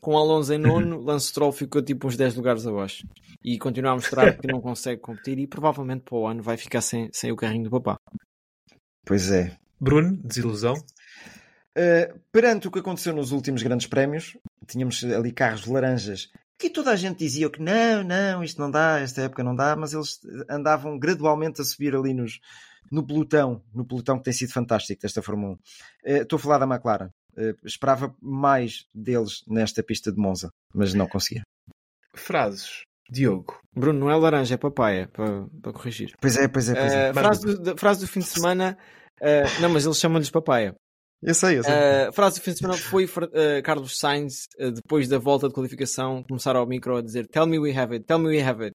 Com 0.00 0.16
Alonso 0.16 0.52
em 0.52 0.58
nono, 0.58 1.00
Lance 1.00 1.28
Stroll 1.28 1.52
ficou 1.52 1.82
tipo 1.82 2.08
uns 2.08 2.16
10 2.16 2.36
lugares 2.36 2.66
abaixo. 2.66 3.06
E 3.44 3.58
continua 3.58 3.92
a 3.92 3.94
mostrar 3.94 4.32
que 4.38 4.46
não 4.46 4.60
consegue 4.60 5.00
competir 5.00 5.38
e 5.38 5.46
provavelmente 5.46 6.02
para 6.02 6.16
o 6.16 6.26
ano 6.26 6.42
vai 6.42 6.56
ficar 6.56 6.80
sem, 6.80 7.10
sem 7.12 7.30
o 7.30 7.36
carrinho 7.36 7.64
do 7.64 7.70
papá. 7.70 7.98
Pois 9.04 9.30
é. 9.30 9.56
Bruno, 9.78 10.16
desilusão? 10.22 10.74
Uh, 10.74 12.18
perante 12.32 12.68
o 12.68 12.70
que 12.70 12.78
aconteceu 12.78 13.14
nos 13.14 13.32
últimos 13.32 13.62
grandes 13.62 13.86
prémios, 13.86 14.36
tínhamos 14.66 15.04
ali 15.04 15.32
carros 15.32 15.66
laranjas 15.66 16.30
que 16.60 16.68
toda 16.68 16.90
a 16.90 16.96
gente 16.96 17.18
dizia 17.18 17.48
que 17.48 17.62
não, 17.62 18.04
não, 18.04 18.44
isto 18.44 18.60
não 18.60 18.70
dá, 18.70 19.00
esta 19.00 19.22
época 19.22 19.42
não 19.42 19.56
dá, 19.56 19.74
mas 19.74 19.94
eles 19.94 20.20
andavam 20.48 20.98
gradualmente 20.98 21.62
a 21.62 21.64
subir 21.64 21.96
ali 21.96 22.12
nos, 22.12 22.38
no 22.92 23.04
pelotão, 23.04 23.62
no 23.72 23.82
pelotão 23.82 24.18
que 24.18 24.24
tem 24.24 24.32
sido 24.34 24.52
fantástico 24.52 25.00
desta 25.00 25.22
Fórmula 25.22 25.54
1. 25.54 25.54
Uh, 25.54 25.58
estou 26.22 26.36
a 26.36 26.40
falar 26.40 26.58
da 26.58 26.66
McLaren. 26.66 27.08
Uh, 27.36 27.54
esperava 27.64 28.14
mais 28.20 28.86
deles 28.94 29.42
nesta 29.46 29.82
pista 29.82 30.12
de 30.12 30.18
Monza, 30.18 30.50
mas 30.74 30.94
não 30.94 31.06
conseguia. 31.06 31.42
Frases. 32.14 32.82
Diogo. 33.10 33.58
Bruno, 33.74 33.98
não 33.98 34.10
é 34.10 34.16
laranja, 34.16 34.54
é 34.54 34.56
papaya, 34.56 35.08
para, 35.08 35.46
para 35.60 35.72
corrigir. 35.72 36.12
Pois 36.20 36.36
é, 36.36 36.46
pois 36.46 36.68
é, 36.68 36.74
pois 36.74 36.92
é. 36.92 37.10
Uh, 37.10 37.14
frase, 37.14 37.58
do, 37.58 37.76
frase 37.76 38.00
do 38.00 38.06
fim 38.06 38.20
de 38.20 38.26
semana. 38.26 38.78
uh, 39.20 39.60
não, 39.60 39.68
mas 39.68 39.84
eles 39.84 39.98
chamam-lhes 39.98 40.30
papaya. 40.30 40.74
Eu 41.22 41.34
sei, 41.34 41.58
eu 41.58 41.64
sei. 41.64 41.72
Uh, 41.72 42.12
frase 42.12 42.38
do 42.38 42.42
fim 42.42 42.52
de 42.52 42.58
semana 42.58 42.78
foi 42.78 43.08
Carlos 43.64 43.98
Sainz, 43.98 44.46
depois 44.74 45.08
da 45.08 45.18
volta 45.18 45.48
de 45.48 45.54
qualificação, 45.54 46.22
começar 46.22 46.56
ao 46.56 46.66
micro 46.66 46.96
a 46.96 47.02
dizer 47.02 47.26
Tell 47.26 47.46
me 47.46 47.58
we 47.58 47.76
have 47.76 47.92
it, 47.94 48.06
tell 48.06 48.18
me 48.18 48.28
we 48.28 48.40
have 48.40 48.62
it. 48.64 48.74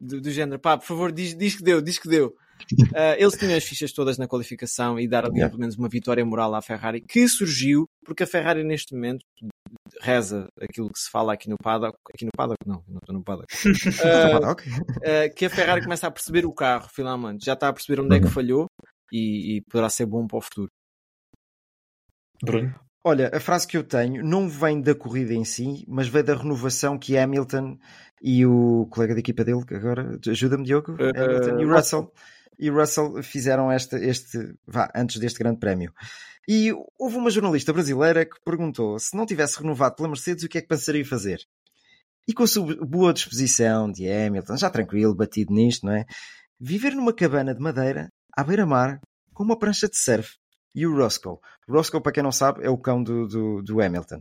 Do, 0.00 0.20
do 0.20 0.30
género, 0.30 0.58
pá, 0.58 0.78
por 0.78 0.86
favor, 0.86 1.12
diz, 1.12 1.36
diz 1.36 1.56
que 1.56 1.62
deu, 1.62 1.80
diz 1.80 1.98
que 1.98 2.08
deu. 2.08 2.34
Uh, 2.72 3.16
eles 3.18 3.36
tinham 3.36 3.56
as 3.56 3.64
fichas 3.64 3.92
todas 3.92 4.18
na 4.18 4.28
qualificação 4.28 4.98
e 4.98 5.08
dar 5.08 5.24
ali 5.24 5.40
Yeah. 5.40 5.50
pelo 5.50 5.60
menos 5.60 5.76
uma 5.76 5.88
vitória 5.88 6.24
moral 6.24 6.54
à 6.54 6.60
Ferrari, 6.60 7.00
que 7.00 7.26
surgiu 7.26 7.86
porque 8.04 8.24
a 8.24 8.26
Ferrari 8.26 8.62
neste 8.62 8.94
momento 8.94 9.24
reza 10.00 10.48
aquilo 10.60 10.90
que 10.90 10.98
se 10.98 11.10
fala 11.10 11.32
aqui 11.32 11.48
no 11.48 11.56
paddock, 11.56 11.96
aqui 12.14 12.24
no 12.24 12.30
paddock, 12.36 12.58
não, 12.66 12.82
não 12.86 12.98
estou 12.98 13.14
no 13.14 13.22
paddock, 13.22 13.46
Uh, 14.00 14.52
uh, 14.52 15.34
que 15.34 15.46
a 15.46 15.50
Ferrari 15.50 15.82
começa 15.82 16.06
a 16.06 16.10
perceber 16.10 16.44
o 16.44 16.52
carro, 16.52 16.88
finalmente, 16.92 17.44
já 17.44 17.54
está 17.54 17.68
a 17.68 17.72
perceber 17.72 18.02
onde 18.02 18.16
é 18.16 18.20
que 18.20 18.28
falhou 18.28 18.66
e, 19.12 19.56
e 19.56 19.60
poderá 19.62 19.88
ser 19.88 20.06
bom 20.06 20.26
para 20.26 20.38
o 20.38 20.42
futuro. 20.42 20.68
Bruno. 22.42 22.74
Olha, 23.02 23.30
a 23.32 23.40
frase 23.40 23.66
que 23.66 23.76
eu 23.76 23.82
tenho 23.82 24.22
não 24.22 24.48
vem 24.48 24.80
da 24.80 24.94
corrida 24.94 25.32
em 25.32 25.44
si, 25.44 25.84
mas 25.88 26.08
vem 26.08 26.22
da 26.22 26.34
renovação 26.34 26.98
que 26.98 27.16
Hamilton 27.16 27.78
e 28.22 28.44
o 28.44 28.86
colega 28.90 29.14
de 29.14 29.20
equipa 29.20 29.42
dele, 29.42 29.64
que 29.64 29.74
agora 29.74 30.18
ajuda-me, 30.28 30.64
Diogo, 30.64 30.92
Uh, 30.92 31.10
Hamilton 31.16 31.60
e 31.60 31.64
o 31.64 31.74
Russell, 31.74 32.12
e 32.60 32.68
Russell 32.68 33.22
fizeram 33.22 33.72
esta, 33.72 33.98
este, 33.98 34.54
vá, 34.66 34.90
antes 34.94 35.18
deste 35.18 35.38
grande 35.38 35.58
prémio. 35.58 35.92
E 36.46 36.72
houve 36.98 37.16
uma 37.16 37.30
jornalista 37.30 37.72
brasileira 37.72 38.26
que 38.26 38.36
perguntou 38.44 38.98
se 38.98 39.16
não 39.16 39.24
tivesse 39.24 39.58
renovado 39.58 39.96
pela 39.96 40.08
Mercedes, 40.08 40.44
o 40.44 40.48
que 40.48 40.58
é 40.58 40.60
que 40.60 40.68
pensaria 40.68 41.04
fazer? 41.04 41.40
E 42.28 42.34
com 42.34 42.42
a 42.42 42.46
sua 42.46 42.76
boa 42.84 43.14
disposição 43.14 43.90
de 43.90 44.10
Hamilton, 44.10 44.56
já 44.58 44.68
tranquilo, 44.68 45.14
batido 45.14 45.54
nisto, 45.54 45.86
não 45.86 45.92
é? 45.94 46.04
Viver 46.60 46.94
numa 46.94 47.14
cabana 47.14 47.54
de 47.54 47.60
madeira, 47.60 48.12
à 48.36 48.44
beira-mar, 48.44 49.00
com 49.32 49.42
uma 49.42 49.58
prancha 49.58 49.88
de 49.88 49.96
surf 49.96 50.36
e 50.74 50.86
o 50.86 50.94
Roscoe. 50.94 51.38
O 51.66 51.72
Roscoe, 51.72 52.02
para 52.02 52.12
quem 52.12 52.22
não 52.22 52.32
sabe, 52.32 52.62
é 52.62 52.68
o 52.68 52.76
cão 52.76 53.02
do, 53.02 53.26
do, 53.26 53.62
do 53.62 53.80
Hamilton. 53.80 54.20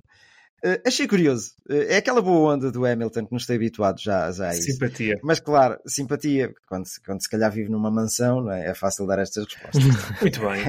Eh, 0.63 0.81
achei 0.85 1.07
curioso. 1.07 1.51
Eh, 1.69 1.95
é 1.95 1.97
aquela 1.97 2.21
boa 2.21 2.53
onda 2.53 2.71
do 2.71 2.85
Hamilton 2.85 3.25
que 3.25 3.33
nos 3.33 3.45
tem 3.45 3.55
habituado 3.55 3.99
já, 4.01 4.31
já 4.31 4.49
a 4.49 4.53
isso. 4.53 4.71
Simpatia. 4.71 5.15
Mas 5.23 5.39
claro, 5.39 5.79
simpatia, 5.85 6.53
quando, 6.67 6.85
se- 6.85 7.01
quando 7.01 7.21
se 7.21 7.29
calhar 7.29 7.51
vive 7.51 7.69
numa 7.69 7.89
mansão, 7.91 8.51
é? 8.51 8.67
é 8.69 8.73
fácil 8.73 9.05
dar 9.07 9.19
estas 9.19 9.45
respostas. 9.45 9.83
Muito 10.21 10.39
bem. 10.41 10.63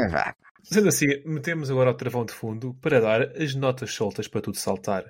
Sendo 0.62 0.88
assim, 0.88 1.06
metemos 1.24 1.70
agora 1.70 1.90
o 1.90 1.94
travão 1.94 2.24
de 2.24 2.32
fundo 2.32 2.74
para 2.80 3.00
dar 3.00 3.22
as 3.36 3.54
notas 3.54 3.92
soltas 3.92 4.28
para 4.28 4.40
tudo 4.40 4.56
saltar. 4.58 5.04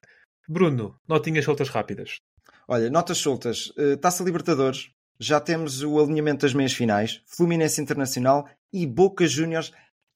Bruno, 0.48 0.96
notinhas 1.08 1.44
soltas 1.44 1.68
rápidas. 1.68 2.18
Olha, 2.66 2.88
notas 2.90 3.18
soltas. 3.18 3.72
Eh, 3.76 3.96
Taça 3.96 4.22
Libertadores. 4.24 4.88
Já 5.18 5.38
temos 5.38 5.82
o 5.82 6.00
alinhamento 6.00 6.46
das 6.46 6.54
meias 6.54 6.72
finais. 6.72 7.20
Fluminense 7.26 7.80
Internacional 7.82 8.48
e 8.72 8.86
Boca 8.86 9.26
Juniors 9.26 9.70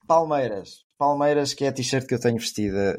Palmeiras. 0.07 0.85
Palmeiras, 0.97 1.53
que 1.53 1.65
é 1.65 1.69
a 1.69 1.73
t-shirt 1.73 2.07
que 2.07 2.15
eu 2.15 2.21
tenho 2.21 2.39
vestida 2.39 2.97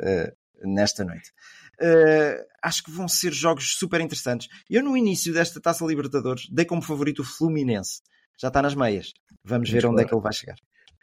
nesta 0.64 1.04
noite. 1.04 1.32
Eh, 1.80 2.46
acho 2.62 2.84
que 2.84 2.92
vão 2.92 3.08
ser 3.08 3.32
jogos 3.34 3.76
super 3.78 4.02
interessantes. 4.02 4.48
Eu, 4.70 4.84
no 4.84 4.96
início 4.96 5.34
desta 5.34 5.60
Taça 5.60 5.86
Libertadores, 5.86 6.48
dei 6.50 6.66
como 6.66 6.82
favorito 6.82 7.22
o 7.22 7.26
Fluminense. 7.26 8.02
Já 8.40 8.50
está 8.50 8.62
nas 8.62 8.76
meias. 8.76 9.14
Vamos 9.44 9.70
ver 9.70 9.86
onde 9.86 10.02
é 10.02 10.06
que 10.06 10.14
ele 10.14 10.22
vai 10.22 10.34
chegar. 10.34 10.56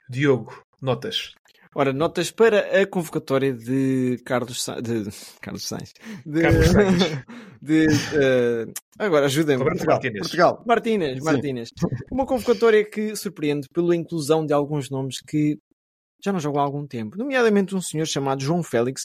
Diogo, 0.08 0.64
notas. 0.80 1.32
Ora, 1.74 1.90
notas 1.90 2.30
para 2.30 2.82
a 2.82 2.86
convocatória 2.86 3.54
de 3.54 4.20
Carlos 4.26 4.62
Sainz. 4.62 4.82
De... 4.82 5.10
Carlos 5.40 5.62
Sainz. 5.62 5.94
De... 6.26 6.42
Carlos 6.42 6.66
Sainz. 6.66 7.02
de, 7.62 7.86
eh, 8.14 8.66
Agora, 8.98 9.24
ajudem-me. 9.24 9.64
Martínez. 9.64 10.20
Portugal. 10.20 10.62
Martínez. 10.66 11.22
Martínez. 11.22 11.70
Uma 12.10 12.26
convocatória 12.26 12.84
que 12.84 13.16
surpreende 13.16 13.68
pela 13.72 13.96
inclusão 13.96 14.44
de 14.44 14.52
alguns 14.52 14.90
nomes 14.90 15.20
que 15.26 15.58
já 16.22 16.30
não 16.30 16.40
jogam 16.40 16.60
há 16.60 16.64
algum 16.64 16.86
tempo. 16.86 17.16
Nomeadamente 17.16 17.74
um 17.74 17.80
senhor 17.80 18.06
chamado 18.06 18.42
João 18.42 18.62
Félix, 18.62 19.04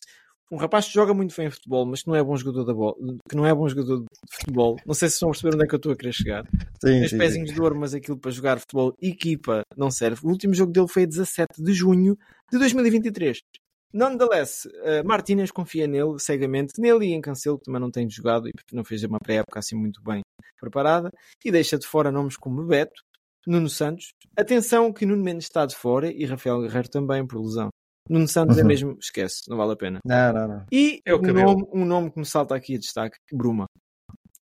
um 0.51 0.57
rapaz 0.57 0.87
que 0.87 0.93
joga 0.93 1.13
muito 1.13 1.35
bem 1.35 1.47
em 1.47 1.51
futebol, 1.51 1.85
mas 1.85 2.01
que 2.01 2.07
não 2.07 2.15
é 2.15 2.23
bom 2.23 2.35
jogador 2.37 2.63
da 2.63 2.73
bola, 2.73 2.95
que 3.29 3.35
não 3.35 3.45
é 3.45 3.53
bom 3.53 3.67
jogador 3.67 3.99
de 3.99 4.07
futebol. 4.31 4.77
Não 4.85 4.93
sei 4.93 5.09
se 5.09 5.15
estão 5.15 5.29
a 5.29 5.31
perceber 5.31 5.55
onde 5.55 5.65
é 5.65 5.67
que 5.67 5.75
eu 5.75 5.77
estou 5.77 5.91
a 5.91 5.95
querer 5.95 6.13
chegar. 6.13 6.43
Sim, 6.45 6.59
Tem 6.81 7.03
os 7.03 7.11
pezinhos 7.11 7.53
de 7.53 7.61
ouro, 7.61 7.77
mas 7.77 7.93
aquilo 7.93 8.17
para 8.17 8.31
jogar 8.31 8.59
futebol 8.59 8.93
equipa 9.01 9.61
não 9.75 9.91
serve. 9.91 10.21
O 10.23 10.29
último 10.29 10.53
jogo 10.53 10.71
dele 10.71 10.87
foi 10.87 11.03
a 11.03 11.07
17 11.07 11.47
de 11.61 11.73
junho 11.73 12.17
de 12.51 12.57
2023. 12.57 13.39
Nonetheless, 13.93 14.67
uh, 14.67 15.05
Martínez 15.05 15.49
confia 15.49 15.87
nele 15.87 16.19
cegamente, 16.19 16.79
nele 16.79 17.07
e 17.07 17.13
em 17.13 17.21
Cancelo, 17.21 17.57
que 17.57 17.65
também 17.65 17.81
não 17.81 17.89
tem 17.89 18.09
jogado 18.09 18.47
e 18.47 18.51
não 18.73 18.83
fez 18.83 19.03
uma 19.03 19.19
pré-época 19.19 19.59
assim 19.59 19.75
muito 19.75 20.01
bem 20.03 20.21
preparada, 20.59 21.09
e 21.43 21.51
deixa 21.51 21.77
de 21.77 21.87
fora 21.87 22.11
nomes 22.11 22.35
como 22.35 22.65
Beto, 22.65 23.01
Nuno 23.45 23.69
Santos. 23.69 24.09
Atenção 24.35 24.91
que 24.91 25.05
Nuno 25.05 25.23
Mendes 25.23 25.45
está 25.45 25.65
de 25.65 25.75
fora 25.75 26.11
e 26.11 26.25
Rafael 26.25 26.61
Guerreiro 26.61 26.89
também 26.89 27.25
por 27.25 27.41
lesão. 27.41 27.69
Nuno 28.09 28.27
Santos 28.27 28.57
é 28.57 28.61
Uhum. 28.61 28.67
mesmo, 28.67 28.97
esquece, 29.01 29.41
não 29.49 29.57
vale 29.57 29.73
a 29.73 29.75
pena. 29.75 29.99
Não, 30.05 30.33
não, 30.33 30.47
não. 30.47 30.65
E 30.71 31.01
É 31.05 31.13
o 31.13 31.17
um, 31.19 31.33
nome, 31.33 31.63
um 31.73 31.85
nome 31.85 32.11
que 32.11 32.19
me 32.19 32.25
salta 32.25 32.55
aqui 32.55 32.75
a 32.75 32.79
destaque, 32.79 33.17
Bruma. 33.31 33.65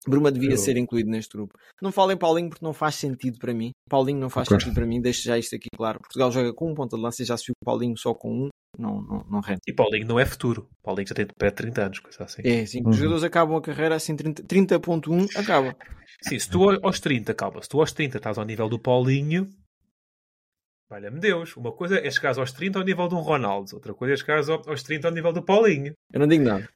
Bruma 0.06 0.30
devia 0.32 0.52
Eu- 0.52 0.58
ser 0.58 0.76
incluído 0.76 1.10
neste 1.10 1.32
grupo. 1.38 1.54
Não 1.82 1.92
falem 1.92 2.18
Paulinho 2.18 2.50
porque 2.50 2.66
não 2.66 2.74
faz 2.74 2.96
sentido 2.96 3.38
para 3.40 3.54
mim. 3.54 3.72
Paulinho 3.90 4.20
não 4.20 4.30
faz 4.30 4.50
sentido 4.50 4.74
para 4.74 4.86
mim, 4.86 5.00
deixo 5.02 5.24
já 5.24 5.38
isto 5.38 5.56
aqui 5.56 5.70
claro. 5.76 6.00
Portugal 6.00 6.30
joga 6.32 6.54
com 6.54 6.70
um 6.72 6.76
ponta 6.76 6.98
de 6.98 7.02
lança 7.02 7.22
e 7.24 7.26
já 7.26 7.38
se 7.38 7.46
viu 7.48 7.54
Paulinho 7.64 7.98
só 7.98 8.14
com 8.14 8.46
um, 8.46 8.50
não, 8.78 9.02
não, 9.02 9.24
não 9.30 9.40
rende. 9.40 9.62
E 9.66 9.72
Paulinho 9.74 10.06
não 10.06 10.20
é 10.20 10.26
futuro. 10.26 10.68
Paulinho 10.84 11.08
já 11.08 11.16
tem 11.16 11.26
de 11.26 11.32
pé 11.40 11.50
30 11.52 11.86
anos, 11.86 12.00
coisa 12.00 12.24
assim. 12.26 12.42
É, 12.44 12.66
sim, 12.66 12.82
Uhum. 12.84 12.90
os 12.90 12.98
jogadores 12.98 13.24
acabam 13.24 13.56
a 13.56 13.62
carreira 13.62 13.96
assim 13.96 14.14
30 14.16 14.44
30.1, 14.44 15.26
acaba. 15.38 15.74
Sim, 16.22 16.38
se 16.40 16.50
tu 16.50 16.70
aos 16.70 17.00
30, 17.00 17.34
calma, 17.34 17.62
se 17.62 17.70
tu 17.70 17.80
aos 17.80 17.92
30 17.94 18.18
estás 18.18 18.38
ao 18.38 18.44
nível 18.46 18.68
do 18.68 18.78
Paulinho, 18.80 19.50
valha-me 20.94 21.20
Deus. 21.20 21.56
Uma 21.58 21.72
coisa 21.72 21.98
é 21.98 22.10
chegares 22.12 22.38
aos 22.38 22.52
30 22.52 22.80
ao 22.80 22.86
nível 22.86 23.08
de 23.08 23.16
um 23.16 23.20
Ronaldo, 23.20 23.72
outra 23.74 23.94
coisa 23.94 24.14
é 24.14 24.18
chegares 24.18 24.48
ao- 24.50 24.62
aos 24.70 24.84
30 24.84 25.08
ao 25.08 25.14
nível 25.14 25.34
do 25.34 25.42
Paulinho. 25.44 25.94
Eu 26.12 26.20
não 26.20 26.28
digo 26.28 26.44
nada. 26.44 26.70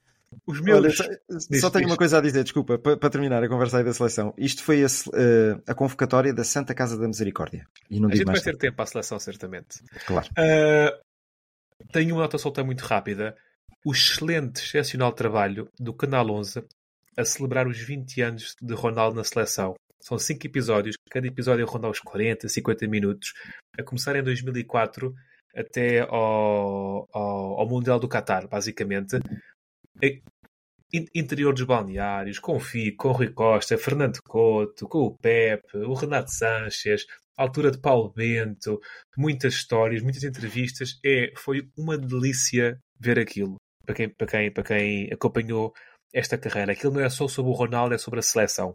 Os 0.46 0.60
meus. 0.60 0.78
Olha, 0.78 0.90
só, 0.90 1.04
Diz, 1.48 1.60
só 1.60 1.70
tenho 1.70 1.84
diz. 1.84 1.92
uma 1.92 1.96
coisa 1.96 2.18
a 2.18 2.20
dizer, 2.20 2.42
desculpa, 2.42 2.78
para, 2.78 2.96
para 2.98 3.08
terminar 3.10 3.42
a 3.42 3.48
conversa 3.48 3.78
aí 3.78 3.84
da 3.84 3.94
seleção. 3.94 4.34
Isto 4.36 4.62
foi 4.62 4.82
a, 4.84 4.86
eh, 4.86 5.58
a 5.66 5.74
convocatória 5.74 6.34
da 6.34 6.44
Santa 6.44 6.74
Casa 6.74 6.98
da 6.98 7.06
Misericórdia. 7.08 7.66
E 7.90 7.98
não 7.98 8.08
a 8.08 8.10
gente 8.10 8.18
digo 8.20 8.32
vai 8.32 8.40
ter 8.40 8.56
tempo 8.58 8.76
para 8.76 8.82
a 8.84 8.86
seleção, 8.88 9.18
certamente. 9.18 9.78
Claro. 10.06 10.28
Ah, 10.36 10.94
tenho 11.92 12.14
uma 12.14 12.22
nota 12.22 12.36
solta 12.36 12.62
muito 12.62 12.82
rápida. 12.82 13.34
O 13.86 13.92
excelente, 13.92 14.58
excepcional 14.62 15.12
trabalho 15.12 15.68
do 15.80 15.94
Canal 15.94 16.28
11 16.30 16.62
a 17.16 17.24
celebrar 17.24 17.66
os 17.66 17.78
20 17.78 18.20
anos 18.20 18.54
de 18.60 18.74
Ronaldo 18.74 19.16
na 19.16 19.24
seleção. 19.24 19.76
São 20.00 20.18
5 20.18 20.46
episódios, 20.46 20.96
cada 21.10 21.26
episódio 21.26 21.66
ronda 21.66 21.86
aos 21.86 22.00
40, 22.00 22.48
50 22.48 22.86
minutos, 22.86 23.32
a 23.78 23.82
começar 23.82 24.16
em 24.16 24.22
2004 24.22 25.12
até 25.54 26.00
ao, 26.00 27.08
ao, 27.12 27.60
ao 27.60 27.68
Mundial 27.68 27.98
do 27.98 28.08
Qatar, 28.08 28.48
basicamente. 28.48 29.18
Interior 31.14 31.52
dos 31.52 31.64
balneários, 31.64 32.38
com 32.38 32.56
o 32.56 32.60
Fico, 32.60 33.02
com 33.02 33.08
o 33.08 33.12
Rui 33.12 33.30
Costa, 33.30 33.76
Fernando 33.76 34.18
Couto, 34.22 34.88
com 34.88 35.00
o 35.00 35.18
Pepe, 35.18 35.76
o 35.78 35.92
Renato 35.92 36.30
Sanches, 36.30 37.04
altura 37.36 37.70
de 37.70 37.78
Paulo 37.78 38.10
Bento, 38.14 38.80
muitas 39.16 39.54
histórias, 39.54 40.02
muitas 40.02 40.24
entrevistas. 40.24 40.98
É, 41.04 41.32
foi 41.36 41.68
uma 41.76 41.98
delícia 41.98 42.78
ver 42.98 43.18
aquilo. 43.18 43.56
Para 43.84 43.94
quem, 43.94 44.08
para 44.08 44.26
quem, 44.26 44.52
para 44.52 44.64
quem 44.64 45.12
acompanhou 45.12 45.72
esta 46.12 46.38
carreira. 46.38 46.72
Aquilo 46.72 46.94
não 46.94 47.00
é 47.00 47.10
só 47.10 47.28
sobre 47.28 47.50
o 47.50 47.54
Ronaldo, 47.54 47.94
é 47.94 47.98
sobre 47.98 48.20
a 48.20 48.22
seleção. 48.22 48.72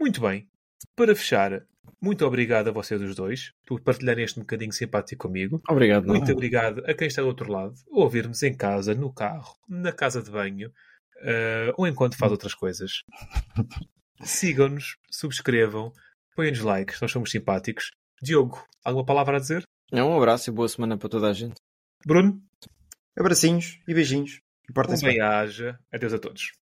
Muito 0.00 0.20
bem. 0.20 0.48
Para 0.96 1.14
fechar, 1.14 1.62
muito 2.00 2.24
obrigado 2.24 2.68
a 2.68 2.72
vocês 2.72 3.00
os 3.02 3.14
dois 3.14 3.52
por 3.66 3.82
partilharem 3.82 4.24
este 4.24 4.40
bocadinho 4.40 4.72
simpático 4.72 5.28
comigo. 5.28 5.60
Obrigado. 5.68 6.06
Muito 6.06 6.26
não. 6.26 6.32
obrigado 6.32 6.82
a 6.86 6.94
quem 6.94 7.06
está 7.06 7.20
do 7.20 7.28
outro 7.28 7.52
lado, 7.52 7.74
a 7.92 8.00
ouvir-nos 8.00 8.42
em 8.42 8.56
casa, 8.56 8.94
no 8.94 9.12
carro, 9.12 9.54
na 9.68 9.92
casa 9.92 10.22
de 10.22 10.30
banho, 10.30 10.70
uh, 10.70 11.74
ou 11.76 11.86
enquanto 11.86 12.16
faz 12.16 12.32
outras 12.32 12.54
coisas. 12.54 13.02
Sigam-nos, 14.22 14.96
subscrevam, 15.10 15.92
ponham-nos 16.34 16.60
likes, 16.60 17.00
nós 17.00 17.12
somos 17.12 17.30
simpáticos. 17.30 17.90
Diogo, 18.22 18.66
alguma 18.82 19.04
palavra 19.04 19.36
a 19.36 19.40
dizer? 19.40 19.64
É 19.92 20.02
um 20.02 20.16
abraço 20.16 20.48
e 20.48 20.52
boa 20.52 20.68
semana 20.68 20.96
para 20.96 21.08
toda 21.08 21.28
a 21.28 21.32
gente. 21.32 21.56
Bruno? 22.06 22.40
Abracinhos 23.18 23.78
e 23.86 23.92
beijinhos. 23.92 24.40
Um 24.70 25.00
bem-aja. 25.02 25.78
Adeus 25.92 26.14
a 26.14 26.18
todos. 26.18 26.52